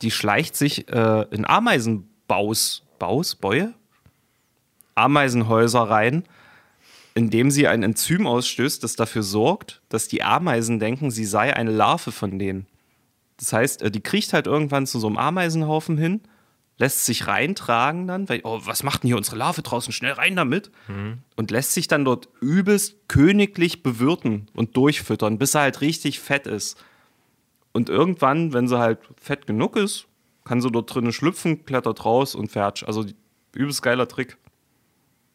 Die 0.00 0.10
schleicht 0.10 0.56
sich 0.56 0.88
äh, 0.88 1.26
in 1.30 1.44
Ameisenbaus, 1.46 2.82
Baus, 2.98 3.34
Bäue? 3.34 3.74
Ameisenhäuser 4.94 5.82
rein, 5.82 6.24
indem 7.14 7.50
sie 7.50 7.66
ein 7.66 7.82
Enzym 7.82 8.26
ausstößt, 8.26 8.82
das 8.82 8.96
dafür 8.96 9.22
sorgt, 9.22 9.82
dass 9.88 10.08
die 10.08 10.22
Ameisen 10.22 10.78
denken, 10.78 11.10
sie 11.10 11.24
sei 11.24 11.54
eine 11.54 11.70
Larve 11.70 12.12
von 12.12 12.38
denen. 12.38 12.66
Das 13.38 13.52
heißt, 13.52 13.82
äh, 13.82 13.90
die 13.90 14.00
kriecht 14.00 14.32
halt 14.32 14.46
irgendwann 14.46 14.86
zu 14.86 14.98
so 14.98 15.06
einem 15.06 15.18
Ameisenhaufen 15.18 15.98
hin, 15.98 16.20
lässt 16.82 17.04
sich 17.04 17.28
reintragen 17.28 18.08
dann, 18.08 18.28
weil, 18.28 18.40
oh, 18.42 18.58
was 18.64 18.82
macht 18.82 19.04
denn 19.04 19.06
hier 19.06 19.16
unsere 19.16 19.36
Larve 19.36 19.62
draußen? 19.62 19.92
Schnell 19.92 20.14
rein 20.14 20.34
damit. 20.34 20.72
Und 21.36 21.52
lässt 21.52 21.74
sich 21.74 21.86
dann 21.86 22.04
dort 22.04 22.28
übelst 22.40 23.06
königlich 23.06 23.84
bewirten 23.84 24.48
und 24.52 24.76
durchfüttern, 24.76 25.38
bis 25.38 25.54
er 25.54 25.60
halt 25.60 25.80
richtig 25.80 26.18
fett 26.18 26.48
ist. 26.48 26.82
Und 27.70 27.88
irgendwann, 27.88 28.52
wenn 28.52 28.66
sie 28.66 28.80
halt 28.80 28.98
fett 29.16 29.46
genug 29.46 29.76
ist, 29.76 30.08
kann 30.42 30.60
sie 30.60 30.72
dort 30.72 30.92
drinnen 30.92 31.12
schlüpfen, 31.12 31.64
klettert 31.64 32.04
raus 32.04 32.34
und 32.34 32.50
fertig. 32.50 32.88
Also 32.88 33.04
übelst 33.54 33.82
geiler 33.84 34.08
Trick. 34.08 34.36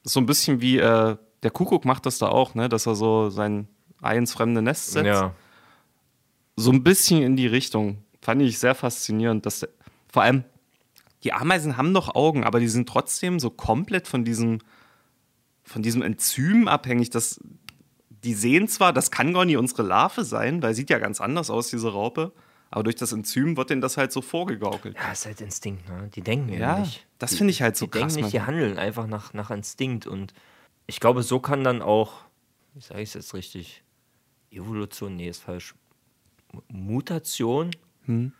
Das 0.03 0.09
ist 0.09 0.13
so 0.15 0.19
ein 0.19 0.25
bisschen 0.25 0.59
wie, 0.59 0.79
äh, 0.79 1.15
der 1.43 1.51
Kuckuck 1.51 1.85
macht 1.85 2.05
das 2.05 2.17
da 2.17 2.27
auch, 2.27 2.55
ne? 2.55 2.67
dass 2.67 2.87
er 2.87 2.95
so 2.95 3.29
sein 3.29 3.69
Ei 4.01 4.17
ins 4.17 4.33
fremde 4.33 4.61
Nest 4.61 4.91
setzt. 4.91 5.05
Ja. 5.05 5.33
So 6.57 6.71
ein 6.71 6.83
bisschen 6.83 7.23
in 7.23 7.37
die 7.37 7.47
Richtung. 7.47 8.03
Fand 8.21 8.41
ich 8.41 8.59
sehr 8.59 8.75
faszinierend. 8.75 9.45
Dass 9.45 9.61
der, 9.61 9.69
vor 10.11 10.23
allem, 10.23 10.43
die 11.27 11.33
Ameisen 11.33 11.75
haben 11.75 11.93
doch 11.93 12.15
Augen, 12.15 12.45
aber 12.45 12.61
die 12.61 12.69
sind 12.69 12.87
trotzdem 12.87 13.37
so 13.41 13.49
komplett 13.49 14.07
von 14.07 14.23
diesem, 14.23 14.59
von 15.65 15.81
diesem 15.81 16.01
Enzym 16.01 16.69
abhängig, 16.69 17.09
dass 17.09 17.41
die 18.09 18.33
sehen 18.33 18.69
zwar, 18.69 18.93
das 18.93 19.11
kann 19.11 19.33
gar 19.33 19.43
nicht 19.43 19.57
unsere 19.57 19.83
Larve 19.83 20.23
sein, 20.23 20.61
weil 20.61 20.73
sieht 20.73 20.89
ja 20.89 20.99
ganz 20.99 21.19
anders 21.19 21.49
aus, 21.49 21.69
diese 21.69 21.91
Raupe. 21.91 22.31
Aber 22.71 22.83
durch 22.83 22.95
das 22.95 23.11
Enzym 23.11 23.57
wird 23.57 23.69
denen 23.71 23.81
das 23.81 23.97
halt 23.97 24.13
so 24.13 24.21
vorgegaukelt. 24.21 24.95
Ja, 24.95 25.11
ist 25.11 25.25
halt 25.25 25.41
Instinkt, 25.41 25.87
ne? 25.89 26.09
Die 26.15 26.21
denken 26.21 26.53
Ja, 26.53 26.79
nicht. 26.79 27.05
das 27.19 27.31
Die- 27.31 27.37
finde 27.37 27.51
ich 27.51 27.61
halt 27.61 27.75
so 27.75 27.85
die 27.87 27.91
krass 27.91 28.13
denken 28.13 28.21
nicht, 28.25 28.33
die 28.33 28.41
handeln 28.41 28.77
einfach 28.77 29.05
nach, 29.07 29.33
nach 29.33 29.51
Instinkt. 29.51 30.07
Und 30.07 30.33
ich 30.85 31.01
glaube, 31.01 31.23
so 31.23 31.39
kann 31.41 31.65
dann 31.65 31.81
auch, 31.81 32.13
wie 32.73 32.79
sage 32.81 33.01
ich 33.01 33.09
es 33.09 33.13
jetzt 33.15 33.33
richtig? 33.33 33.83
Evolution, 34.51 35.15
nee, 35.17 35.27
ist 35.27 35.41
falsch. 35.43 35.75
Mutation. 36.69 37.71
Hm. 38.05 38.31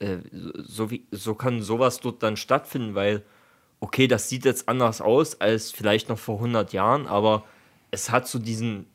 Äh, 0.00 0.18
so, 0.32 0.90
wie, 0.90 1.06
so 1.10 1.34
kann 1.34 1.62
sowas 1.62 2.00
dort 2.00 2.22
dann 2.22 2.36
stattfinden, 2.36 2.94
weil, 2.94 3.22
okay, 3.78 4.08
das 4.08 4.28
sieht 4.28 4.44
jetzt 4.44 4.68
anders 4.68 5.00
aus 5.00 5.40
als 5.40 5.70
vielleicht 5.70 6.08
noch 6.08 6.18
vor 6.18 6.36
100 6.36 6.72
Jahren, 6.72 7.06
aber 7.06 7.44
es 7.90 8.10
hat 8.10 8.26
so 8.26 8.38
diesen 8.38 8.86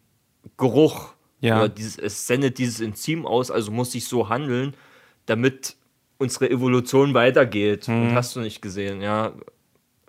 Geruch. 0.58 1.14
Ja. 1.42 1.68
Dieses, 1.68 1.98
es 1.98 2.28
sendet 2.28 2.58
dieses 2.58 2.82
Enzym 2.82 3.26
aus, 3.26 3.52
also 3.52 3.72
muss 3.72 3.94
ich 3.94 4.08
so 4.08 4.30
handeln, 4.30 4.76
damit 5.26 5.76
unsere 6.18 6.50
Evolution 6.50 7.14
weitergeht. 7.14 7.88
Und 7.88 8.14
hast 8.16 8.36
du 8.36 8.40
nicht 8.40 8.62
gesehen, 8.62 9.02
ja. 9.02 9.34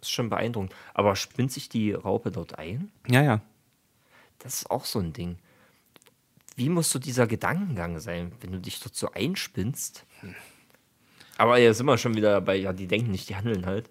Ist 0.00 0.10
schon 0.10 0.30
beeindruckend. 0.30 0.74
Aber 0.94 1.16
spinnt 1.16 1.52
sich 1.52 1.68
die 1.68 1.92
Raupe 1.92 2.30
dort 2.30 2.58
ein? 2.58 2.90
Ja, 3.08 3.22
ja. 3.22 3.40
Das 4.38 4.54
ist 4.54 4.70
auch 4.70 4.84
so 4.84 4.98
ein 4.98 5.12
Ding. 5.12 5.38
Wie 6.54 6.68
muss 6.68 6.90
so 6.90 6.98
dieser 6.98 7.26
Gedankengang 7.26 7.98
sein, 7.98 8.32
wenn 8.40 8.52
du 8.52 8.60
dich 8.60 8.80
dort 8.80 8.94
so 8.94 9.10
einspinnst? 9.12 10.06
Aber 11.38 11.58
jetzt 11.58 11.78
sind 11.78 11.86
wir 11.86 11.98
schon 11.98 12.14
wieder 12.14 12.30
dabei, 12.32 12.56
ja, 12.56 12.72
die 12.72 12.86
denken 12.86 13.10
nicht, 13.10 13.28
die 13.28 13.36
handeln 13.36 13.66
halt. 13.66 13.88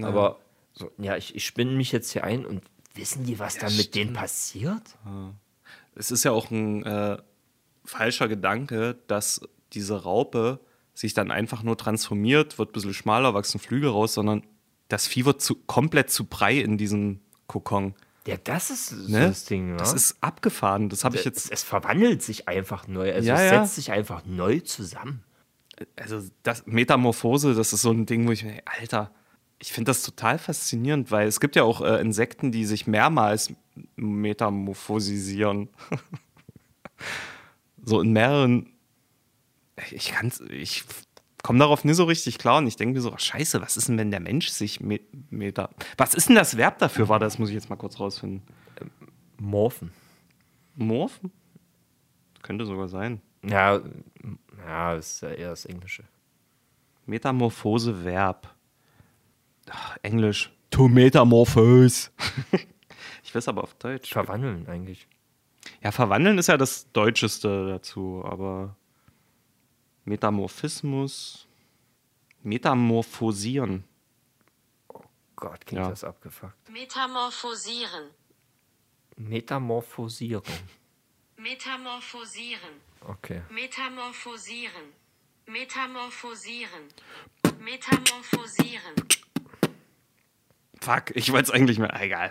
Aber 0.00 0.38
so, 0.72 0.90
ja, 0.98 1.16
ich, 1.16 1.34
ich 1.34 1.44
spinne 1.46 1.72
mich 1.72 1.90
jetzt 1.92 2.10
hier 2.12 2.24
ein 2.24 2.44
und 2.44 2.62
wissen 2.94 3.24
die, 3.24 3.38
was 3.38 3.56
dann 3.56 3.74
mit 3.76 3.94
denen 3.94 4.12
passiert? 4.12 4.82
Es 5.94 6.10
ist 6.10 6.24
ja 6.24 6.32
auch 6.32 6.50
ein 6.50 6.84
äh, 6.84 7.16
falscher 7.84 8.28
Gedanke, 8.28 8.96
dass 9.06 9.40
diese 9.72 10.02
Raupe 10.02 10.60
sich 10.94 11.14
dann 11.14 11.30
einfach 11.30 11.62
nur 11.62 11.76
transformiert, 11.76 12.58
wird 12.58 12.70
ein 12.70 12.72
bisschen 12.72 12.94
schmaler, 12.94 13.34
wachsen 13.34 13.58
Flügel 13.58 13.90
raus, 13.90 14.14
sondern 14.14 14.42
das 14.88 15.06
Vieh 15.06 15.24
wird 15.24 15.42
zu, 15.42 15.54
komplett 15.56 16.10
zu 16.10 16.24
Brei 16.24 16.58
in 16.58 16.78
diesem 16.78 17.20
Kokon. 17.48 17.94
Ja, 18.26 18.36
das 18.42 18.70
ist 18.70 19.08
Ne? 19.08 19.28
das 19.28 19.44
Ding, 19.44 19.70
ne? 19.72 19.76
Das 19.76 19.92
ist 19.92 20.16
abgefahren. 20.20 20.88
Das 20.88 21.04
habe 21.04 21.14
ich 21.16 21.20
es, 21.20 21.24
jetzt. 21.26 21.52
es 21.52 21.62
verwandelt 21.62 22.22
sich 22.22 22.48
einfach 22.48 22.88
neu. 22.88 23.12
Also 23.12 23.28
Ja, 23.28 23.34
es 23.42 23.50
ja. 23.52 23.62
setzt 23.62 23.76
sich 23.76 23.92
einfach 23.92 24.24
neu 24.26 24.60
zusammen. 24.60 25.22
Also, 25.96 26.22
das 26.42 26.66
Metamorphose, 26.66 27.54
das 27.54 27.72
ist 27.72 27.82
so 27.82 27.90
ein 27.90 28.06
Ding, 28.06 28.26
wo 28.26 28.32
ich 28.32 28.44
mir, 28.44 28.62
Alter, 28.64 29.10
ich 29.58 29.72
finde 29.72 29.90
das 29.90 30.02
total 30.02 30.38
faszinierend, 30.38 31.10
weil 31.10 31.26
es 31.26 31.40
gibt 31.40 31.56
ja 31.56 31.62
auch 31.62 31.80
äh, 31.80 32.00
Insekten, 32.00 32.52
die 32.52 32.64
sich 32.64 32.86
mehrmals 32.86 33.52
metamorphosisieren. 33.96 35.68
so 37.84 38.00
in 38.00 38.12
mehreren. 38.12 38.72
Ich 39.90 40.12
kann 40.12 40.32
ich 40.50 40.84
komme 41.42 41.60
darauf 41.60 41.84
nie 41.84 41.92
so 41.92 42.04
richtig 42.04 42.38
klar 42.38 42.58
und 42.58 42.66
ich 42.66 42.74
denke 42.74 42.94
mir 42.94 43.00
so, 43.00 43.12
ach, 43.12 43.20
scheiße, 43.20 43.60
was 43.60 43.76
ist 43.76 43.88
denn, 43.88 43.98
wenn 43.98 44.10
der 44.10 44.20
Mensch 44.20 44.48
sich 44.48 44.80
me 44.80 44.98
meta. 45.30 45.70
Was 45.96 46.14
ist 46.14 46.28
denn 46.28 46.34
das 46.34 46.56
Verb 46.56 46.78
dafür? 46.78 47.08
War 47.08 47.20
das, 47.20 47.38
muss 47.38 47.50
ich 47.50 47.54
jetzt 47.54 47.70
mal 47.70 47.76
kurz 47.76 48.00
rausfinden. 48.00 48.42
Morphen. 49.38 49.92
Morphen? 50.74 51.30
Könnte 52.42 52.66
sogar 52.66 52.88
sein. 52.88 53.20
Ja, 53.44 53.80
ja, 54.66 54.94
ist 54.94 55.20
ja 55.22 55.30
eher 55.30 55.50
das 55.50 55.64
Englische. 55.64 56.04
Metamorphose 57.06 58.04
Verb. 58.04 58.48
Ach, 59.70 59.96
Englisch. 60.02 60.52
To 60.70 60.88
metamorphose. 60.88 62.10
ich 63.22 63.34
weiß 63.34 63.48
aber 63.48 63.62
auf 63.62 63.74
Deutsch. 63.74 64.12
Verwandeln 64.12 64.66
eigentlich. 64.68 65.06
Ja, 65.82 65.92
verwandeln 65.92 66.38
ist 66.38 66.48
ja 66.48 66.56
das 66.56 66.90
Deutscheste 66.92 67.68
dazu, 67.68 68.22
aber 68.24 68.76
Metamorphismus. 70.04 71.46
Metamorphosieren. 72.42 73.84
Gott, 75.36 75.66
klingt 75.66 75.84
Ja. 75.84 75.90
das 75.90 76.02
abgefuckt. 76.04 76.54
Metamorphosieren. 76.70 78.10
Metamorphosierung. 79.16 80.42
Metamorphosieren. 81.36 82.80
Okay. 83.06 83.42
Metamorphosieren. 83.50 84.92
Metamorphosieren. 85.46 86.88
Metamorphosieren. 87.60 88.94
Fuck, 90.80 91.14
ich 91.14 91.32
wollte 91.32 91.44
es 91.44 91.50
eigentlich 91.50 91.78
mehr. 91.78 91.92
Egal. 92.00 92.30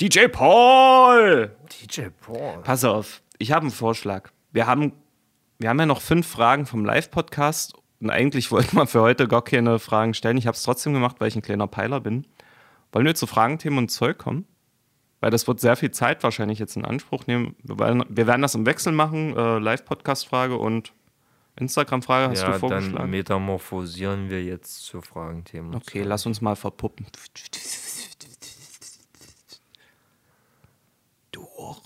DJ 0.00 0.26
Paul! 0.26 1.56
DJ 1.70 2.08
Paul. 2.20 2.62
Pass 2.62 2.82
auf, 2.84 3.22
ich 3.38 3.52
habe 3.52 3.62
einen 3.62 3.70
Vorschlag. 3.70 4.30
Wir 4.50 4.66
haben, 4.66 4.92
wir 5.58 5.68
haben 5.68 5.78
ja 5.78 5.86
noch 5.86 6.00
fünf 6.00 6.26
Fragen 6.26 6.66
vom 6.66 6.84
Live-Podcast 6.84 7.74
und 8.00 8.10
eigentlich 8.10 8.50
wollten 8.50 8.76
wir 8.76 8.86
für 8.86 9.00
heute 9.00 9.28
gar 9.28 9.44
keine 9.44 9.78
Fragen 9.78 10.12
stellen. 10.12 10.36
Ich 10.36 10.48
habe 10.48 10.56
es 10.56 10.62
trotzdem 10.64 10.92
gemacht, 10.92 11.16
weil 11.20 11.28
ich 11.28 11.36
ein 11.36 11.42
kleiner 11.42 11.68
Peiler 11.68 12.00
bin. 12.00 12.26
Wollen 12.90 13.06
wir 13.06 13.14
zu 13.14 13.26
Fragenthemen 13.26 13.78
und 13.78 13.88
Zeug 13.90 14.18
kommen? 14.18 14.46
Weil 15.24 15.30
das 15.30 15.48
wird 15.48 15.58
sehr 15.58 15.74
viel 15.74 15.90
Zeit 15.90 16.22
wahrscheinlich 16.22 16.58
jetzt 16.58 16.76
in 16.76 16.84
Anspruch 16.84 17.26
nehmen. 17.26 17.56
Wir 17.62 17.78
werden, 17.78 18.04
wir 18.10 18.26
werden 18.26 18.42
das 18.42 18.54
im 18.54 18.66
Wechsel 18.66 18.92
machen. 18.92 19.34
Äh, 19.34 19.58
Live-Podcast-Frage 19.58 20.58
und 20.58 20.92
Instagram-Frage 21.56 22.28
hast 22.28 22.40
ja, 22.40 22.44
du 22.44 22.50
dann 22.50 22.60
vorgeschlagen. 22.60 23.10
metamorphosieren 23.10 24.28
wir 24.28 24.44
jetzt 24.44 24.84
zu 24.84 25.00
Fragenthemen. 25.00 25.74
Okay, 25.76 26.02
lass 26.02 26.26
uns 26.26 26.42
mal 26.42 26.56
verpuppen. 26.56 27.06
Du 31.32 31.44
auch. 31.56 31.80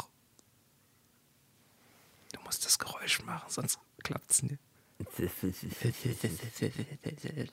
Du 2.33 2.41
musst 2.45 2.67
das 2.67 2.77
Geräusch 2.77 3.25
machen, 3.25 3.47
sonst 3.47 3.79
klappt's 4.03 4.43
nicht. 4.43 4.59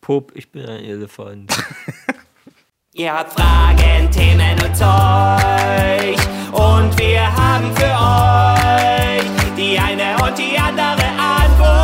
Pup, 0.00 0.32
ich 0.34 0.50
bin 0.50 0.64
ein 0.64 0.82
Elefant. 0.82 1.52
Ihr 2.94 3.10
habt 3.10 3.32
Fragen, 3.32 4.10
Themen 4.10 4.52
und 4.62 4.76
Zeug. 4.76 6.18
Und 6.52 6.98
wir 6.98 7.24
haben 7.34 7.74
für 7.74 7.86
euch 7.86 9.24
die 9.56 9.78
eine 9.78 10.22
und 10.22 10.36
die 10.36 10.58
andere 10.58 11.08
Antwort. 11.18 11.82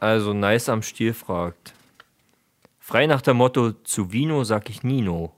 Also 0.00 0.32
nice 0.32 0.70
am 0.70 0.80
Stiel 0.80 1.12
fragt. 1.12 1.74
Frei 2.78 3.06
nach 3.06 3.20
dem 3.20 3.36
Motto 3.36 3.72
zu 3.72 4.10
Vino 4.10 4.42
sag 4.44 4.70
ich 4.70 4.82
Nino. 4.82 5.34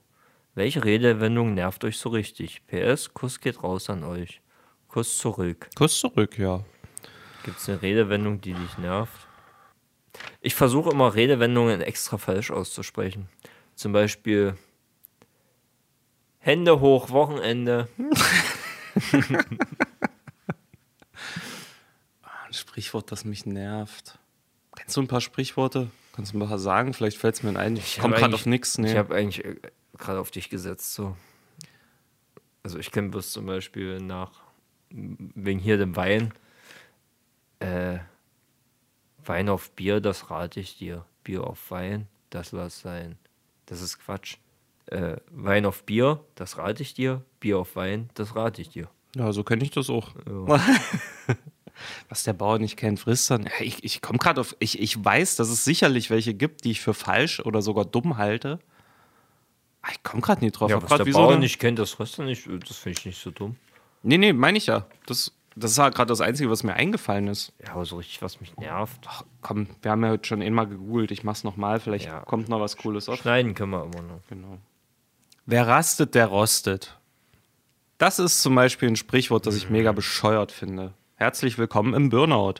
Welche 0.55 0.85
Redewendung 0.85 1.55
nervt 1.55 1.83
euch 1.83 1.97
so 1.97 2.07
richtig? 2.07 2.65
PS, 2.67 3.13
Kuss 3.13 3.41
geht 3.41 3.61
raus 3.63 3.89
an 3.89 4.05
euch. 4.05 4.39
Kuss 4.87 5.17
zurück. 5.17 5.67
Kuss 5.75 5.99
zurück, 5.99 6.37
ja. 6.39 6.63
Gibt 7.43 7.59
es 7.59 7.69
eine 7.69 7.81
Redewendung, 7.81 8.41
die 8.41 8.53
dich 8.53 8.77
nervt? 8.77 9.27
Ich 10.41 10.55
versuche 10.55 10.91
immer 10.91 11.13
Redewendungen 11.13 11.81
extra 11.81 12.17
falsch 12.17 12.51
auszusprechen. 12.51 13.29
Zum 13.75 13.91
Beispiel 13.91 14.55
Hände 16.39 16.79
hoch, 16.79 17.09
Wochenende. 17.09 17.89
Ein 22.47 22.53
Sprichwort, 22.53 23.11
das 23.11 23.25
mich 23.25 23.45
nervt. 23.45 24.17
Kennst 24.75 24.95
du 24.95 25.01
ein 25.01 25.07
paar 25.07 25.21
Sprichworte? 25.21 25.89
Kannst 26.13 26.33
du 26.33 26.37
ein 26.37 26.47
paar 26.47 26.57
sagen? 26.57 26.93
Vielleicht 26.93 27.17
fällt 27.17 27.35
es 27.35 27.43
mir 27.43 27.57
ein. 27.59 27.75
Ich 27.75 27.99
komme 27.99 28.15
gerade 28.15 28.33
auf 28.33 28.45
nichts. 28.45 28.77
Nee. 28.77 28.91
Ich 28.91 28.97
habe 28.97 29.13
eigentlich 29.13 29.43
äh, 29.43 29.55
gerade 29.97 30.19
auf 30.19 30.31
dich 30.31 30.49
gesetzt. 30.49 30.93
So. 30.93 31.17
Also 32.63 32.79
ich 32.79 32.91
kenne 32.91 33.09
bloß 33.09 33.31
zum 33.31 33.45
Beispiel 33.45 33.99
nach, 33.99 34.31
wegen 34.89 35.59
hier 35.59 35.77
dem 35.77 35.95
Wein, 35.95 36.33
äh, 37.59 37.97
Wein 39.25 39.49
auf 39.49 39.71
Bier, 39.71 39.99
das 39.99 40.29
rate 40.29 40.59
ich 40.59 40.77
dir. 40.77 41.05
Bier 41.23 41.43
auf 41.45 41.69
Wein, 41.71 42.07
das 42.29 42.51
lass 42.51 42.79
sein. 42.81 43.17
Das 43.65 43.81
ist 43.81 43.99
Quatsch. 43.99 44.37
Äh, 44.85 45.17
Wein 45.31 45.65
auf 45.65 45.83
Bier, 45.83 46.23
das 46.35 46.57
rate 46.57 46.81
ich 46.83 46.93
dir. 46.93 47.21
Bier 47.39 47.59
auf 47.59 47.75
Wein, 47.75 48.09
das 48.13 48.35
rate 48.35 48.61
ich 48.61 48.69
dir. 48.69 48.89
Ja, 49.15 49.31
so 49.33 49.43
kenne 49.43 49.63
ich 49.63 49.71
das 49.71 49.89
auch. 49.89 50.13
Was 52.09 52.23
der 52.23 52.33
Bauer 52.33 52.57
nicht 52.59 52.75
kennt, 52.77 52.99
frisst 52.99 53.29
dann. 53.29 53.43
Ja, 53.43 53.51
ich 53.59 53.83
ich 53.83 54.01
komme 54.01 54.17
gerade 54.17 54.41
auf. 54.41 54.55
Ich, 54.59 54.79
ich 54.79 55.03
weiß, 55.03 55.35
dass 55.35 55.49
es 55.49 55.63
sicherlich 55.63 56.09
welche 56.09 56.33
gibt, 56.33 56.63
die 56.63 56.71
ich 56.71 56.81
für 56.81 56.93
falsch 56.95 57.39
oder 57.41 57.61
sogar 57.61 57.85
dumm 57.85 58.17
halte. 58.17 58.59
Aber 59.83 59.91
Ich 59.91 60.01
komme 60.03 60.21
gerade 60.21 60.43
nicht 60.43 60.53
drauf. 60.53 60.71
Ja, 60.71 60.81
was 60.81 60.89
der 60.89 61.05
so 61.05 61.11
Bauer 61.11 61.31
eine- 61.33 61.39
nicht 61.41 61.59
kennt, 61.59 61.77
das 61.77 61.91
frisst 61.91 62.17
er 62.17 62.25
nicht. 62.25 62.47
Das 62.67 62.77
finde 62.77 62.97
ich 62.99 63.05
nicht 63.05 63.21
so 63.21 63.29
dumm. 63.31 63.57
Nee, 64.01 64.17
nee, 64.17 64.33
meine 64.33 64.57
ich 64.57 64.65
ja. 64.67 64.87
Das, 65.05 65.31
das 65.57 65.71
ist 65.71 65.79
halt 65.79 65.95
gerade 65.95 66.07
das 66.09 66.21
Einzige, 66.21 66.49
was 66.49 66.63
mir 66.63 66.73
eingefallen 66.73 67.27
ist. 67.27 67.53
Ja, 67.65 67.73
aber 67.73 67.85
so 67.85 67.97
richtig, 67.97 68.21
was 68.21 68.39
mich 68.39 68.55
nervt. 68.57 68.99
Ach, 69.07 69.23
komm, 69.41 69.67
wir 69.81 69.91
haben 69.91 70.03
ja 70.03 70.09
heute 70.11 70.27
schon 70.27 70.41
einmal 70.41 70.67
gegoogelt. 70.67 71.11
Ich 71.11 71.23
mach's 71.23 71.43
nochmal. 71.43 71.79
Vielleicht 71.79 72.05
Ja. 72.05 72.19
kommt 72.21 72.49
noch 72.49 72.59
was 72.59 72.77
Cooles 72.77 73.09
auf. 73.09 73.19
Schneiden 73.19 73.53
können 73.55 73.71
wir 73.71 73.83
immer 73.83 74.01
noch. 74.01 74.21
Genau. 74.29 74.57
Wer 75.45 75.67
rastet, 75.67 76.15
der 76.15 76.27
rostet. 76.27 76.97
Das 77.97 78.19
ist 78.19 78.41
zum 78.41 78.53
Beispiel 78.55 78.89
ein 78.89 78.95
Sprichwort, 78.95 79.45
das 79.47 79.55
ich 79.55 79.69
mega 79.69 79.91
bescheuert 79.91 80.51
finde. 80.51 80.93
Herzlich 81.15 81.57
willkommen 81.57 81.93
im 81.95 82.09
Burnout. 82.09 82.55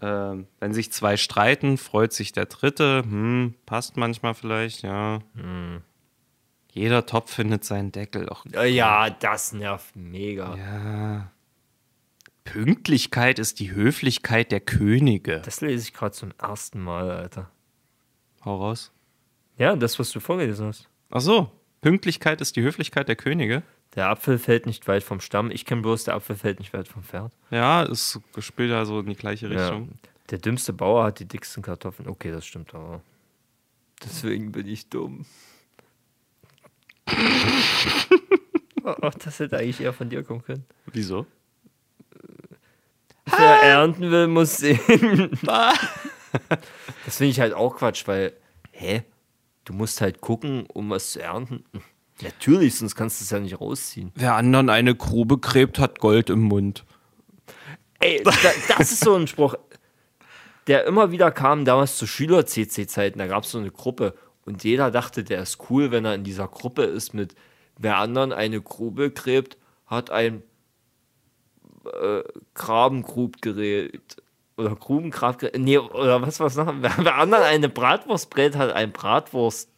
Ähm, 0.00 0.46
wenn 0.60 0.72
sich 0.72 0.92
zwei 0.92 1.16
streiten, 1.16 1.76
freut 1.76 2.12
sich 2.12 2.30
der 2.32 2.46
Dritte. 2.46 3.02
Hm, 3.02 3.54
passt 3.66 3.96
manchmal 3.96 4.34
vielleicht, 4.34 4.82
ja. 4.82 5.18
Jeder 6.70 7.04
Topf 7.06 7.32
findet 7.34 7.64
seinen 7.64 7.90
Deckel. 7.90 8.28
Och, 8.30 8.44
Äh, 8.52 8.68
Ja, 8.68 9.10
das 9.10 9.52
nervt 9.52 9.96
mega. 9.96 10.54
ja. 10.56 11.30
Pünktlichkeit 12.52 13.38
ist 13.38 13.60
die 13.60 13.72
Höflichkeit 13.72 14.52
der 14.52 14.60
Könige. 14.60 15.42
Das 15.44 15.60
lese 15.60 15.82
ich 15.88 15.92
gerade 15.92 16.12
zum 16.12 16.32
ersten 16.40 16.80
Mal, 16.80 17.10
Alter. 17.10 17.50
Hau 18.42 18.56
raus. 18.56 18.90
Ja, 19.58 19.76
das, 19.76 19.98
was 19.98 20.10
du 20.12 20.20
vorgelesen 20.20 20.68
hast. 20.68 20.88
Ach 21.10 21.20
so, 21.20 21.50
Pünktlichkeit 21.82 22.40
ist 22.40 22.56
die 22.56 22.62
Höflichkeit 22.62 23.06
der 23.08 23.16
Könige. 23.16 23.62
Der 23.94 24.08
Apfel 24.08 24.38
fällt 24.38 24.64
nicht 24.64 24.88
weit 24.88 25.02
vom 25.02 25.20
Stamm. 25.20 25.50
Ich 25.50 25.66
kenne 25.66 25.82
bloß, 25.82 26.04
der 26.04 26.14
Apfel 26.14 26.36
fällt 26.36 26.58
nicht 26.58 26.72
weit 26.72 26.88
vom 26.88 27.02
Pferd. 27.02 27.32
Ja, 27.50 27.82
es 27.82 28.18
spielt 28.38 28.70
ja 28.70 28.84
so 28.86 29.00
in 29.00 29.06
die 29.06 29.14
gleiche 29.14 29.50
Richtung. 29.50 29.98
Der 30.30 30.38
dümmste 30.38 30.72
Bauer 30.72 31.04
hat 31.04 31.20
die 31.20 31.26
dicksten 31.26 31.62
Kartoffeln. 31.62 32.08
Okay, 32.08 32.30
das 32.30 32.46
stimmt 32.46 32.74
aber. 32.74 33.02
Deswegen 34.02 34.52
bin 34.52 34.66
ich 34.68 34.88
dumm. 34.88 35.26
Ach, 38.84 39.14
das 39.24 39.38
hätte 39.38 39.58
eigentlich 39.58 39.80
eher 39.80 39.92
von 39.92 40.08
dir 40.08 40.22
kommen 40.22 40.42
können. 40.42 40.64
Wieso? 40.86 41.26
Wer 43.36 43.62
ernten 43.62 44.10
will, 44.10 44.26
muss 44.26 44.58
sehen. 44.58 45.30
das 45.42 47.16
finde 47.16 47.30
ich 47.30 47.40
halt 47.40 47.54
auch 47.54 47.76
Quatsch, 47.76 48.06
weil, 48.06 48.32
hä? 48.72 49.02
Du 49.64 49.72
musst 49.72 50.00
halt 50.00 50.20
gucken, 50.20 50.66
um 50.72 50.90
was 50.90 51.12
zu 51.12 51.22
ernten. 51.22 51.64
Natürlich, 52.22 52.76
sonst 52.76 52.94
kannst 52.94 53.20
du 53.20 53.24
es 53.24 53.30
ja 53.30 53.38
nicht 53.38 53.60
rausziehen. 53.60 54.12
Wer 54.14 54.34
anderen 54.34 54.70
eine 54.70 54.94
Grube 54.94 55.38
gräbt, 55.38 55.78
hat 55.78 55.98
Gold 56.00 56.30
im 56.30 56.40
Mund. 56.40 56.84
Ey, 58.00 58.22
da, 58.22 58.32
das 58.78 58.92
ist 58.92 59.04
so 59.04 59.14
ein 59.14 59.26
Spruch, 59.26 59.56
der 60.66 60.86
immer 60.86 61.10
wieder 61.10 61.30
kam, 61.30 61.64
damals 61.64 61.96
zu 61.96 62.06
Schüler-CC-Zeiten. 62.06 63.18
Da 63.18 63.26
gab 63.26 63.44
es 63.44 63.50
so 63.50 63.58
eine 63.58 63.70
Gruppe 63.70 64.14
und 64.44 64.64
jeder 64.64 64.90
dachte, 64.90 65.24
der 65.24 65.42
ist 65.42 65.58
cool, 65.70 65.90
wenn 65.90 66.04
er 66.04 66.14
in 66.14 66.24
dieser 66.24 66.48
Gruppe 66.48 66.84
ist 66.84 67.14
mit 67.14 67.34
wer 67.78 67.96
anderen 67.98 68.32
eine 68.32 68.60
Grube 68.60 69.10
gräbt, 69.10 69.56
hat 69.86 70.10
ein 70.10 70.42
äh, 71.84 72.22
Grabengrubgerät. 72.54 74.16
Oder 74.56 74.74
Grubengrabgerät. 74.74 75.58
Nee, 75.58 75.78
oder 75.78 76.20
was 76.22 76.40
was 76.40 76.56
noch? 76.56 76.72
Wer, 76.80 77.14
anderen 77.14 77.44
eine 77.44 77.68
Bratwurst 77.68 78.30
brät, 78.30 78.56
hat 78.56 78.72
ein 78.72 78.92
Bratwurst. 78.92 79.70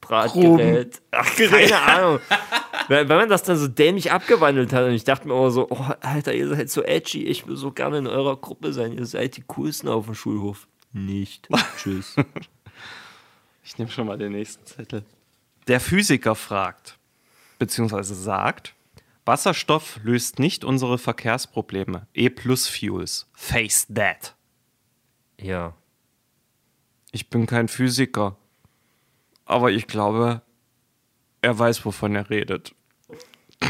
Bratgerät. 0.00 1.00
Ach, 1.12 1.36
keine 1.36 1.80
Ahnung. 1.80 2.20
Wenn, 2.88 3.08
wenn 3.08 3.16
man 3.16 3.28
das 3.30 3.42
dann 3.42 3.56
so 3.56 3.66
dämlich 3.66 4.12
abgewandelt 4.12 4.74
hat 4.74 4.84
und 4.84 4.92
ich 4.92 5.04
dachte 5.04 5.26
mir 5.26 5.34
immer 5.34 5.50
so, 5.50 5.68
oh, 5.70 5.86
Alter, 6.00 6.34
ihr 6.34 6.48
seid 6.48 6.68
so 6.68 6.82
edgy, 6.82 7.24
ich 7.24 7.46
will 7.46 7.56
so 7.56 7.70
gerne 7.70 7.96
in 7.96 8.06
eurer 8.06 8.36
Gruppe 8.36 8.74
sein, 8.74 8.92
ihr 8.92 9.06
seid 9.06 9.38
die 9.38 9.44
coolsten 9.46 9.88
auf 9.88 10.04
dem 10.04 10.14
Schulhof. 10.14 10.66
Nicht. 10.92 11.48
Tschüss. 11.78 12.14
Ich 13.64 13.78
nehme 13.78 13.90
schon 13.90 14.06
mal 14.06 14.18
den 14.18 14.32
nächsten 14.32 14.66
Zettel. 14.66 15.02
Der 15.66 15.80
Physiker 15.80 16.34
fragt, 16.34 16.98
beziehungsweise 17.58 18.14
sagt, 18.14 18.74
Wasserstoff 19.26 19.98
löst 20.02 20.38
nicht 20.38 20.64
unsere 20.64 20.98
Verkehrsprobleme. 20.98 22.06
E-Plus-Fuels. 22.14 23.26
Face 23.32 23.86
that. 23.94 24.34
Ja. 25.40 25.74
Ich 27.12 27.30
bin 27.30 27.46
kein 27.46 27.68
Physiker. 27.68 28.36
Aber 29.46 29.70
ich 29.70 29.86
glaube, 29.86 30.42
er 31.42 31.58
weiß, 31.58 31.84
wovon 31.84 32.14
er 32.16 32.28
redet. 32.30 32.74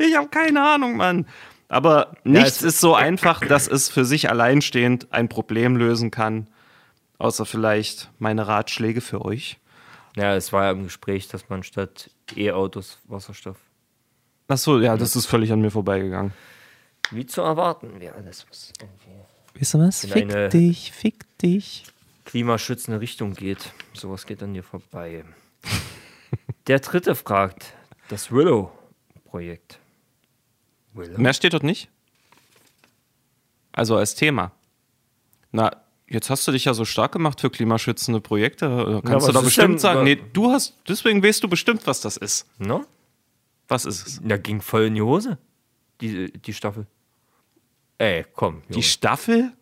ich 0.00 0.16
habe 0.16 0.28
keine 0.28 0.62
Ahnung, 0.62 0.96
Mann. 0.96 1.26
Aber 1.68 2.16
nichts 2.24 2.58
es- 2.58 2.62
ist 2.74 2.80
so 2.80 2.94
einfach, 2.94 3.40
dass 3.40 3.66
es 3.68 3.88
für 3.88 4.04
sich 4.04 4.30
alleinstehend 4.30 5.12
ein 5.12 5.28
Problem 5.28 5.76
lösen 5.76 6.10
kann. 6.10 6.48
Außer 7.18 7.46
vielleicht 7.46 8.10
meine 8.18 8.46
Ratschläge 8.46 9.00
für 9.00 9.24
euch. 9.24 9.58
Ja, 10.16 10.34
es 10.34 10.52
war 10.52 10.64
ja 10.64 10.70
im 10.72 10.84
Gespräch, 10.84 11.28
dass 11.28 11.48
man 11.48 11.62
statt 11.62 12.10
E-Autos 12.36 12.98
Wasserstoff. 13.04 13.56
Achso, 14.48 14.78
ja, 14.80 14.96
das 14.96 15.16
ist 15.16 15.26
völlig 15.26 15.52
an 15.52 15.60
mir 15.60 15.70
vorbeigegangen. 15.70 16.32
Wie 17.10 17.26
zu 17.26 17.40
erwarten 17.42 18.00
wäre 18.00 18.22
das, 18.22 18.46
was 18.48 18.72
irgendwie 18.80 19.60
Weißt 19.60 19.74
du 19.74 19.78
was? 19.78 20.04
In 20.04 20.10
Fick 20.10 20.22
eine- 20.34 20.48
dich, 20.48 20.92
fick 20.92 21.38
dich. 21.38 21.84
klimaschützende 22.24 23.00
Richtung 23.00 23.34
geht. 23.34 23.72
Sowas 23.92 24.26
geht 24.26 24.42
an 24.42 24.52
dir 24.54 24.62
vorbei. 24.64 25.24
Der 26.66 26.80
dritte 26.80 27.14
fragt, 27.14 27.74
das 28.08 28.32
Willow-Projekt. 28.32 29.78
Willow? 30.94 31.18
Mehr 31.18 31.34
steht 31.34 31.52
dort 31.52 31.62
nicht. 31.62 31.88
Also 33.72 33.96
als 33.96 34.14
Thema. 34.14 34.52
Na, 35.52 35.70
jetzt 36.08 36.30
hast 36.30 36.46
du 36.48 36.52
dich 36.52 36.64
ja 36.64 36.74
so 36.74 36.84
stark 36.84 37.12
gemacht 37.12 37.40
für 37.40 37.50
klimaschützende 37.50 38.20
Projekte. 38.20 39.00
Kannst 39.04 39.12
was 39.14 39.26
du 39.26 39.32
da 39.32 39.38
ist 39.40 39.44
bestimmt 39.46 39.68
denn- 39.74 39.78
sagen. 39.78 40.04
Nee, 40.04 40.20
du 40.32 40.50
hast, 40.50 40.74
deswegen 40.88 41.22
weißt 41.22 41.42
du 41.42 41.48
bestimmt, 41.48 41.86
was 41.86 42.00
das 42.00 42.16
ist. 42.16 42.46
No? 42.58 42.84
Was 43.68 43.84
ist 43.84 44.06
es? 44.06 44.20
Da 44.22 44.36
ging 44.36 44.60
voll 44.60 44.84
in 44.84 44.94
die 44.94 45.02
Hose, 45.02 45.38
die, 46.00 46.32
die 46.32 46.52
Staffel. 46.52 46.86
Ey, 47.98 48.24
komm. 48.34 48.62
Die 48.68 48.74
Junge. 48.74 48.82
Staffel? 48.84 49.52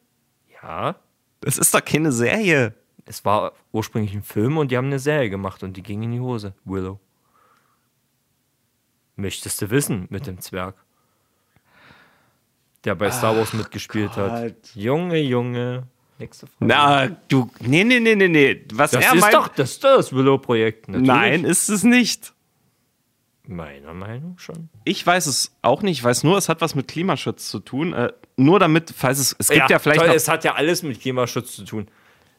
ja, 0.62 0.96
Das 1.40 1.58
ist 1.58 1.74
doch 1.74 1.84
keine 1.84 2.12
Serie. 2.12 2.74
es 3.04 3.24
war 3.24 3.52
ursprünglich 3.72 4.14
ein 4.14 4.22
Film 4.22 4.56
und 4.58 4.70
die 4.70 4.76
haben 4.76 4.86
eine 4.86 4.98
Serie 4.98 5.28
gemacht 5.30 5.62
und 5.62 5.76
die 5.76 5.82
ging 5.82 6.02
in 6.02 6.12
die 6.12 6.20
Hose. 6.20 6.54
Willow. 6.64 6.98
Möchtest 9.16 9.60
du 9.62 9.70
wissen 9.70 10.06
mit 10.10 10.26
dem 10.26 10.40
Zwerg? 10.40 10.74
Der 12.84 12.94
bei 12.96 13.10
Star 13.10 13.36
Wars 13.36 13.52
mitgespielt 13.52 14.16
hat. 14.16 14.54
Junge, 14.74 15.18
Junge. 15.20 15.84
Nächste 16.18 16.46
Frage. 16.46 16.64
Na, 16.66 17.06
du. 17.28 17.48
Nee, 17.60 17.84
nee, 17.84 18.00
nee, 18.00 18.16
nee, 18.16 18.28
nee. 18.28 18.64
Was 18.74 18.90
das 18.92 19.04
er 19.04 19.14
ist 19.14 19.20
meint. 19.20 19.34
doch 19.34 19.48
das, 19.48 19.72
ist 19.72 19.84
das 19.84 20.12
Willow-Projekt. 20.12 20.88
Nein, 20.88 21.44
ist 21.44 21.68
es 21.68 21.84
nicht. 21.84 22.32
Meiner 23.46 23.92
Meinung 23.92 24.38
schon. 24.38 24.68
Ich 24.84 25.04
weiß 25.04 25.26
es 25.26 25.56
auch 25.62 25.82
nicht. 25.82 25.98
Ich 25.98 26.04
weiß 26.04 26.22
nur, 26.22 26.38
es 26.38 26.48
hat 26.48 26.60
was 26.60 26.74
mit 26.74 26.86
Klimaschutz 26.88 27.48
zu 27.50 27.58
tun. 27.58 27.92
Äh, 27.92 28.12
nur 28.36 28.60
damit, 28.60 28.94
falls 28.96 29.18
es. 29.18 29.34
Es 29.38 29.48
gibt 29.48 29.68
ja, 29.68 29.78
vielleicht. 29.78 30.00
toll, 30.00 30.10
es 30.14 30.28
hat 30.28 30.44
ja 30.44 30.54
alles 30.54 30.82
mit 30.82 31.00
Klimaschutz 31.00 31.56
zu 31.56 31.64
tun. 31.64 31.88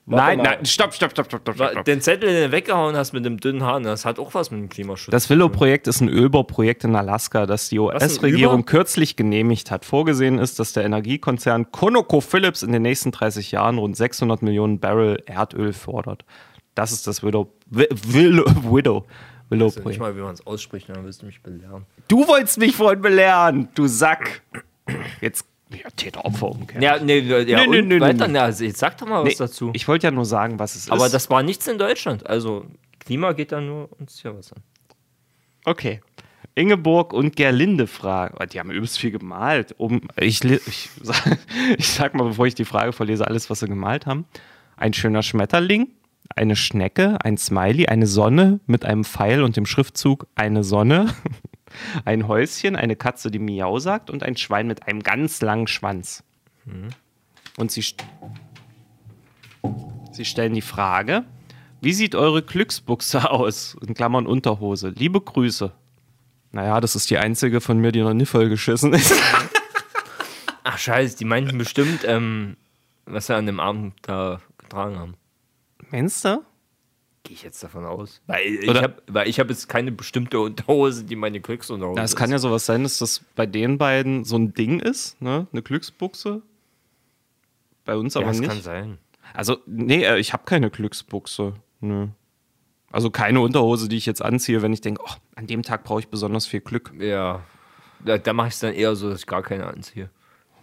Warte 0.06 0.26
nein, 0.26 0.38
mal. 0.39 0.43
nein, 0.56 0.66
stopp, 0.66 0.93
stopp, 0.93 1.12
stopp, 1.12 1.28
stopp, 1.28 1.56
stopp. 1.56 1.86
Den 1.86 2.01
Zettel, 2.01 2.30
den 2.30 2.43
du 2.43 2.51
weggehauen 2.51 2.95
hast 2.97 3.14
mit 3.14 3.24
dem 3.24 3.39
dünnen 3.39 3.64
Haar, 3.64 3.80
das 3.80 4.04
hat 4.04 4.20
auch 4.20 4.34
was 4.34 4.51
mit 4.51 4.60
dem 4.60 4.68
Klimaschutz 4.68 5.12
Das 5.12 5.30
Willow-Projekt 5.30 5.88
ist 5.88 6.01
ein 6.01 6.10
Ölbauprojekt 6.10 6.84
in 6.84 6.93
Alaska, 6.95 7.45
das 7.45 7.70
die 7.70 7.80
US-Regierung 7.80 8.66
kürzlich 8.66 9.16
genehmigt 9.16 9.72
hat. 9.72 9.86
Vorgesehen 9.86 10.39
ist, 10.39 10.60
dass 10.60 10.74
der 10.74 10.84
Energiekonzern 10.84 11.72
ConocoPhillips 11.72 12.64
in 12.64 12.74
den 12.74 12.82
nächsten 12.82 13.12
30 13.12 13.51
Jahren 13.51 13.78
rund 13.78 13.95
600 13.95 14.41
Millionen 14.41 14.80
Barrel 14.82 15.24
Erdöl 15.26 15.72
fordert. 15.72 16.26
Das 16.76 16.91
ist 16.91 17.08
das 17.08 17.24
Willow, 17.24 17.54
Wi- 17.70 17.88
Willow, 17.91 18.43
Widow, 18.76 19.06
Nicht 19.54 19.76
Willow-Projekt. 19.76 19.99
mal, 19.99 20.16
wie 20.18 20.22
man 20.22 20.34
es 20.34 20.45
ausspricht, 20.45 20.89
dann 20.89 21.04
wirst 21.06 21.22
du 21.22 21.26
mich 21.26 21.41
belehren. 21.41 21.86
Du 22.08 22.28
wolltest 22.28 22.58
mich 22.58 22.76
vorhin 22.76 23.01
belehren, 23.01 23.70
du 23.76 23.88
Sack. 23.88 24.41
Jetzt, 25.22 25.45
ja, 25.72 25.89
Täter-Opfer-Umkehr. 25.95 26.82
Ja, 26.82 26.99
nee, 26.99 27.20
ja, 27.20 27.66
Nee, 27.68 27.82
nee, 27.82 27.99
weiter, 27.99 28.28
nee. 28.28 28.38
Also 28.39 28.64
jetzt 28.66 28.80
sag 28.80 28.97
doch 28.97 29.08
mal 29.08 29.22
was 29.24 29.30
Nee, 29.30 29.36
dazu. 29.38 29.72
Ich 29.74 29.88
wollte 29.88 30.08
ja 30.08 30.12
nur 30.12 30.26
sagen, 30.26 30.60
was 30.60 30.76
es 30.76 30.89
Aber 30.89 31.06
ist. 31.06 31.14
das 31.14 31.30
war 31.30 31.41
nichts 31.43 31.68
in 31.68 31.78
Deutschland. 31.78 32.28
Also, 32.28 32.66
Klima 32.99 33.32
geht 33.34 33.51
da 33.51 33.60
nur 33.62 33.89
uns 33.99 34.20
hier 34.22 34.36
was 34.38 34.54
an. 34.54 34.62
Okay. 35.66 36.01
Ingeborg 36.56 37.14
und 37.14 37.36
Gerlinde 37.36 37.88
fragen. 37.88 38.36
Oh, 38.39 38.45
Die 38.45 38.60
haben 38.60 38.70
übelst 38.70 38.99
viel 38.99 39.10
gemalt. 39.12 39.74
Um, 39.80 40.01
ich, 40.18 40.43
ich, 40.43 40.89
sag, 41.01 41.38
ich 41.78 41.88
sag 41.88 42.14
mal, 42.14 42.26
bevor 42.26 42.45
ich 42.45 42.54
die 42.56 42.66
Frage 42.66 42.93
vorlese, 42.93 43.26
alles, 43.26 43.49
was 43.49 43.62
sie 43.62 43.68
gemalt 43.68 44.06
haben. 44.06 44.26
Ein 44.78 44.93
schöner 44.93 45.24
Schmetterling, 45.24 45.88
eine 46.36 46.56
Schnecke, 46.56 47.18
ein 47.24 47.38
Smiley, 47.38 47.88
eine 47.88 48.08
Sonne 48.08 48.60
mit 48.66 48.86
einem 48.86 49.04
Pfeil 49.04 49.44
und 49.44 49.56
dem 49.56 49.66
Schriftzug 49.66 50.28
eine 50.36 50.64
Sonne, 50.64 51.14
ein 52.06 52.28
Häuschen, 52.28 52.76
eine 52.76 52.96
Katze, 52.96 53.32
die 53.32 53.40
Miau 53.40 53.80
sagt 53.80 54.10
und 54.10 54.24
ein 54.24 54.38
Schwein 54.38 54.68
mit 54.68 54.88
einem 54.88 55.02
ganz 55.02 55.42
langen 55.42 55.68
Schwanz. 55.68 56.24
Und 57.58 57.72
sie, 57.72 57.84
sie 60.12 60.26
stellen 60.26 60.54
die 60.54 60.62
Frage, 60.62 61.26
wie 61.82 61.94
sieht 61.94 62.16
eure 62.16 62.42
Glücksbuchse 62.42 63.30
aus? 63.30 63.76
In 63.86 63.94
Klammern 63.94 64.26
Unterhose. 64.26 64.90
Liebe 64.90 65.20
Grüße. 65.20 65.72
Naja, 66.52 66.80
das 66.80 66.96
ist 66.96 67.10
die 67.10 67.18
einzige 67.18 67.62
von 67.62 67.80
mir, 67.80 67.92
die 67.92 68.02
noch 68.02 68.14
nie 68.14 68.26
vollgeschissen 68.26 68.94
ist. 68.94 69.14
Ach 70.64 70.78
scheiße, 70.78 71.18
die 71.18 71.26
meinten 71.26 71.58
bestimmt, 71.58 72.06
ähm, 72.06 72.56
was 73.06 73.28
sie 73.28 73.36
an 73.36 73.48
dem 73.48 73.60
Abend 73.60 73.96
da 74.04 74.40
getragen 74.58 74.98
haben. 74.98 75.16
Meinst 75.94 76.26
du? 76.26 76.44
Gehe 77.22 77.36
ich 77.36 77.44
jetzt 77.44 77.64
davon 77.64 77.86
aus. 77.86 78.20
Weil 78.26 78.41
ich 78.46 78.82
habe 78.82 79.30
ich 79.30 79.39
hab 79.39 79.50
jetzt 79.50 79.70
keine 79.70 79.91
bestimmte 79.91 80.39
Unterhose, 80.39 81.04
die 81.04 81.16
meine 81.16 81.39
Glücksunterhose 81.39 82.00
Ja, 82.00 82.04
es 82.04 82.16
kann 82.16 82.32
ja 82.32 82.39
sowas 82.39 82.66
sein, 82.66 82.82
dass 82.82 82.98
das 82.98 83.24
bei 83.36 83.46
den 83.46 83.78
beiden 83.78 84.24
so 84.26 84.36
ein 84.36 84.56
Ding 84.56 84.80
ist, 84.80 85.22
ne? 85.22 85.46
Eine 85.54 85.62
Glücksbuchse. 85.62 86.41
Bei 87.86 87.96
uns 87.96 88.16
ja, 88.16 88.22
aber 88.22 88.32
das 88.32 88.39
nicht. 88.39 88.50
kann 88.50 88.62
sein. 88.62 88.98
Also, 89.36 89.60
nee, 89.68 90.04
äh, 90.04 90.18
ich 90.18 90.34
habe 90.34 90.44
keine 90.46 90.72
Glücksbuchse. 90.72 91.54
Nö. 91.80 92.08
Also 92.91 93.12
keine 93.12 93.41
Unterhose, 93.41 93.88
die 93.88 93.98
ich 93.98 94.08
jetzt 94.08 94.24
anziehe, 94.24 94.64
wenn 94.64 94.74
ich 94.74 94.82
denke, 94.82 95.04
oh, 95.06 95.14
an 95.36 95.46
dem 95.46 95.62
Tag 95.62 95.84
brauche 95.84 96.00
ich 96.00 96.08
besonders 96.08 96.48
viel 96.48 96.62
Glück. 96.62 96.91
Ja, 96.98 97.44
da, 98.04 98.18
da 98.18 98.34
mache 98.34 98.48
ich 98.48 98.56
es 98.56 98.60
dann 98.62 98.74
eher 98.74 98.96
so, 98.96 99.12
dass 99.12 99.20
ich 99.20 99.28
gar 99.28 99.44
keine 99.44 99.68
anziehe. 99.68 100.10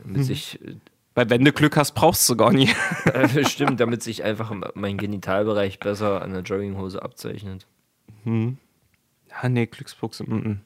Mhm. 0.02 0.14
Damit 0.14 0.24
sich, 0.24 0.58
Weil 1.20 1.28
wenn 1.28 1.44
du 1.44 1.52
Glück 1.52 1.76
hast, 1.76 1.92
brauchst 1.92 2.26
du 2.30 2.34
gar 2.34 2.50
nie. 2.50 2.70
äh, 3.12 3.44
stimmt, 3.44 3.78
damit 3.78 4.02
sich 4.02 4.24
einfach 4.24 4.54
mein 4.74 4.96
Genitalbereich 4.96 5.78
besser 5.78 6.22
an 6.22 6.32
der 6.32 6.40
Jogginghose 6.40 7.02
abzeichnet. 7.02 7.66
Ja, 8.24 9.48
nee, 9.50 9.66
Glücksbuchse. 9.66 10.24
Mm 10.24 10.32
-mm. 10.32 10.56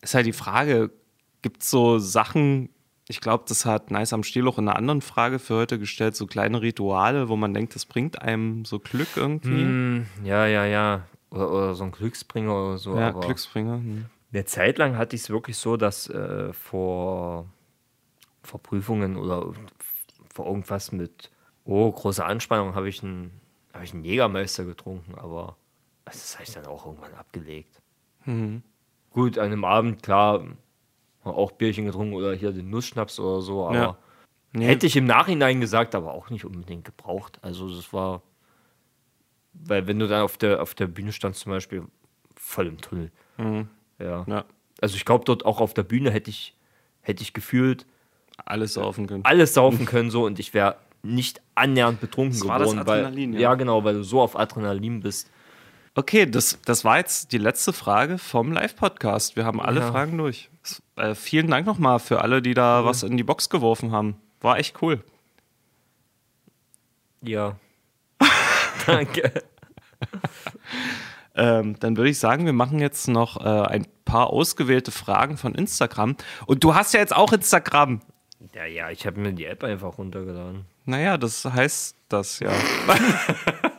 Ist 0.00 0.14
halt 0.14 0.24
die 0.24 0.32
Frage, 0.32 0.90
gibt 1.42 1.62
es 1.62 1.70
so 1.70 1.98
Sachen, 1.98 2.70
ich 3.06 3.20
glaube, 3.20 3.44
das 3.46 3.66
hat 3.66 3.90
Nice 3.90 4.14
am 4.14 4.22
Stiel 4.22 4.48
auch 4.48 4.56
in 4.56 4.70
einer 4.70 4.78
anderen 4.78 5.02
Frage 5.02 5.38
für 5.38 5.56
heute 5.56 5.78
gestellt, 5.78 6.16
so 6.16 6.26
kleine 6.26 6.62
Rituale, 6.62 7.28
wo 7.28 7.36
man 7.36 7.52
denkt, 7.52 7.74
das 7.74 7.84
bringt 7.84 8.22
einem 8.22 8.64
so 8.64 8.78
Glück 8.78 9.16
irgendwie. 9.16 9.64
Hm, 9.64 10.06
ja, 10.24 10.46
ja, 10.46 10.64
ja. 10.64 11.06
Oder, 11.28 11.52
oder 11.52 11.74
so 11.74 11.84
ein 11.84 11.92
Glücksbringer 11.92 12.54
oder 12.54 12.78
so. 12.78 12.96
Ja, 12.96 13.08
aber 13.08 13.20
Glücksbringer. 13.20 13.74
Hm. 13.74 14.06
Eine 14.32 14.44
Zeit 14.46 14.78
lang 14.78 14.96
hatte 14.96 15.14
ich 15.14 15.22
es 15.22 15.28
wirklich 15.28 15.58
so, 15.58 15.76
dass 15.76 16.08
äh, 16.08 16.54
vor, 16.54 17.50
vor 18.44 18.62
Prüfungen 18.62 19.16
oder 19.16 19.52
vor 20.32 20.46
irgendwas 20.46 20.92
mit, 20.92 21.30
oh, 21.64 21.90
große 21.90 22.24
Anspannung, 22.24 22.74
habe 22.74 22.88
ich 22.88 23.02
einen, 23.02 23.40
habe 23.72 23.84
ich 23.84 23.92
einen 23.94 24.04
Jägermeister 24.04 24.64
getrunken, 24.64 25.14
aber 25.16 25.56
das 26.04 26.34
habe 26.34 26.44
ich 26.44 26.52
dann 26.52 26.66
auch 26.66 26.86
irgendwann 26.86 27.14
abgelegt. 27.14 27.80
Gut, 29.10 29.38
an 29.38 29.46
einem 29.46 29.64
Abend, 29.64 30.02
klar, 30.02 30.44
auch 31.24 31.52
Bierchen 31.52 31.86
getrunken 31.86 32.14
oder 32.14 32.34
hier 32.34 32.52
den 32.52 32.70
Nussschnaps 32.70 33.18
oder 33.18 33.42
so, 33.42 33.66
aber 33.66 33.74
Ja. 33.74 33.98
Nee. 34.52 34.66
hätte 34.66 34.86
ich 34.86 34.94
im 34.96 35.06
Nachhinein 35.06 35.60
gesagt, 35.60 35.94
aber 35.96 36.14
auch 36.14 36.30
nicht 36.30 36.44
unbedingt 36.44 36.84
gebraucht. 36.84 37.38
Also 37.42 37.74
das 37.74 37.92
war, 37.92 38.22
weil 39.52 39.86
wenn 39.88 39.98
du 39.98 40.06
dann 40.06 40.22
auf 40.22 40.38
der, 40.38 40.62
auf 40.62 40.74
der 40.74 40.86
Bühne 40.86 41.12
standst 41.12 41.40
zum 41.40 41.50
Beispiel, 41.50 41.84
voll 42.36 42.66
im 42.68 42.80
Tunnel. 42.80 43.10
Ja. 43.98 44.24
Ja, 44.28 44.44
Also 44.80 44.96
ich 44.96 45.04
glaube, 45.04 45.24
dort 45.24 45.44
auch 45.44 45.60
auf 45.60 45.74
der 45.74 45.82
Bühne 45.82 46.10
hätte 46.10 46.30
ich, 46.30 46.54
hätte 47.00 47.22
ich 47.22 47.32
gefühlt 47.32 47.84
alles 48.44 48.74
saufen 48.74 49.06
können. 49.06 49.24
alles 49.24 49.54
saufen 49.54 49.86
können 49.86 50.10
so 50.10 50.24
und 50.24 50.38
ich 50.38 50.54
wäre 50.54 50.76
nicht 51.02 51.40
annähernd 51.54 52.00
betrunken 52.00 52.38
Das 52.38 52.48
war 52.48 52.58
das 52.58 52.70
geworden. 52.70 52.88
Adrenalin, 52.88 53.34
weil, 53.34 53.40
ja. 53.40 53.50
ja. 53.50 53.54
genau, 53.56 53.84
weil 53.84 53.94
du 53.94 54.02
so 54.02 54.20
auf 54.20 54.38
Adrenalin 54.38 55.00
bist. 55.00 55.30
Okay, 55.94 56.26
das, 56.26 56.58
das 56.64 56.84
war 56.84 56.98
jetzt 56.98 57.30
die 57.32 57.38
letzte 57.38 57.72
Frage 57.72 58.18
vom 58.18 58.50
Live-Podcast. 58.52 59.36
Wir 59.36 59.44
haben 59.44 59.60
alle 59.60 59.80
Ja. 59.80 59.92
Fragen 59.92 60.18
durch. 60.18 60.50
Äh, 60.96 61.14
vielen 61.14 61.48
Dank 61.48 61.66
nochmal 61.66 62.00
für 62.00 62.20
alle, 62.22 62.42
die 62.42 62.54
da 62.54 62.84
was 62.84 63.02
in 63.04 63.16
die 63.16 63.22
Box 63.22 63.48
geworfen 63.48 63.92
haben. 63.92 64.16
War 64.40 64.58
echt 64.58 64.82
cool. 64.82 65.04
Ja. 67.22 67.56
Danke. 68.86 69.32
Ähm, 71.36 71.76
dann 71.80 71.96
würde 71.96 72.10
ich 72.10 72.20
sagen, 72.20 72.46
wir 72.46 72.52
machen 72.52 72.78
jetzt 72.78 73.08
noch 73.08 73.44
äh, 73.44 73.48
ein 73.48 73.88
paar 74.04 74.28
ausgewählte 74.30 74.92
Fragen 74.92 75.36
von 75.36 75.52
Instagram. 75.56 76.16
Und 76.46 76.62
du 76.62 76.76
hast 76.76 76.94
ja 76.94 77.00
jetzt 77.00 77.14
auch 77.14 77.32
Instagram. 77.32 78.00
Ja, 78.52 78.64
ja, 78.66 78.90
ich 78.90 79.06
habe 79.06 79.20
mir 79.20 79.32
die 79.32 79.44
App 79.46 79.64
einfach 79.64 79.98
runtergeladen. 79.98 80.64
Naja, 80.84 81.16
das 81.16 81.44
heißt 81.44 81.96
das 82.08 82.40
ja. 82.40 82.52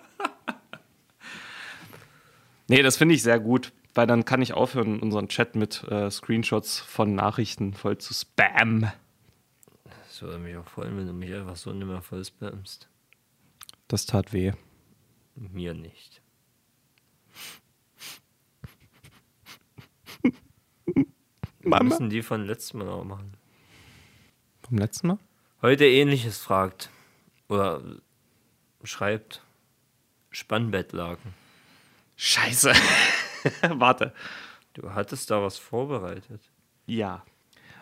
nee, 2.68 2.82
das 2.82 2.97
finde 2.97 3.16
ich 3.16 3.24
sehr 3.24 3.39
gut, 3.39 3.72
weil 3.93 4.07
dann 4.07 4.26
kann 4.26 4.41
ich 4.41 4.53
aufhören, 4.53 4.99
unseren 4.99 5.28
Chat 5.28 5.55
mit 5.55 5.84
äh, 5.84 6.09
Screenshots 6.09 6.80
von 6.80 7.13
Nachrichten 7.16 7.74
voll 7.74 7.97
zu 7.97 8.13
spam. 8.13 8.91
Das 10.07 10.22
würde 10.22 10.39
mich 10.39 10.55
auch 10.55 10.68
freuen, 10.68 10.97
wenn 10.97 11.07
du 11.07 11.13
mich 11.13 11.34
einfach 11.34 11.55
so 11.57 11.72
nicht 11.72 11.88
mehr 11.88 12.01
voll 12.01 12.24
spammst. 12.24 12.89
Das 13.88 14.05
tat 14.05 14.34
weh. 14.34 14.53
Mir 15.36 15.74
nicht. 15.74 16.22
Wir 20.24 20.34
Mama. 21.63 21.84
müssen 21.84 22.09
die 22.09 22.22
von 22.24 22.45
letztem 22.45 22.80
Mal 22.80 22.86
noch 22.86 23.03
machen. 23.03 23.34
Vom 24.68 24.80
letzten 24.80 25.07
Mal? 25.07 25.18
Heute 25.61 25.86
ähnliches 25.86 26.39
fragt. 26.39 26.89
Oder 27.49 27.82
schreibt. 28.84 29.43
Spannbettlaken. 30.32 31.34
Scheiße. 32.16 32.74
Warte. 33.70 34.13
Du 34.74 34.91
hattest 34.93 35.30
da 35.30 35.41
was 35.41 35.59
vorbereitet. 35.59 36.41
Ja. 36.88 37.24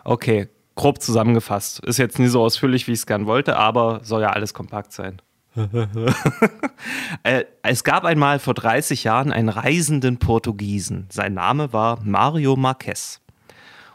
Okay, 0.04 0.48
grob 0.74 1.00
zusammengefasst. 1.00 1.80
Ist 1.80 1.98
jetzt 1.98 2.18
nie 2.18 2.28
so 2.28 2.42
ausführlich, 2.42 2.86
wie 2.86 2.92
ich 2.92 2.98
es 2.98 3.06
gern 3.06 3.24
wollte, 3.26 3.56
aber 3.56 4.00
soll 4.04 4.20
ja 4.20 4.30
alles 4.30 4.52
kompakt 4.52 4.92
sein. 4.92 5.22
äh, 7.22 7.44
es 7.62 7.84
gab 7.84 8.04
einmal 8.04 8.38
vor 8.38 8.54
30 8.54 9.04
Jahren 9.04 9.32
einen 9.32 9.48
reisenden 9.48 10.18
Portugiesen. 10.18 11.06
Sein 11.10 11.32
Name 11.32 11.72
war 11.72 12.00
Mario 12.02 12.56
Marques. 12.56 13.22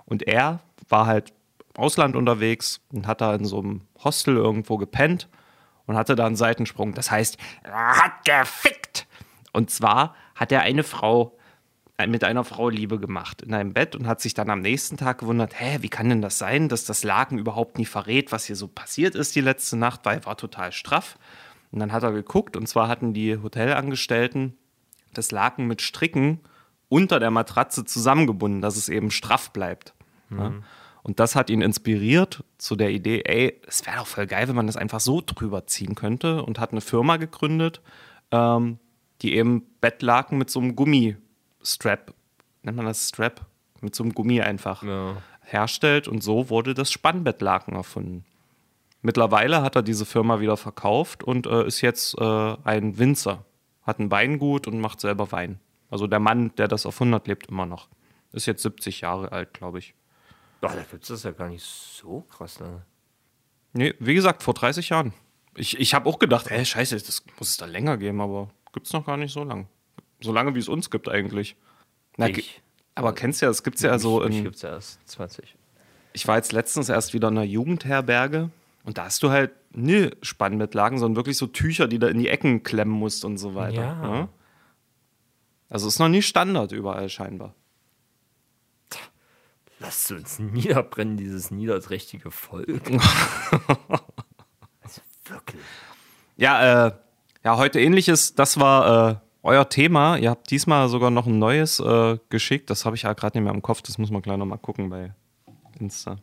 Und 0.06 0.24
er 0.24 0.62
war 0.88 1.06
halt 1.06 1.34
Ausland 1.76 2.15
unterwegs 2.15 2.82
und 2.91 3.07
hat 3.07 3.22
da 3.22 3.36
in 3.36 3.45
so 3.45 3.59
einem 3.59 3.82
Hostel 4.03 4.36
irgendwo 4.36 4.78
gepennt 4.78 5.30
und 5.86 5.95
hatte 5.95 6.15
da 6.15 6.26
einen 6.26 6.36
Seitensprung. 6.36 6.93
Das 6.93 7.11
heißt, 7.11 7.38
er 7.63 8.03
hat 8.03 8.26
gefickt. 8.26 9.07
Und 9.53 9.72
zwar 9.72 10.15
hat 10.36 10.51
er 10.51 10.61
eine 10.61 10.84
Frau 10.84 11.38
äh, 11.97 12.07
mit 12.07 12.24
einer 12.24 12.43
Frau 12.43 12.70
Liebe 12.70 12.99
gemacht 12.99 13.41
in 13.41 13.53
einem 13.53 13.74
Bett 13.74 13.95
und 13.95 14.07
hat 14.07 14.22
sich 14.22 14.34
dann 14.34 14.49
am 14.49 14.61
nächsten 14.61 14.97
Tag 14.97 15.20
gewundert, 15.20 15.59
hä, 15.59 15.80
wie 15.82 15.89
kann 15.89 16.09
denn 16.09 16.22
das 16.22 16.38
sein, 16.38 16.70
dass 16.70 16.86
das 16.86 17.03
Laken 17.03 17.38
überhaupt 17.38 17.78
nie 17.78 17.86
verrät, 17.86 18.32
was 18.32 18.45
hier 18.45 18.55
so 18.55 18.67
passiert 18.67 19.15
ist 19.15 19.36
die 19.36 19.41
letzte 19.41 19.78
Nacht, 19.78 20.01
weil 20.05 20.20
er 20.20 20.26
war 20.26 20.38
total 20.38 20.72
straff. 20.72 21.17
Und 21.72 21.80
dann 21.80 21.91
hat 21.91 22.03
er 22.03 22.11
geguckt 22.11 22.55
und 22.55 22.67
zwar 22.67 22.88
hatten 22.88 23.13
die 23.13 23.38
Hotelangestellten 23.38 24.57
das 25.13 25.32
Laken 25.32 25.67
mit 25.67 25.82
Stricken 25.82 26.39
unter 26.88 27.20
der 27.20 27.32
Matratze 27.32 27.84
zusammengebunden, 27.86 28.61
dass 28.61 28.78
es 28.78 28.89
eben 28.89 29.11
straff 29.11 29.51
bleibt. 29.51 29.93
Ja? 30.32 30.53
Und 31.10 31.20
das 31.20 31.36
hat 31.36 31.49
ihn 31.49 31.62
inspiriert 31.64 32.43
zu 32.60 32.76
der 32.76 32.91
Idee, 32.91 33.24
ey, 33.26 33.60
es 33.66 33.84
wäre 33.88 33.97
doch 33.97 34.05
voll 34.05 34.28
geil, 34.28 34.47
wenn 34.47 34.55
man 34.55 34.68
das 34.68 34.78
einfach 34.78 34.99
so 34.99 35.24
drüber 35.26 35.66
ziehen 35.66 35.95
könnte 35.95 36.43
und 36.43 36.60
hat 36.60 36.72
eine 36.72 36.82
Firma 36.82 37.18
gegründet, 37.18 37.82
ähm, 38.30 38.78
die 39.24 39.34
eben 39.34 39.64
Bettlaken 39.82 40.38
mit 40.38 40.51
so 40.51 40.60
einem 40.60 40.76
Gummistrap, 40.76 42.14
nennt 42.62 42.78
man 42.78 42.86
das 42.86 43.10
Strap, 43.10 43.47
mit 43.82 43.95
so 43.95 44.03
einem 44.03 44.14
Gummi 44.14 44.39
einfach 44.41 44.84
Ja. 44.84 45.18
herstellt 45.41 46.07
und 46.07 46.22
so 46.22 46.51
wurde 46.51 46.76
das 46.76 46.91
Spannbettlaken 46.91 47.74
erfunden. 47.74 48.24
Mittlerweile 49.01 49.64
hat 49.64 49.76
er 49.76 49.82
diese 49.82 50.05
Firma 50.05 50.39
wieder 50.39 50.57
verkauft 50.57 51.24
und 51.24 51.47
äh, 51.47 51.66
ist 51.66 51.82
jetzt 51.82 52.20
äh, 52.20 52.55
ein 52.64 52.99
Winzer. 52.99 53.45
Hat 53.82 53.97
ein 53.97 54.12
Weingut 54.12 54.68
und 54.68 54.80
macht 54.80 54.99
selber 55.01 55.32
Wein. 55.32 55.60
Also 55.89 56.05
der 56.05 56.20
Mann, 56.20 56.51
der 56.60 56.68
das 56.68 56.86
erfunden 56.86 57.16
hat, 57.16 57.28
lebt 57.28 57.47
immer 57.47 57.66
noch. 57.66 57.89
Ist 58.32 58.45
jetzt 58.45 58.62
70 58.62 59.01
Jahre 59.01 59.32
alt, 59.32 59.55
glaube 59.55 59.80
ich. 59.80 59.95
Ach, 60.62 60.76
da 60.76 60.84
gibt 60.84 61.03
es 61.03 61.10
das 61.10 61.24
ja 61.24 61.32
gar 61.32 61.49
nicht 61.49 61.64
so 61.64 62.22
krass 62.22 62.60
lange. 62.60 62.86
Nee, 63.74 63.93
wie 63.99 64.16
gesagt, 64.16 64.43
vor 64.43 64.53
30 64.53 64.89
Jahren. 64.89 65.14
Ich, 65.55 65.80
ich 65.80 65.93
habe 65.93 66.10
auch 66.10 66.20
gedacht, 66.20 66.47
ey, 66.47 66.66
scheiße, 66.66 66.95
das 66.97 67.24
muss 67.38 67.49
es 67.49 67.57
da 67.57 67.66
länger 67.66 67.97
geben, 67.97 68.22
aber 68.22 68.49
gibt 68.74 68.88
es 68.88 68.93
noch 68.93 69.05
gar 69.05 69.18
nicht 69.18 69.34
so 69.34 69.43
lang. 69.43 69.68
So 70.22 70.32
lange, 70.32 70.55
wie 70.55 70.60
es 70.60 70.68
uns 70.68 70.89
gibt 70.89 71.07
eigentlich. 71.10 71.55
Na, 72.18 72.28
Ich. 72.30 72.62
aber 72.95 73.14
kennst 73.14 73.41
ja, 73.41 73.49
es 73.49 73.64
gibt 73.64 73.80
ja 73.80 73.97
so 73.99 74.22
in, 74.24 74.43
gibt 74.43 74.55
es 74.57 74.62
ja 74.64 74.70
erst 74.72 74.99
20. 75.07 75.55
ich 76.14 76.28
war 76.28 76.36
jetzt 76.38 76.51
letztens 76.51 76.89
erst 76.89 77.14
wieder 77.14 77.30
in 77.30 77.38
einer 77.38 77.45
Jugendherberge 77.45 78.49
und 78.84 78.97
da 78.97 79.05
hast 79.05 79.24
du 79.24 79.30
halt 79.30 79.51
nie 79.72 80.10
Spannbettlaken, 80.22 80.97
sondern 80.97 81.16
wirklich 81.16 81.38
so 81.38 81.47
Tücher, 81.47 81.88
die 81.88 81.99
da 81.99 82.07
in 82.07 82.20
die 82.20 82.28
Ecken 82.28 82.64
klemmen 82.64 82.93
musst 82.93 83.24
und 83.24 83.38
so 83.38 83.55
weiter. 83.55 83.82
Ja. 83.82 84.07
ne? 84.07 84.30
Also 85.70 85.88
ist 85.88 85.99
noch 85.99 86.10
nie 86.10 86.22
Standard 86.22 86.72
überall 86.72 87.07
scheinbar. 87.10 87.53
Lasst 89.80 90.11
uns 90.11 90.39
niederbrennen, 90.39 91.15
dieses 91.17 91.51
niederträchtige 91.51 92.32
Volk. 92.32 92.89
also 94.82 95.01
wirklich. 95.25 95.61
Ja, 96.36 96.88
äh, 96.88 96.91
ja, 97.43 97.57
heute 97.57 97.80
ähnliches, 97.80 98.36
das 98.36 98.59
war 98.59 99.11
äh, 99.11 99.15
euer 99.41 99.69
Thema. 99.69 100.17
Ihr 100.17 100.30
habt 100.30 100.51
diesmal 100.51 100.89
sogar 100.89 101.11
noch 101.11 101.25
ein 101.25 101.39
neues 101.39 101.80
äh, 101.80 102.17
geschickt. 102.30 102.69
Das 102.69 102.86
habe 102.86 102.97
ich 102.97 103.03
ja 103.03 103.13
gerade 103.13 103.38
nicht 103.38 103.45
mehr 103.45 103.53
im 103.53 103.61
Kopf. 103.61 103.82
Das 103.82 103.97
muss 103.97 104.11
man 104.11 104.21
gleich 104.21 104.38
noch 104.38 104.45
mal 104.45 104.57
gucken 104.57 104.89
bei 104.89 105.13
Insta. 105.80 106.17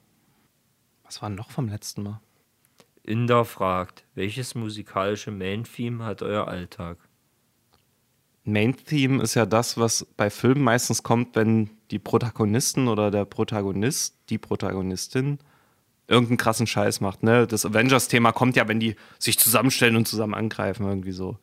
Was 1.04 1.22
war 1.22 1.30
noch 1.30 1.50
vom 1.50 1.68
letzten 1.68 2.02
Mal? 2.02 2.20
Inder 3.02 3.44
fragt, 3.44 4.04
welches 4.14 4.54
musikalische 4.54 5.30
Main-Theme 5.30 6.04
hat 6.04 6.22
euer 6.22 6.48
Alltag? 6.48 6.98
Main-Theme 8.46 9.22
ist 9.22 9.34
ja 9.34 9.44
das, 9.44 9.76
was 9.76 10.06
bei 10.16 10.30
Filmen 10.30 10.62
meistens 10.62 11.02
kommt, 11.02 11.34
wenn 11.36 11.70
die 11.90 11.98
Protagonisten 11.98 12.88
oder 12.88 13.10
der 13.10 13.24
Protagonist, 13.24 14.14
die 14.30 14.38
Protagonistin, 14.38 15.38
irgendeinen 16.08 16.36
krassen 16.36 16.66
Scheiß 16.66 17.00
macht. 17.00 17.22
Ne? 17.22 17.46
Das 17.46 17.66
Avengers-Thema 17.66 18.32
kommt 18.32 18.56
ja, 18.56 18.68
wenn 18.68 18.80
die 18.80 18.94
sich 19.18 19.38
zusammenstellen 19.38 19.96
und 19.96 20.06
zusammen 20.06 20.34
angreifen, 20.34 20.86
irgendwie 20.86 21.12
so. 21.12 21.38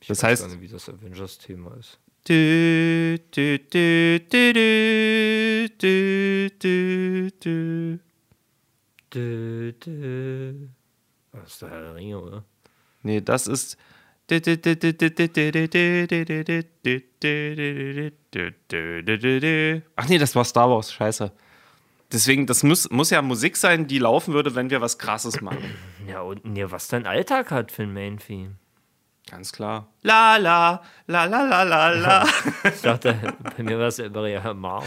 Ich 0.00 0.10
weiß 0.10 0.22
heißt. 0.24 0.42
gar 0.42 0.48
nicht, 0.50 0.60
wie 0.60 0.68
das 0.68 0.88
Avengers-Thema 0.88 1.76
ist. 1.78 1.98
Du, 2.26 3.18
du, 3.30 3.58
du, 3.58 4.20
du, 4.30 4.52
du, 5.78 6.50
du, 6.58 7.30
du. 9.78 10.68
Das 11.32 11.52
ist 11.52 11.62
der 11.62 11.70
Herr 11.70 11.82
der 11.82 11.94
Ringe, 11.94 12.20
oder? 12.20 12.44
Nee, 13.02 13.20
das 13.20 13.46
ist. 13.46 13.76
Ach 19.96 20.08
nee, 20.08 20.18
das 20.18 20.34
war 20.34 20.44
Star 20.44 20.70
Wars, 20.70 20.92
scheiße. 20.92 21.30
Deswegen, 22.10 22.46
das 22.46 22.62
muss, 22.62 22.88
muss 22.90 23.10
ja 23.10 23.20
Musik 23.22 23.56
sein, 23.56 23.86
die 23.86 23.98
laufen 23.98 24.32
würde, 24.34 24.54
wenn 24.54 24.70
wir 24.70 24.80
was 24.80 24.98
Krasses 24.98 25.40
machen. 25.40 25.74
Ja, 26.06 26.20
und 26.22 26.44
nee, 26.44 26.64
was 26.68 26.88
dein 26.88 27.06
Alltag 27.06 27.50
hat 27.50 27.72
für 27.72 27.82
ein 27.82 27.92
Main-Theme. 27.92 28.56
Ganz 29.30 29.52
klar. 29.52 29.88
La 30.02 30.36
la, 30.36 30.82
la 31.06 31.24
la 31.24 31.42
la 31.42 31.62
la 31.62 31.88
la. 31.88 32.26
Ich 32.64 32.82
dachte, 32.82 33.16
bei 33.56 33.62
mir 33.62 33.78
war 33.78 33.86
es 33.88 33.96
ja 33.96 34.04
immer 34.04 34.26
ja 34.26 34.52
Mars. 34.52 34.84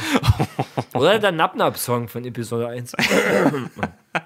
Oder 0.94 1.18
der 1.20 1.32
Nap-Nap-Song 1.32 2.08
von 2.08 2.24
Episode 2.24 2.68
1. 2.68 2.94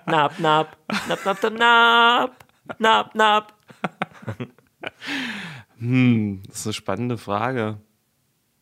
Nap, 0.05 0.37
Nap, 0.39 0.77
Nap, 1.07 1.25
Nap, 1.25 1.25
Nap, 1.25 1.53
Nap, 1.53 2.45
Nap, 2.77 3.15
Nap. 3.15 3.53
Hm, 5.79 6.43
das 6.47 6.59
ist 6.59 6.67
eine 6.67 6.73
spannende 6.73 7.17
Frage. 7.17 7.79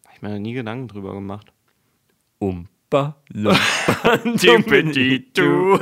Habe 0.05 0.15
ich 0.15 0.21
mir 0.21 0.29
noch 0.29 0.39
nie 0.39 0.53
Gedanken 0.53 0.87
drüber 0.87 1.13
gemacht. 1.13 1.51
Umpa, 2.37 3.17
lumpa, 3.29 4.17
dumpidi-du. 4.23 5.79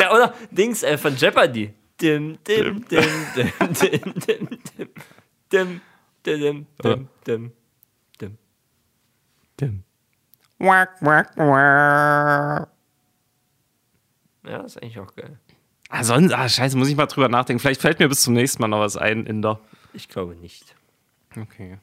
Ja, 0.00 0.14
oder 0.14 0.34
Dings 0.50 0.82
äh, 0.82 0.96
von 0.96 1.14
Jeopardy. 1.14 1.74
Dim, 2.00 2.38
dim, 2.42 2.86
dim, 2.88 3.04
dim, 3.36 3.52
dim, 3.74 4.14
dim, 4.14 4.20
dim, 4.24 4.60
dim, 5.52 5.80
dim, 6.24 6.66
dim, 6.82 7.06
dim, 7.26 7.52
dim. 8.18 8.38
Tim. 9.58 9.84
Wack, 10.58 11.02
wack, 11.02 11.36
wack. 11.36 12.68
Ja, 14.48 14.60
ist 14.60 14.80
eigentlich 14.82 14.98
auch 14.98 15.14
geil. 15.14 15.38
Ah, 15.90 16.04
sonst, 16.04 16.32
ah, 16.32 16.48
scheiße, 16.48 16.76
muss 16.76 16.88
ich 16.88 16.96
mal 16.96 17.06
drüber 17.06 17.28
nachdenken. 17.28 17.60
Vielleicht 17.60 17.80
fällt 17.80 17.98
mir 17.98 18.08
bis 18.08 18.22
zum 18.22 18.34
nächsten 18.34 18.62
Mal 18.62 18.68
noch 18.68 18.80
was 18.80 18.96
ein 18.96 19.26
in 19.26 19.42
der. 19.42 19.60
Ich 19.92 20.08
glaube 20.08 20.34
nicht. 20.36 20.74
Okay. 21.36 21.78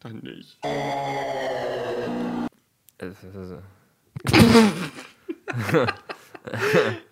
Dann 0.00 0.18
nicht. 0.18 0.58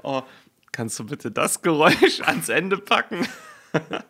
Oh, 0.03 0.23
kannst 0.73 0.99
du 0.99 1.07
bitte 1.07 1.31
das 1.31 1.63
Geräusch 1.63 2.21
ans 2.21 2.51
Ende 2.51 2.77
packen? 2.77 3.27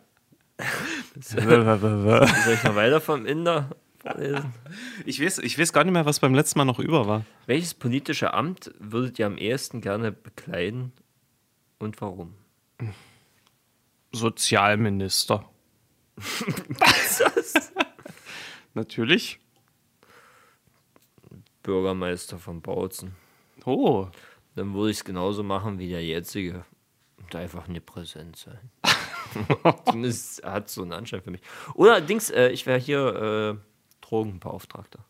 Soll 1.21 1.39
ich 1.39 2.65
noch 2.65 2.75
weiter 2.75 3.01
vom 3.01 3.27
Inder 3.27 3.71
vorlesen? 3.99 4.53
ich, 5.07 5.23
weiß, 5.23 5.39
ich 5.39 5.59
weiß 5.59 5.73
gar 5.73 5.85
nicht 5.85 5.93
mehr, 5.93 6.07
was 6.07 6.21
beim 6.21 6.35
letzten 6.35 6.59
Mal 6.59 6.65
noch 6.65 6.79
über 6.79 7.07
war. 7.07 7.25
Welches 7.47 7.75
politische 7.75 8.35
Amt 8.35 8.73
würdet 8.79 9.19
ihr 9.19 9.27
am 9.27 9.39
ehesten 9.39 9.81
gerne 9.81 10.13
bekleiden 10.13 10.93
und 11.79 12.01
warum? 12.01 12.35
Sozialminister. 14.13 15.49
Natürlich. 18.75 19.39
Bürgermeister 21.63 22.39
von 22.39 22.61
Bautzen. 22.61 23.15
Oh. 23.65 24.09
Dann 24.55 24.75
würde 24.75 24.91
ich 24.91 24.99
es 24.99 25.05
genauso 25.05 25.43
machen 25.43 25.79
wie 25.79 25.89
der 25.89 26.05
jetzige. 26.05 26.65
Und 27.19 27.35
einfach 27.35 27.69
nicht 27.69 27.87
präsent 27.87 28.37
sein. 28.37 28.71
Zumindest 29.87 30.45
hat 30.45 30.69
so 30.69 30.83
einen 30.83 30.93
Anschein 30.93 31.23
für 31.23 31.31
mich. 31.31 31.41
Oder 31.75 32.01
Dings, 32.01 32.31
äh, 32.31 32.49
ich 32.49 32.67
wäre 32.67 32.79
hier 32.79 33.59
äh, 33.59 33.59
Drogenbeauftragter. 34.01 35.05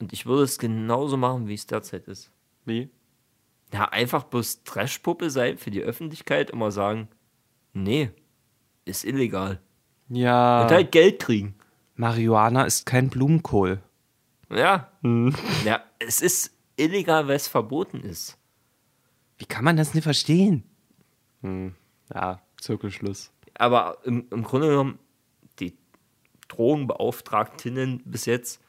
Und 0.00 0.12
ich 0.12 0.26
würde 0.26 0.42
es 0.42 0.58
genauso 0.58 1.16
machen, 1.16 1.48
wie 1.48 1.54
es 1.54 1.66
derzeit 1.66 2.06
ist. 2.08 2.32
Wie? 2.64 2.90
Ja, 3.72 3.88
einfach 3.88 4.24
bloß 4.24 4.64
Trashpuppe 4.64 5.30
sein 5.30 5.56
für 5.56 5.70
die 5.70 5.82
Öffentlichkeit, 5.82 6.50
immer 6.50 6.70
sagen, 6.70 7.08
nee, 7.72 8.10
ist 8.84 9.04
illegal. 9.04 9.60
Ja. 10.08 10.62
Und 10.62 10.70
halt 10.70 10.92
Geld 10.92 11.20
kriegen. 11.20 11.54
Marihuana 11.94 12.64
ist 12.64 12.86
kein 12.86 13.08
Blumenkohl. 13.08 13.80
Ja. 14.50 14.90
Ja, 15.64 15.82
es 15.98 16.20
ist 16.20 16.52
illegal, 16.76 17.28
weil 17.28 17.36
es 17.36 17.48
verboten 17.48 18.00
ist. 18.00 18.38
Wie 19.38 19.46
kann 19.46 19.64
man 19.64 19.76
das 19.76 19.94
nicht 19.94 20.04
verstehen? 20.04 20.64
Hm. 21.40 21.74
Ja, 22.14 22.40
Zirkelschluss. 22.60 23.32
Aber 23.54 23.98
im, 24.04 24.26
im 24.30 24.42
Grunde 24.42 24.68
genommen, 24.68 24.98
die 25.58 25.76
Drogenbeauftragtinnen 26.48 28.02
bis 28.04 28.26
jetzt, 28.26 28.60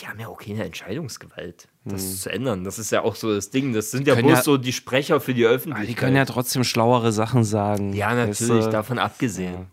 die 0.00 0.06
haben 0.06 0.18
ja 0.20 0.28
auch 0.28 0.38
keine 0.40 0.64
Entscheidungsgewalt, 0.64 1.68
das 1.84 2.20
zu 2.22 2.30
ändern. 2.30 2.64
Das 2.64 2.78
ist 2.78 2.92
ja 2.92 3.02
auch 3.02 3.14
so 3.16 3.34
das 3.34 3.50
Ding. 3.50 3.72
Das 3.72 3.90
sind 3.90 4.06
ja 4.06 4.14
Hm. 4.16 4.22
Bloß 4.26 4.38
ja- 4.38 4.42
so 4.42 4.56
die 4.56 4.72
Sprecher 4.72 5.20
für 5.20 5.34
die 5.34 5.44
Aber 5.46 5.54
Öffentlichkeit. 5.56 5.88
die 5.88 5.94
können 5.94 6.16
ja 6.16 6.24
trotzdem 6.24 6.64
schlauere 6.64 7.12
Sachen 7.12 7.44
sagen. 7.44 7.92
Ja, 7.92 8.16
Weißt 8.16 8.40
natürlich, 8.42 8.66
du? 8.66 8.70
davon 8.70 8.98
abgesehen. 8.98 9.66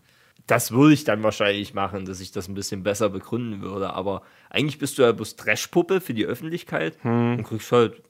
Das 0.48 0.72
würde 0.72 0.94
ich 0.94 1.04
dann 1.04 1.24
wahrscheinlich 1.24 1.74
machen, 1.74 2.06
dass 2.06 2.20
ich 2.20 2.32
das 2.32 2.48
ein 2.48 2.54
bisschen 2.54 2.84
besser 2.84 3.10
begründen 3.10 3.62
würde. 3.62 3.94
Aber 3.94 4.22
eigentlich 4.50 4.78
bist 4.78 4.98
du 4.98 5.02
ja 5.02 5.12
bloß 5.12 5.36
Trashpuppe 5.38 6.02
für 6.02 6.14
die 6.14 6.26
Öffentlichkeit 6.26 6.98
Hm. 7.04 7.38
und 7.38 7.44
kriegst 7.44 7.72
halt 7.72 8.02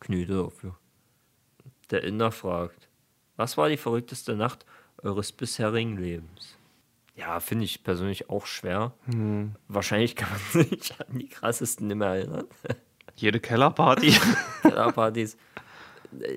Knüte 0.00 0.34
dafür. 0.34 0.76
Der 1.90 2.02
Inder 2.04 2.32
fragt, 2.32 2.88
was 3.36 3.56
war 3.56 3.68
die 3.68 3.76
verrückteste 3.76 4.34
Nacht 4.34 4.64
eures 5.02 5.32
bisherigen 5.32 5.96
Lebens? 5.96 6.56
Ja, 7.22 7.38
finde 7.38 7.64
ich 7.64 7.84
persönlich 7.84 8.30
auch 8.30 8.46
schwer. 8.46 8.94
Hm. 9.04 9.54
Wahrscheinlich 9.68 10.16
kann 10.16 10.28
man 10.30 10.40
sich 10.68 10.92
an 10.98 11.18
die 11.18 11.28
krassesten 11.28 11.86
nicht 11.86 11.96
mehr 11.96 12.08
erinnern. 12.08 12.48
Jede 13.14 13.38
Kellerparty. 13.38 14.16
Kellerpartys. 14.62 15.36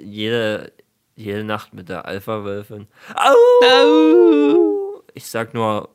Jede, 0.04 0.72
jede 1.16 1.44
Nacht 1.44 1.74
mit 1.74 1.90
der 1.90 2.06
Alpha-Wölfin. 2.06 2.88
Au! 3.16 5.02
Ich 5.16 5.26
sag 5.26 5.56
nur 5.56 5.90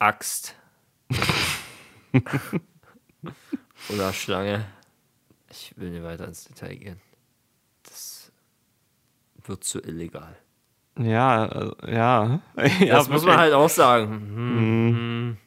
Axt. 0.00 0.56
Oder 3.88 4.12
Schlange. 4.12 4.66
Ich 5.48 5.74
will 5.76 5.90
nicht 5.90 6.02
weiter 6.02 6.26
ins 6.26 6.44
Detail 6.44 6.74
gehen. 6.74 7.00
Das 7.84 8.32
wird 9.44 9.62
zu 9.62 9.80
illegal. 9.80 10.36
Ja, 10.98 11.46
äh, 11.46 11.94
ja. 11.94 12.40
Das 12.86 13.08
muss 13.10 13.24
man 13.24 13.36
halt 13.36 13.54
auch 13.54 13.68
sagen. 13.68 15.38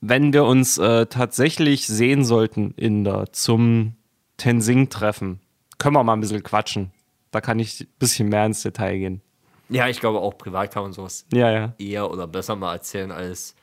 Wenn 0.00 0.32
wir 0.32 0.44
uns 0.44 0.78
äh, 0.78 1.06
tatsächlich 1.06 1.86
sehen 1.86 2.24
sollten 2.24 2.72
in 2.76 3.04
der 3.04 3.32
zum 3.32 3.94
Tensing-Treffen, 4.36 5.40
können 5.78 5.96
wir 5.96 6.04
mal 6.04 6.12
ein 6.12 6.20
bisschen 6.20 6.42
quatschen. 6.42 6.92
Da 7.30 7.40
kann 7.40 7.58
ich 7.58 7.80
ein 7.80 7.88
bisschen 7.98 8.28
mehr 8.28 8.46
ins 8.46 8.62
Detail 8.62 8.98
gehen. 8.98 9.22
Ja, 9.68 9.88
ich 9.88 10.00
glaube 10.00 10.20
auch 10.20 10.38
privat 10.38 10.72
kann 10.72 10.84
man 10.84 10.92
sowas 10.92 11.26
Ja, 11.32 11.50
ja. 11.50 11.74
eher 11.78 12.10
oder 12.10 12.26
besser 12.26 12.54
mal 12.54 12.74
erzählen 12.74 13.10
als 13.10 13.56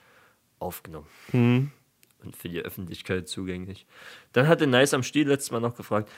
aufgenommen. 0.59 1.07
Hm. 1.31 1.71
Und 2.23 2.35
für 2.35 2.49
die 2.49 2.59
Öffentlichkeit 2.59 3.27
zugänglich. 3.27 3.85
Dann 4.31 4.47
hatte 4.47 4.67
Nice 4.67 4.93
am 4.93 5.03
Stiel 5.03 5.27
letztes 5.27 5.51
Mal 5.51 5.59
noch 5.59 5.75
gefragt, 5.75 6.09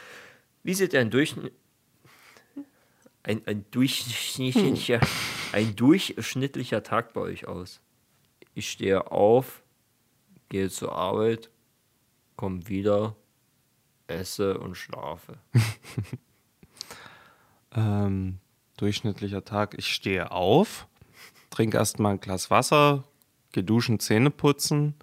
wie 0.63 0.73
sieht 0.73 0.95
ein 0.95 1.11
Durchschnitt 1.11 1.53
ein, 3.25 3.41
ein, 3.45 3.65
durchschnittlicher, 3.71 4.99
ein 5.51 5.75
durchschnittlicher 5.75 6.83
Tag 6.83 7.13
bei 7.13 7.21
euch 7.21 7.47
aus? 7.47 7.81
Ich 8.53 8.69
stehe 8.69 9.11
auf, 9.11 9.63
gehe 10.49 10.69
zur 10.69 10.93
Arbeit, 10.93 11.49
komme 12.35 12.67
wieder, 12.67 13.15
esse 14.07 14.57
und 14.57 14.75
schlafe. 14.75 15.37
Ähm, 17.77 18.39
durchschnittlicher 18.77 19.43
Tag. 19.43 19.75
Ich 19.77 19.93
stehe 19.93 20.31
auf, 20.31 20.87
trinke 21.49 21.77
erstmal 21.77 22.13
ein 22.13 22.19
Glas 22.21 22.49
Wasser, 22.49 23.03
gehe 23.51 23.63
duschen, 23.63 23.99
Zähne 23.99 24.31
putzen. 24.31 24.95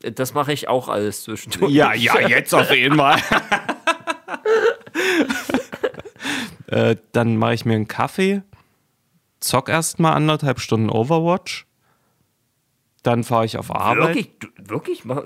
Das 0.00 0.32
mache 0.32 0.52
ich 0.52 0.68
auch 0.68 0.88
alles 0.88 1.24
zwischendurch. 1.24 1.72
Ja, 1.72 1.92
ja, 1.92 2.26
jetzt 2.26 2.54
auf 2.54 2.70
jeden 2.74 2.96
Fall. 2.96 3.20
äh, 6.68 6.96
dann 7.12 7.36
mache 7.36 7.54
ich 7.54 7.64
mir 7.64 7.74
einen 7.74 7.88
Kaffee, 7.88 8.42
zock 9.40 9.68
erstmal 9.68 10.14
anderthalb 10.14 10.60
Stunden 10.60 10.90
Overwatch. 10.90 11.66
Dann 13.02 13.24
fahre 13.24 13.44
ich 13.46 13.56
auf 13.56 13.74
Arbeit. 13.74 14.08
Wirklich? 14.16 14.38
Du, 14.38 14.48
wirklich? 14.58 15.02
Vor 15.02 15.22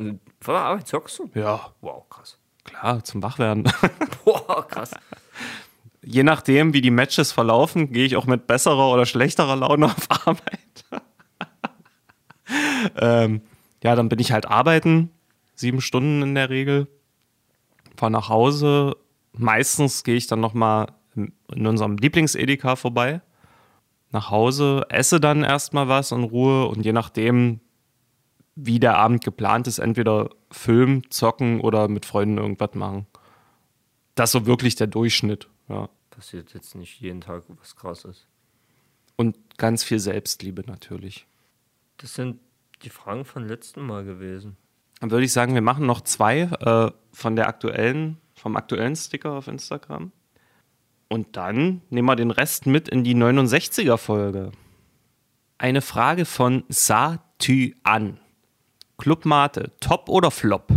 der 0.47 0.57
Arbeit 0.61 0.87
zockst 0.89 1.19
du? 1.19 1.31
Ja, 1.35 1.73
Wow, 1.81 2.09
krass. 2.09 2.39
klar, 2.65 3.03
zum 3.03 3.23
Wachwerden. 3.23 3.65
Boah, 4.25 4.67
krass. 4.69 4.93
Je 6.05 6.23
nachdem, 6.23 6.75
wie 6.75 6.81
die 6.81 6.91
Matches 6.91 7.33
verlaufen, 7.33 7.93
gehe 7.93 8.05
ich 8.05 8.17
auch 8.17 8.27
mit 8.27 8.47
besserer 8.47 8.93
oder 8.93 9.07
schlechterer 9.07 9.57
Laune 9.57 9.87
auf 9.87 10.27
Arbeit. 10.27 10.85
ähm, 13.01 13.41
ja, 13.83 13.95
dann 13.97 14.09
bin 14.09 14.19
ich 14.19 14.33
halt 14.33 14.47
arbeiten, 14.47 15.11
sieben 15.55 15.81
Stunden 15.81 16.23
in 16.23 16.35
der 16.35 16.51
Regel, 16.51 16.89
fahre 17.97 18.13
nach 18.13 18.29
Hause. 18.29 18.97
Meistens 19.33 20.05
gehe 20.05 20.17
ich 20.17 20.27
dann 20.27 20.41
nochmal 20.41 20.89
in 21.15 21.67
unserem 21.67 21.97
Lieblings-Edeka 21.97 22.77
vorbei, 22.77 23.21
nach 24.11 24.31
Hause, 24.31 24.87
esse 24.89 25.21
dann 25.21 25.43
erstmal 25.43 25.89
was 25.89 26.13
in 26.13 26.23
Ruhe 26.23 26.67
und 26.67 26.85
je 26.85 26.93
nachdem, 26.93 27.61
wie 28.55 28.79
der 28.79 28.97
Abend 28.99 29.25
geplant 29.25 29.67
ist, 29.67 29.79
entweder 29.79 30.31
Film, 30.51 31.11
zocken 31.11 31.61
oder 31.61 31.89
mit 31.89 32.05
Freunden 32.05 32.39
irgendwas 32.39 32.75
machen. 32.75 33.07
Das 34.15 34.29
ist 34.29 34.33
so 34.33 34.47
wirklich 34.47 34.77
der 34.77 34.87
Durchschnitt, 34.87 35.49
ja. 35.69 35.89
Passiert 36.11 36.53
jetzt 36.53 36.75
nicht 36.75 37.01
jeden 37.01 37.23
Tag 37.23 37.45
was 37.61 37.75
krasses. 37.75 38.27
Und 39.17 39.37
ganz 39.57 39.83
viel 39.83 39.99
Selbstliebe 39.99 40.63
natürlich. 40.67 41.27
Das 41.97 42.15
sind 42.15 42.39
die 42.83 42.91
Fragen 42.91 43.25
von 43.25 43.47
letzten 43.47 43.81
Mal 43.81 44.05
gewesen. 44.05 44.57
Dann 45.01 45.11
würde 45.11 45.25
ich 45.25 45.33
sagen, 45.33 45.55
wir 45.55 45.63
machen 45.63 45.87
noch 45.87 46.03
zwei 46.03 46.43
äh, 46.43 46.91
von 47.13 47.35
der 47.35 47.49
aktuellen, 47.49 48.19
vom 48.35 48.57
aktuellen 48.57 48.95
Sticker 48.95 49.33
auf 49.33 49.49
Instagram. 49.49 50.13
Und 51.13 51.37
dann 51.37 51.83
nehmen 51.91 52.09
wir 52.09 52.17
den 52.17 52.31
Rest 52.31 52.65
mit 52.65 52.89
in 52.89 53.05
die 53.05 53.15
69er 53.15 53.99
Folge. 53.99 54.51
Eine 55.59 55.83
Frage 55.83 56.25
von 56.25 56.65
Satü 56.71 57.75
an. 57.83 58.19
Club 58.97 59.27
Mate, 59.27 59.73
Top 59.79 60.09
oder 60.09 60.31
Flop? 60.31 60.73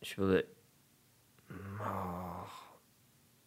Ich 0.00 0.18
würde. 0.18 0.46
Ach, 1.82 2.76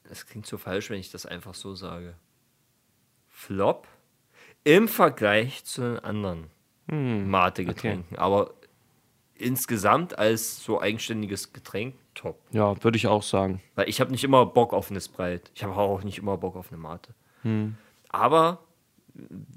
Das 0.06 0.26
klingt 0.26 0.48
so 0.48 0.58
falsch, 0.58 0.90
wenn 0.90 1.00
ich 1.00 1.12
das 1.12 1.28
einfach 1.28 1.54
so 1.54 1.76
sage. 1.76 2.16
Flop 3.28 3.88
im 4.64 4.88
Vergleich 4.88 5.66
zu 5.66 5.82
den 5.82 6.00
anderen 6.00 6.50
Mate-Getränken. 6.88 8.18
Aber 8.18 8.56
insgesamt 9.36 10.18
als 10.18 10.64
so 10.64 10.82
eigenständiges 10.82 11.54
Getränk 11.54 11.94
top. 12.20 12.40
Ja, 12.52 12.82
würde 12.84 12.98
ich 12.98 13.08
auch 13.08 13.24
sagen. 13.24 13.62
Weil 13.76 13.90
ich 13.90 14.02
habe 14.02 14.12
nicht 14.12 14.24
immer 14.24 14.46
Bock 14.46 14.74
auf 14.74 14.92
eine 14.92 15.02
Sprite. 15.02 15.50
Ich 15.56 15.64
habe 15.64 15.76
auch 15.76 16.04
nicht 16.04 16.18
immer 16.18 16.38
Bock 16.38 16.56
auf 16.56 16.72
eine 16.72 16.78
Mate. 16.78 17.14
Aber, 18.10 18.60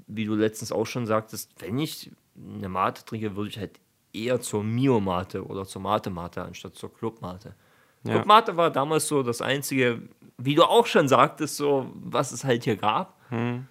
wie 0.07 0.25
du 0.25 0.35
letztens 0.35 0.71
auch 0.71 0.85
schon 0.85 1.05
sagtest, 1.05 1.51
wenn 1.59 1.77
ich 1.77 2.11
eine 2.35 2.69
Mate 2.69 3.03
trinke, 3.05 3.35
würde 3.35 3.49
ich 3.49 3.57
halt 3.57 3.79
eher 4.13 4.39
zur 4.39 4.63
Mio-Mate 4.63 5.45
oder 5.45 5.65
zur 5.65 5.81
Mate-Mate 5.81 6.43
anstatt 6.43 6.75
zur 6.75 6.93
Club-Mate. 6.93 7.55
Ja. 8.03 8.13
Club-Mate 8.13 8.57
war 8.57 8.71
damals 8.71 9.07
so 9.07 9.23
das 9.23 9.41
einzige, 9.41 10.01
wie 10.37 10.55
du 10.55 10.63
auch 10.63 10.85
schon 10.85 11.07
sagtest, 11.07 11.57
so, 11.57 11.91
was 11.95 12.31
es 12.31 12.43
halt 12.43 12.63
hier 12.63 12.77
gab. 12.77 13.17
Und 13.31 13.67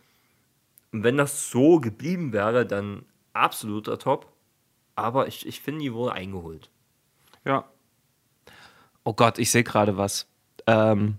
wenn 0.91 1.17
das 1.17 1.51
so 1.51 1.81
geblieben 1.81 2.33
wäre, 2.33 2.67
dann 2.67 3.05
absoluter 3.33 3.99
Top. 3.99 4.31
Aber 4.95 5.27
ich, 5.27 5.47
ich 5.47 5.61
finde, 5.61 5.81
die 5.81 5.95
wurde 5.95 6.13
eingeholt. 6.13 6.69
Ja. 7.45 7.65
Oh 9.05 9.13
Gott, 9.15 9.39
ich 9.39 9.51
sehe 9.51 9.65
gerade 9.65 9.97
was. 9.97 10.27
Ähm, 10.67 11.19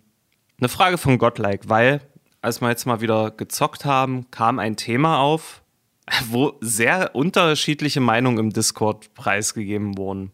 eine 0.59 0.69
Frage 0.69 0.97
von 0.97 1.17
Godlike, 1.17 1.67
weil, 1.69 2.01
als 2.41 2.61
wir 2.61 2.69
jetzt 2.69 2.85
mal 2.85 3.01
wieder 3.01 3.31
gezockt 3.31 3.85
haben, 3.85 4.29
kam 4.31 4.59
ein 4.59 4.77
Thema 4.77 5.19
auf, 5.19 5.63
wo 6.29 6.57
sehr 6.61 7.15
unterschiedliche 7.15 7.99
Meinungen 7.99 8.37
im 8.37 8.49
Discord 8.51 9.13
preisgegeben 9.13 9.97
wurden. 9.97 10.31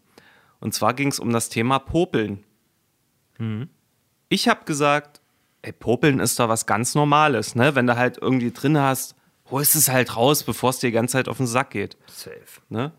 Und 0.60 0.74
zwar 0.74 0.94
ging 0.94 1.08
es 1.08 1.18
um 1.18 1.32
das 1.32 1.48
Thema 1.48 1.78
Popeln. 1.78 2.44
Ich 4.28 4.48
habe 4.48 4.64
gesagt, 4.64 5.20
ey, 5.62 5.72
Popeln 5.72 6.20
ist 6.20 6.38
da 6.38 6.48
was 6.48 6.66
ganz 6.66 6.94
Normales, 6.94 7.54
ne? 7.54 7.74
Wenn 7.74 7.86
du 7.86 7.96
halt 7.96 8.18
irgendwie 8.20 8.50
drin 8.50 8.78
hast, 8.78 9.16
holst 9.50 9.74
es 9.74 9.88
halt 9.88 10.16
raus, 10.16 10.44
bevor 10.44 10.70
es 10.70 10.78
dir 10.78 10.88
die 10.88 10.94
ganze 10.94 11.12
Zeit 11.12 11.28
auf 11.28 11.38
den 11.38 11.46
Sack 11.46 11.70
geht. 11.70 11.96
Safe. 12.06 12.36
Ne? 12.68 12.92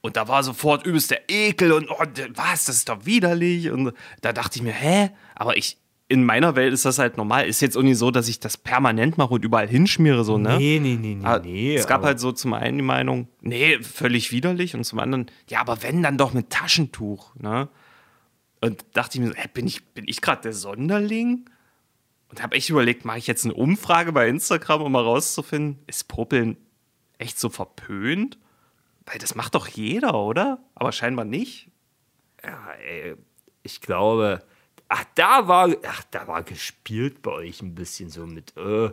Und 0.00 0.16
da 0.16 0.28
war 0.28 0.42
sofort 0.42 0.86
übelst 0.86 1.10
der 1.10 1.22
Ekel 1.28 1.72
und 1.72 1.90
oh, 1.90 1.96
was, 2.34 2.64
das 2.64 2.76
ist 2.76 2.88
doch 2.88 3.04
widerlich. 3.04 3.70
Und 3.70 3.92
da 4.20 4.32
dachte 4.32 4.56
ich 4.58 4.62
mir, 4.62 4.72
hä? 4.72 5.10
Aber 5.34 5.56
ich, 5.56 5.76
in 6.08 6.24
meiner 6.24 6.56
Welt 6.56 6.72
ist 6.72 6.84
das 6.84 6.98
halt 6.98 7.16
normal. 7.16 7.46
Ist 7.46 7.60
jetzt 7.60 7.76
auch 7.76 7.82
nicht 7.82 7.98
so, 7.98 8.10
dass 8.10 8.28
ich 8.28 8.40
das 8.40 8.56
permanent 8.56 9.18
mache 9.18 9.34
und 9.34 9.44
überall 9.44 9.68
hinschmiere, 9.68 10.24
so, 10.24 10.38
ne? 10.38 10.56
Nee, 10.56 10.78
nee, 10.80 10.96
nee, 11.00 11.16
nee, 11.16 11.24
Aber 11.24 11.44
nee. 11.44 11.74
es 11.74 11.86
gab 11.86 12.02
halt 12.02 12.20
so 12.20 12.32
zum 12.32 12.54
einen 12.54 12.78
die 12.78 12.84
Meinung, 12.84 13.28
nee, 13.42 13.78
völlig 13.82 14.32
widerlich 14.32 14.74
und 14.74 14.84
zum 14.84 15.00
anderen, 15.00 15.26
ja, 15.48 15.60
aber 15.60 15.82
wenn, 15.82 16.02
dann 16.02 16.16
doch 16.16 16.32
mit 16.32 16.50
Taschentuch, 16.50 17.34
ne? 17.36 17.68
Und 18.60 18.84
dachte 18.94 19.18
ich 19.18 19.24
mir, 19.24 19.28
so, 19.28 19.34
hä, 19.34 19.48
bin 19.52 19.66
ich, 19.66 19.84
bin 19.86 20.04
ich 20.08 20.20
gerade 20.20 20.42
der 20.42 20.52
Sonderling? 20.52 21.48
Und 22.30 22.42
habe 22.42 22.56
echt 22.56 22.68
überlegt, 22.70 23.04
mache 23.04 23.18
ich 23.18 23.26
jetzt 23.26 23.44
eine 23.44 23.54
Umfrage 23.54 24.12
bei 24.12 24.28
Instagram, 24.28 24.82
um 24.82 24.92
mal 24.92 25.02
rauszufinden, 25.02 25.82
ist 25.86 26.08
Popeln 26.08 26.56
echt 27.18 27.38
so 27.38 27.48
verpönt? 27.48 28.38
Weil 29.10 29.18
das 29.18 29.34
macht 29.34 29.54
doch 29.54 29.68
jeder, 29.68 30.14
oder? 30.14 30.58
Aber 30.74 30.92
scheinbar 30.92 31.24
nicht. 31.24 31.70
Ja, 32.44 32.72
ey, 32.86 33.14
ich 33.62 33.80
glaube, 33.80 34.42
ach, 34.88 35.04
da 35.14 35.48
war, 35.48 35.68
ach, 35.86 36.04
da 36.10 36.26
war 36.28 36.42
gespielt 36.42 37.22
bei 37.22 37.30
euch 37.32 37.62
ein 37.62 37.74
bisschen 37.74 38.10
so 38.10 38.26
mit, 38.26 38.56
äh, 38.56 38.90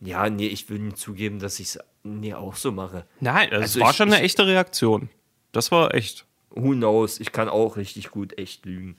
ja, 0.00 0.28
nee, 0.28 0.48
ich 0.48 0.68
will 0.68 0.80
nicht 0.80 0.98
zugeben, 0.98 1.38
dass 1.38 1.60
ich 1.60 1.68
es 1.68 1.78
nee, 2.02 2.34
auch 2.34 2.56
so 2.56 2.72
mache. 2.72 3.06
Nein, 3.20 3.50
das 3.50 3.62
Also 3.62 3.80
war 3.80 3.90
ich- 3.90 3.96
schon 3.96 4.08
eine 4.08 4.16
ich- 4.16 4.24
echte 4.24 4.46
Reaktion. 4.46 5.08
Das 5.52 5.70
war 5.72 5.94
echt. 5.94 6.26
Who 6.50 6.72
knows, 6.72 7.20
ich 7.20 7.32
kann 7.32 7.48
auch 7.48 7.76
richtig 7.76 8.10
gut 8.10 8.36
echt 8.38 8.66
lügen. 8.66 8.96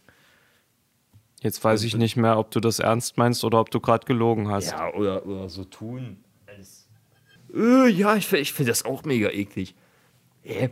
Jetzt 1.41 1.63
weiß 1.63 1.83
ich 1.83 1.95
nicht 1.95 2.15
mehr, 2.15 2.37
ob 2.39 2.51
du 2.51 2.59
das 2.59 2.79
ernst 2.79 3.17
meinst 3.17 3.43
oder 3.43 3.59
ob 3.59 3.69
du 3.69 3.79
gerade 3.79 4.05
gelogen 4.05 4.49
hast. 4.49 4.71
Ja, 4.71 4.91
oder, 4.93 5.25
oder 5.25 5.49
so 5.49 5.63
tun. 5.65 6.23
Als, 6.47 6.87
äh, 7.53 7.87
ja, 7.89 8.15
ich, 8.15 8.31
ich 8.33 8.53
finde 8.53 8.71
das 8.71 8.85
auch 8.85 9.03
mega 9.03 9.29
eklig. 9.29 9.75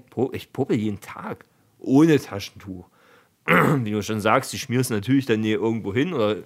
Po, 0.09 0.31
ich 0.33 0.51
puppe 0.53 0.75
jeden 0.75 1.01
Tag. 1.01 1.45
Ohne 1.79 2.19
Taschentuch. 2.19 2.85
Wie 3.45 3.91
du 3.91 4.01
schon 4.01 4.21
sagst, 4.21 4.53
ich 4.53 4.61
schmier 4.61 4.79
es 4.79 4.89
natürlich 4.89 5.25
dann 5.25 5.43
hier 5.43 5.59
irgendwo 5.59 5.93
hin 5.93 6.13
oder 6.13 6.37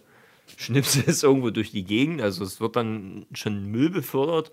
schnippst 0.57 0.95
es 1.07 1.23
irgendwo 1.23 1.49
durch 1.49 1.71
die 1.71 1.83
Gegend. 1.83 2.21
Also 2.21 2.43
es 2.43 2.59
wird 2.59 2.75
dann 2.75 3.25
schon 3.33 3.65
Müll 3.65 3.89
befördert. 3.89 4.51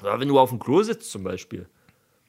Oder 0.00 0.20
wenn 0.20 0.28
du 0.28 0.38
auf 0.38 0.50
dem 0.50 0.58
Klo 0.58 0.82
sitzt 0.82 1.10
zum 1.10 1.24
Beispiel. 1.24 1.66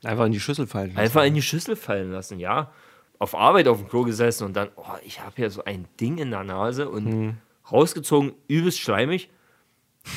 Einfach 0.03 0.25
in 0.25 0.31
die 0.31 0.39
Schüssel 0.39 0.67
fallen. 0.67 0.89
lassen. 0.89 0.99
Einfach 0.99 1.23
in 1.23 1.33
die 1.33 1.41
Schüssel 1.41 1.75
fallen 1.75 2.11
lassen, 2.11 2.39
ja. 2.39 2.71
Auf 3.19 3.35
Arbeit 3.35 3.67
auf 3.67 3.79
dem 3.79 3.89
Klo 3.89 4.03
gesessen 4.03 4.45
und 4.45 4.55
dann, 4.55 4.69
oh, 4.75 4.83
ich 5.03 5.21
habe 5.21 5.33
hier 5.35 5.49
so 5.49 5.63
ein 5.63 5.85
Ding 5.99 6.19
in 6.19 6.29
der 6.29 6.43
Nase 6.43 6.87
und 6.87 7.37
rausgezogen, 7.71 8.33
übelst 8.47 8.79
schleimig. 8.79 9.29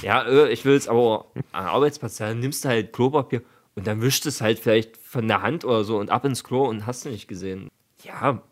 Ja, 0.03 0.23
äh, 0.23 0.53
ich 0.53 0.65
will 0.65 0.75
es 0.75 0.87
aber 0.87 1.27
am 1.53 1.67
Arbeitsplatz, 1.67 2.17
dann 2.19 2.41
nimmst 2.41 2.65
du 2.65 2.69
halt 2.69 2.93
Klopapier 2.93 3.43
und 3.77 3.87
dann 3.87 4.03
wischst 4.03 4.27
es 4.27 4.41
halt 4.41 4.59
vielleicht 4.59 4.97
von 4.97 5.27
der 5.29 5.43
Hand 5.43 5.64
oder 5.64 5.85
so 5.85 5.99
und 5.99 6.11
ab 6.11 6.25
ins 6.25 6.45
Klo 6.45 6.64
und 6.68 6.87
hast 6.87 7.05
du 7.05 7.09
nicht 7.11 7.29
gesehen. 7.29 7.68
Ja, 8.05 8.43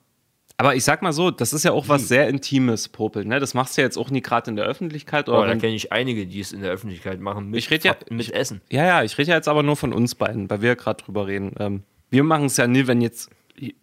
Aber 0.57 0.75
ich 0.75 0.83
sag 0.85 1.03
mal 1.03 1.13
so, 1.13 1.31
das 1.31 1.53
ist 1.53 1.65
ja 1.65 1.71
auch 1.73 1.89
was 1.89 2.09
sehr 2.09 2.29
Intimes, 2.29 2.89
Popeln. 2.89 3.29
Ne? 3.29 3.39
Das 3.41 3.55
machst 3.55 3.77
du 3.77 3.81
ja 3.83 3.87
jetzt 3.87 3.97
auch 3.97 4.11
nie 4.11 4.21
gerade 4.23 4.51
in 4.51 4.57
der 4.57 4.65
Öffentlichkeit. 4.67 5.29
Oder 5.29 5.39
aber 5.39 5.47
da 5.47 5.55
kenne 5.57 5.75
ich 5.75 5.93
einige, 5.93 6.27
die 6.27 6.41
es 6.41 6.53
in 6.53 6.63
der 6.63 6.73
Öffentlichkeit 6.73 7.21
machen 7.21 7.51
mit, 7.51 7.59
Ich 7.61 7.71
red 7.71 7.85
ja- 7.85 7.97
mit 8.11 8.31
Essen. 8.33 8.61
ja, 8.71 8.85
ja, 8.85 9.03
ich 9.05 9.17
rede 9.19 9.31
ja 9.31 9.37
jetzt 9.37 9.47
aber 9.49 9.63
nur 9.63 9.77
von 9.77 9.93
uns 9.93 10.15
beiden, 10.17 10.51
weil 10.51 10.61
wir 10.61 10.71
ja 10.71 10.75
gerade 10.75 11.03
drüber 11.05 11.27
reden. 11.29 11.53
Ähm, 11.61 11.83
wir 12.11 12.25
machen 12.25 12.47
es 12.47 12.57
ja 12.57 12.67
nie, 12.67 12.87
wenn 12.89 13.01
jetzt, 13.01 13.31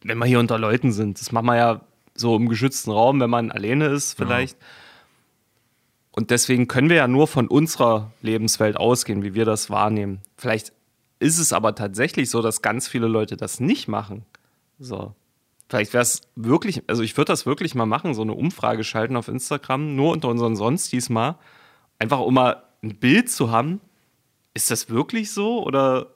wenn 0.03 0.17
wir 0.17 0.25
hier 0.25 0.39
unter 0.39 0.57
Leuten 0.59 0.91
sind. 0.91 1.19
Das 1.21 1.31
machen 1.31 1.45
wir 1.45 1.55
ja 1.57 1.81
so 2.13 2.35
im 2.35 2.49
geschützten 2.49 2.91
Raum, 2.91 3.19
wenn 3.21 3.29
man 3.29 3.51
alleine 3.51 3.85
ist 3.87 4.13
vielleicht. 4.13 4.57
Und 6.11 6.31
deswegen 6.31 6.67
können 6.67 6.89
wir 6.89 6.95
ja 6.97 7.07
nur 7.07 7.27
von 7.27 7.47
unserer 7.47 8.11
Lebenswelt 8.21 8.77
ausgehen, 8.77 9.21
wie 9.23 9.33
wir 9.33 9.43
das 9.45 9.69
wahrnehmen. 9.69 10.21
Vielleicht 10.37 10.71
ist 11.19 11.39
es 11.39 11.53
aber 11.53 11.75
tatsächlich 11.75 12.29
so, 12.29 12.41
dass 12.41 12.61
ganz 12.61 12.87
viele 12.87 13.07
Leute 13.07 13.37
das 13.37 13.59
nicht 13.59 13.87
machen. 13.87 14.25
So. 14.79 15.13
Vielleicht 15.67 15.93
wäre 15.93 16.03
es 16.03 16.21
wirklich, 16.35 16.83
also 16.87 17.01
ich 17.01 17.17
würde 17.17 17.31
das 17.31 17.45
wirklich 17.45 17.73
mal 17.73 17.85
machen, 17.85 18.13
so 18.13 18.21
eine 18.21 18.33
Umfrage 18.33 18.83
schalten 18.83 19.15
auf 19.15 19.27
Instagram, 19.27 19.95
nur 19.95 20.11
unter 20.11 20.27
unseren 20.29 20.55
Sonstis 20.55 21.09
mal. 21.09 21.39
Einfach 21.97 22.19
um 22.19 22.33
mal 22.35 22.63
ein 22.83 22.97
Bild 22.97 23.31
zu 23.31 23.49
haben. 23.51 23.81
Ist 24.53 24.69
das 24.69 24.89
wirklich 24.89 25.31
so? 25.31 25.63
Oder 25.63 26.13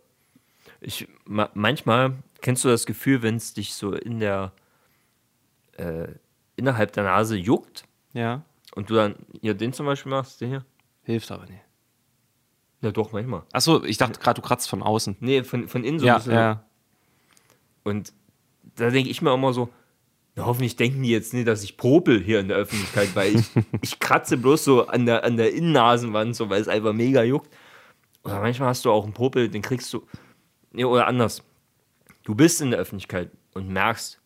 Ich, 0.81 1.07
ma, 1.25 1.49
manchmal 1.53 2.15
kennst 2.41 2.63
du 2.63 2.69
das 2.69 2.85
Gefühl, 2.85 3.21
wenn 3.21 3.35
es 3.35 3.53
dich 3.53 3.73
so 3.73 3.93
in 3.93 4.19
der 4.19 4.51
äh, 5.77 6.09
innerhalb 6.55 6.91
der 6.93 7.03
Nase 7.05 7.35
juckt 7.37 7.85
ja, 8.13 8.43
und 8.75 8.89
du 8.89 8.95
dann 8.95 9.15
hier 9.41 9.53
den 9.53 9.73
zum 9.73 9.85
Beispiel 9.85 10.11
machst, 10.11 10.41
den 10.41 10.49
hier? 10.49 10.65
hilft 11.03 11.31
aber 11.31 11.45
nicht. 11.45 11.61
Ja, 12.81 12.91
doch, 12.91 13.11
manchmal. 13.11 13.43
Achso, 13.51 13.83
ich 13.83 13.97
dachte 13.97 14.19
gerade, 14.19 14.39
du 14.41 14.47
kratzt 14.47 14.69
von 14.69 14.81
außen. 14.81 15.17
Nee, 15.19 15.43
von, 15.43 15.67
von 15.67 15.83
innen 15.83 15.99
so 15.99 16.05
Ja, 16.05 16.13
ein 16.15 16.19
bisschen. 16.19 16.33
ja. 16.33 16.63
Und 17.83 18.13
da 18.75 18.89
denke 18.89 19.09
ich 19.09 19.21
mir 19.21 19.33
immer 19.33 19.51
so, 19.53 19.69
na, 20.35 20.45
hoffentlich 20.45 20.75
denken 20.75 21.03
die 21.03 21.09
jetzt 21.09 21.33
nicht, 21.33 21.47
dass 21.47 21.63
ich 21.63 21.75
popel 21.75 22.21
hier 22.23 22.39
in 22.39 22.47
der 22.47 22.57
Öffentlichkeit, 22.57 23.15
weil 23.15 23.35
ich, 23.35 23.45
ich 23.81 23.99
kratze 23.99 24.37
bloß 24.37 24.63
so 24.63 24.87
an 24.87 25.05
der, 25.05 25.23
an 25.23 25.35
der 25.37 25.53
Innennasenwand, 25.53 26.35
so, 26.35 26.49
weil 26.49 26.61
es 26.61 26.67
einfach 26.67 26.93
mega 26.93 27.23
juckt. 27.23 27.49
Oder 28.23 28.39
manchmal 28.41 28.69
hast 28.69 28.85
du 28.85 28.91
auch 28.91 29.03
einen 29.03 29.13
Popel, 29.13 29.49
den 29.49 29.61
kriegst 29.61 29.93
du, 29.93 30.05
nee, 30.71 30.85
oder 30.85 31.07
anders. 31.07 31.43
Du 32.23 32.35
bist 32.35 32.61
in 32.61 32.71
der 32.71 32.79
Öffentlichkeit 32.79 33.31
und 33.53 33.69
merkst, 33.69 34.19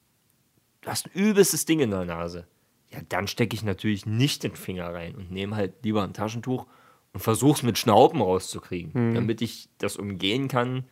du 0.82 0.90
hast 0.90 1.08
ein 1.08 1.12
übelstes 1.14 1.66
Ding 1.66 1.80
in 1.80 1.90
der 1.92 2.06
Nase. 2.06 2.46
Ja, 2.92 3.00
dann 3.10 3.28
stecke 3.28 3.56
ich 3.56 3.64
natürlich 3.64 4.06
nicht 4.06 4.44
den 4.44 4.56
Finger 4.56 4.94
rein 4.94 5.16
und 5.16 5.32
nehme 5.32 5.56
halt 5.56 5.74
lieber 5.84 6.04
ein 6.04 6.14
Taschentuch 6.14 6.68
und 7.14 7.20
versuche 7.20 7.58
es 7.58 7.64
mit 7.64 7.78
Schnauben 7.78 8.22
rauszukriegen, 8.22 9.14
damit 9.14 9.42
ich 9.42 9.70
das 9.78 9.98
umgehen 9.98 10.48
kann, 10.48 10.86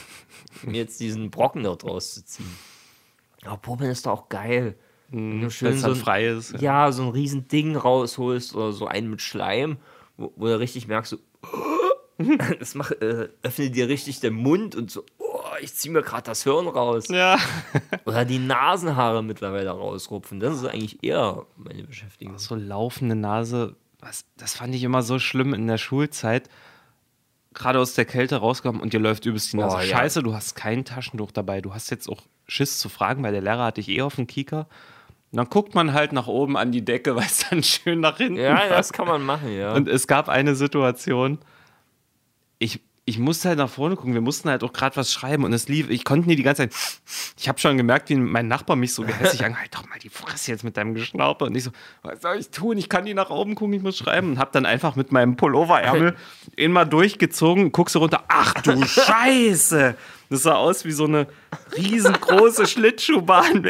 mir 0.62 0.76
jetzt 0.78 1.00
diesen 1.00 1.30
Brocken 1.30 1.64
dort 1.64 1.84
rauszuziehen. 1.84 2.48
Aber 3.44 3.58
Popeln 3.58 3.90
ist 3.90 4.06
doch 4.06 4.12
auch 4.12 4.28
geil. 4.28 4.76
Wenn 5.10 5.40
du 5.40 5.50
schön 5.50 5.68
Wenn 5.68 5.76
es 5.76 5.82
so 5.82 5.90
ein, 5.90 5.96
frei 5.96 6.26
ist. 6.26 6.60
ja, 6.60 6.90
so 6.90 7.04
ein 7.04 7.10
riesen 7.10 7.46
Ding 7.46 7.76
rausholst 7.76 8.54
oder 8.56 8.72
so 8.72 8.86
einen 8.86 9.10
mit 9.10 9.22
Schleim, 9.22 9.76
wo, 10.16 10.32
wo 10.36 10.46
du 10.46 10.58
richtig 10.58 10.88
merkst, 10.88 11.12
so, 11.12 11.18
das 12.58 12.74
macht, 12.74 13.00
äh, 13.02 13.28
öffnet 13.42 13.76
dir 13.76 13.88
richtig 13.88 14.20
den 14.20 14.34
Mund 14.34 14.74
und 14.74 14.90
so, 14.90 15.04
oh, 15.18 15.42
ich 15.60 15.74
zieh 15.74 15.90
mir 15.90 16.02
gerade 16.02 16.24
das 16.24 16.42
Hirn 16.42 16.66
raus. 16.66 17.06
Ja. 17.08 17.38
Oder 18.04 18.24
die 18.24 18.38
Nasenhaare 18.38 19.22
mittlerweile 19.22 19.70
rausrupfen. 19.70 20.40
Das 20.40 20.56
ist 20.56 20.64
eigentlich 20.64 21.04
eher 21.04 21.46
meine 21.56 21.84
Beschäftigung. 21.84 22.38
So 22.38 22.56
laufende 22.56 23.14
Nase, 23.14 23.76
was, 24.00 24.24
das 24.36 24.54
fand 24.54 24.74
ich 24.74 24.82
immer 24.82 25.02
so 25.02 25.18
schlimm 25.18 25.54
in 25.54 25.66
der 25.66 25.78
Schulzeit. 25.78 26.48
Gerade 27.54 27.78
aus 27.80 27.94
der 27.94 28.04
Kälte 28.04 28.36
rauskommen 28.36 28.80
und 28.82 28.92
dir 28.92 29.00
läuft 29.00 29.24
übelst 29.24 29.52
die 29.52 29.56
Nase. 29.56 29.76
Oh, 29.76 29.80
ja. 29.80 29.86
Scheiße, 29.86 30.22
du 30.22 30.34
hast 30.34 30.54
kein 30.54 30.84
Taschentuch 30.84 31.32
dabei. 31.32 31.60
Du 31.62 31.72
hast 31.72 31.90
jetzt 31.90 32.08
auch 32.08 32.22
Schiss 32.46 32.78
zu 32.78 32.88
fragen, 32.88 33.22
weil 33.22 33.32
der 33.32 33.40
Lehrer 33.40 33.64
hat 33.64 33.78
dich 33.78 33.88
eh 33.88 34.02
auf 34.02 34.16
dem 34.16 34.26
Kieker. 34.26 34.68
Und 35.32 35.38
dann 35.38 35.48
guckt 35.48 35.74
man 35.74 35.92
halt 35.92 36.12
nach 36.12 36.26
oben 36.26 36.56
an 36.56 36.70
die 36.70 36.84
Decke, 36.84 37.16
weil 37.16 37.24
es 37.24 37.48
dann 37.48 37.62
schön 37.62 38.00
nach 38.00 38.18
hinten 38.18 38.38
Ja, 38.38 38.56
passt. 38.56 38.70
das 38.70 38.92
kann 38.92 39.08
man 39.08 39.22
machen, 39.24 39.50
ja. 39.52 39.72
Und 39.74 39.88
es 39.88 40.06
gab 40.06 40.28
eine 40.28 40.54
Situation, 40.54 41.38
ich, 42.58 42.80
ich 43.08 43.20
musste 43.20 43.48
halt 43.48 43.58
nach 43.58 43.70
vorne 43.70 43.94
gucken, 43.94 44.14
wir 44.14 44.20
mussten 44.20 44.50
halt 44.50 44.64
auch 44.64 44.72
gerade 44.72 44.96
was 44.96 45.12
schreiben 45.12 45.44
und 45.44 45.52
es 45.52 45.68
lief, 45.68 45.88
ich 45.90 46.04
konnte 46.04 46.28
nie 46.28 46.34
die 46.34 46.42
ganze 46.42 46.68
Zeit, 46.68 46.74
ich 47.38 47.48
habe 47.48 47.60
schon 47.60 47.76
gemerkt, 47.76 48.10
wie 48.10 48.16
mein 48.16 48.48
Nachbar 48.48 48.74
mich 48.74 48.92
so 48.94 49.04
gehässig 49.04 49.40
angehört, 49.44 49.60
halt 49.60 49.74
doch 49.76 49.88
mal 49.88 49.98
die 50.00 50.08
Fresse 50.08 50.50
jetzt 50.50 50.64
mit 50.64 50.76
deinem 50.76 50.94
Geschnaupe. 50.94 51.44
Und 51.44 51.54
ich 51.54 51.62
so, 51.62 51.70
was 52.02 52.20
soll 52.20 52.36
ich 52.36 52.50
tun, 52.50 52.76
ich 52.76 52.88
kann 52.88 53.04
nie 53.04 53.14
nach 53.14 53.30
oben 53.30 53.54
gucken, 53.54 53.74
ich 53.74 53.82
muss 53.82 53.96
schreiben. 53.96 54.30
Und 54.30 54.38
habe 54.40 54.50
dann 54.52 54.66
einfach 54.66 54.96
mit 54.96 55.12
meinem 55.12 55.36
Pulloverärmel 55.36 56.16
ihn 56.56 56.72
mal 56.72 56.84
durchgezogen, 56.84 57.70
guck 57.70 57.90
so 57.90 58.00
runter, 58.00 58.24
ach 58.26 58.54
du 58.54 58.84
Scheiße, 58.84 59.94
das 60.28 60.42
sah 60.42 60.56
aus 60.56 60.84
wie 60.84 60.90
so 60.90 61.04
eine 61.04 61.28
riesengroße 61.76 62.66
Schlittschuhbahn, 62.66 63.64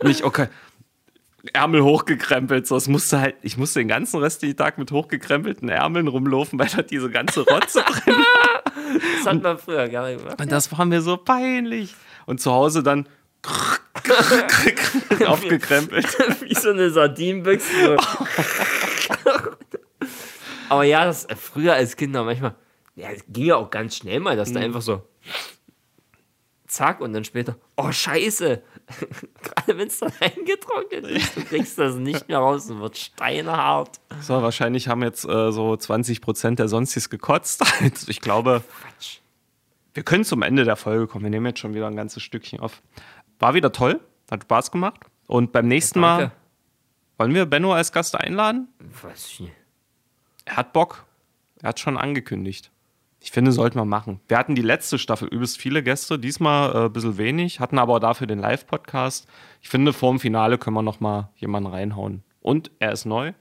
und 0.00 0.10
ich, 0.10 0.24
okay, 0.24 0.48
Ärmel 1.52 1.82
hochgekrempelt. 1.82 2.66
So, 2.66 2.76
es 2.76 2.88
musste 2.88 3.20
halt, 3.20 3.36
ich 3.42 3.56
musste 3.56 3.80
den 3.80 3.88
ganzen 3.88 4.20
restlichen 4.20 4.56
Tag 4.56 4.78
mit 4.78 4.90
hochgekrempelten 4.90 5.68
Ärmeln 5.68 6.08
rumlaufen, 6.08 6.58
weil 6.58 6.68
da 6.68 6.82
diese 6.82 7.10
ganze 7.10 7.40
Rotze 7.42 7.84
drin 7.84 8.16
Das 9.18 9.26
hat 9.26 9.42
man 9.42 9.58
früher 9.58 9.88
gar 9.88 10.08
nicht 10.08 10.20
gemacht. 10.20 10.40
Und 10.40 10.52
das 10.52 10.70
war 10.76 10.84
mir 10.84 11.02
so 11.02 11.16
peinlich. 11.16 11.94
Und 12.26 12.40
zu 12.40 12.52
Hause 12.52 12.82
dann 12.82 13.08
aufgekrempelt. 15.26 16.06
Wie 16.40 16.54
so 16.54 16.70
eine 16.70 16.90
Sardinenbüchse. 16.90 17.96
Aber 20.68 20.84
ja, 20.84 21.04
das 21.04 21.24
äh, 21.26 21.36
früher 21.36 21.74
als 21.74 21.96
Kinder 21.96 22.24
manchmal, 22.24 22.54
ja, 22.94 23.10
es 23.10 23.24
ging 23.28 23.46
ja 23.46 23.56
auch 23.56 23.70
ganz 23.70 23.96
schnell 23.96 24.20
mal, 24.20 24.36
dass 24.36 24.52
da 24.52 24.60
einfach 24.60 24.82
so 24.82 25.02
zack 26.66 27.00
und 27.00 27.12
dann 27.12 27.24
später, 27.24 27.56
oh 27.76 27.92
Scheiße. 27.92 28.62
Gerade 29.42 29.78
wenn 29.78 29.88
es 29.88 29.98
dann 29.98 30.12
eingetrocknet 30.20 31.06
ist, 31.06 31.36
du 31.36 31.44
kriegst 31.44 31.78
das 31.78 31.96
nicht 31.96 32.28
mehr 32.28 32.38
raus 32.38 32.70
und 32.70 32.80
wird 32.80 32.96
steinhart. 32.96 34.00
So, 34.20 34.40
wahrscheinlich 34.42 34.88
haben 34.88 35.02
jetzt 35.02 35.24
äh, 35.24 35.50
so 35.50 35.76
20 35.76 36.20
Prozent 36.20 36.58
der 36.58 36.68
Sonstis 36.68 37.10
gekotzt. 37.10 37.64
Also 37.82 38.08
ich 38.08 38.20
glaube, 38.20 38.62
Quatsch. 38.80 39.18
wir 39.94 40.02
können 40.02 40.24
zum 40.24 40.42
Ende 40.42 40.64
der 40.64 40.76
Folge 40.76 41.06
kommen. 41.06 41.24
Wir 41.24 41.30
nehmen 41.30 41.46
jetzt 41.46 41.58
schon 41.58 41.74
wieder 41.74 41.86
ein 41.88 41.96
ganzes 41.96 42.22
Stückchen 42.22 42.60
auf. 42.60 42.82
War 43.38 43.54
wieder 43.54 43.72
toll, 43.72 44.00
hat 44.30 44.42
Spaß 44.44 44.70
gemacht. 44.70 45.00
Und 45.26 45.52
beim 45.52 45.66
nächsten 45.66 45.98
Mal 46.00 46.18
Danke. 46.18 46.36
wollen 47.18 47.34
wir 47.34 47.46
Benno 47.46 47.72
als 47.74 47.92
Gast 47.92 48.14
einladen. 48.14 48.68
Weiß 49.02 49.26
ich 49.26 49.40
nicht. 49.40 49.52
Er 50.44 50.56
hat 50.58 50.72
Bock. 50.72 51.04
Er 51.60 51.70
hat 51.70 51.80
schon 51.80 51.96
angekündigt. 51.98 52.70
Ich 53.26 53.32
finde, 53.32 53.50
sollten 53.50 53.76
wir 53.76 53.84
machen. 53.84 54.20
Wir 54.28 54.38
hatten 54.38 54.54
die 54.54 54.62
letzte 54.62 55.00
Staffel 55.00 55.26
übelst 55.26 55.58
viele 55.58 55.82
Gäste, 55.82 56.16
diesmal 56.16 56.72
äh, 56.72 56.84
ein 56.84 56.92
bisschen 56.92 57.18
wenig, 57.18 57.58
hatten 57.58 57.76
aber 57.76 57.98
dafür 57.98 58.28
den 58.28 58.38
Live-Podcast. 58.38 59.26
Ich 59.60 59.68
finde, 59.68 59.92
vorm 59.92 60.20
Finale 60.20 60.58
können 60.58 60.76
wir 60.76 60.82
noch 60.82 61.00
mal 61.00 61.30
jemanden 61.34 61.68
reinhauen. 61.70 62.22
Und 62.40 62.70
er 62.78 62.92
ist 62.92 63.04
neu. 63.04 63.30
Äh, 63.30 63.34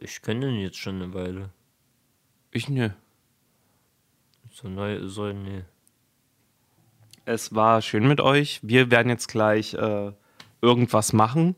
Ich 0.00 0.22
kenne 0.22 0.46
den 0.46 0.54
jetzt 0.60 0.78
schon 0.78 1.02
eine 1.02 1.12
Weile. 1.12 1.50
Ich 2.50 2.70
nö. 2.70 2.88
So 4.54 4.68
neu, 4.68 5.06
so, 5.06 5.30
nee. 5.30 5.64
Es 7.26 7.54
war 7.54 7.82
schön 7.82 8.08
mit 8.08 8.22
euch. 8.22 8.60
Wir 8.62 8.90
werden 8.90 9.10
jetzt 9.10 9.28
gleich 9.28 9.74
äh, 9.74 10.12
irgendwas 10.62 11.12
machen 11.12 11.56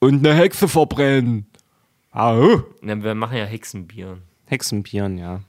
und 0.00 0.18
eine 0.18 0.34
Hexe 0.34 0.68
verbrennen. 0.68 1.46
Au. 2.12 2.62
Na, 2.82 3.02
wir 3.02 3.14
machen 3.14 3.38
ja 3.38 3.46
Hexenbier. 3.46 4.18
Hexenbieren, 4.44 5.16
ja. 5.16 5.40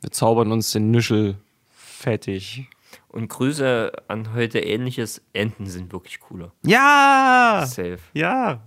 Wir 0.00 0.10
zaubern 0.10 0.52
uns 0.52 0.72
den 0.72 0.90
Nüschel 0.90 1.36
fettig. 1.70 2.68
Und 3.08 3.28
Grüße 3.28 3.92
an 4.08 4.34
heute 4.34 4.60
ähnliches. 4.60 5.22
Enten 5.32 5.66
sind 5.66 5.92
wirklich 5.92 6.20
cooler. 6.20 6.52
Ja! 6.64 7.64
Safe. 7.66 7.98
Ja. 8.14 8.60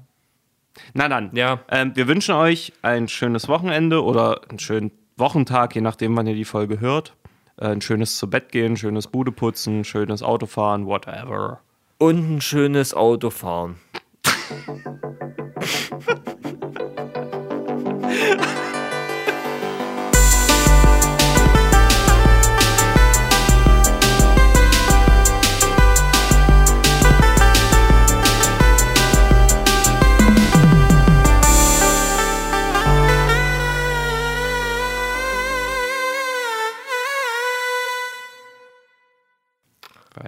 Na 0.94 1.08
dann. 1.08 1.32
Ja. 1.34 1.60
Ähm, 1.70 1.96
wir 1.96 2.08
wünschen 2.08 2.36
euch 2.36 2.74
ein 2.82 3.08
schönes 3.08 3.48
Wochenende 3.48 4.04
oder 4.04 4.42
einen 4.50 4.60
schönen 4.60 4.92
Wochentag, 5.18 5.76
je 5.76 5.82
nachdem, 5.82 6.16
wann 6.18 6.28
ihr 6.28 6.36
die 6.36 6.46
Folge 6.46 6.80
hört. 6.80 7.16
Äh, 7.58 7.68
ein 7.68 7.82
schönes 7.82 8.18
zu 8.18 8.30
Bett 8.30 8.52
gehen, 8.52 8.78
schönes 8.78 9.08
Bude 9.08 9.32
putzen, 9.32 9.84
schönes 9.84 10.24
Autofahren, 10.24 10.86
whatever. 10.86 11.62
Und 12.00 12.36
ein 12.36 12.42
schönes 12.42 12.94
Autofahren. 12.94 13.76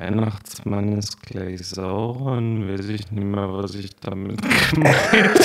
Weihnachtsmann 0.05 0.99
ist 0.99 1.19
gleich 1.23 1.65
sauer 1.65 2.37
und 2.37 2.69
weiß 2.69 2.89
ich 2.89 3.09
nicht 3.09 3.23
mehr, 3.23 3.51
was 3.51 3.73
ich 3.73 3.95
damit 3.95 4.39
gemeint 4.71 5.39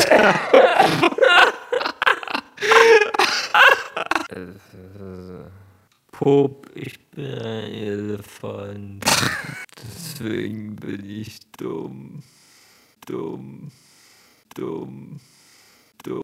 Pup, 6.12 6.68
ich 6.74 6.98
bin 7.08 7.38
ein 7.38 7.72
Elefant. 7.72 9.02
Deswegen 9.82 10.76
bin 10.76 11.08
ich 11.08 11.40
dumm. 11.56 12.22
Dumm. 13.06 13.70
Dumm. 14.54 15.20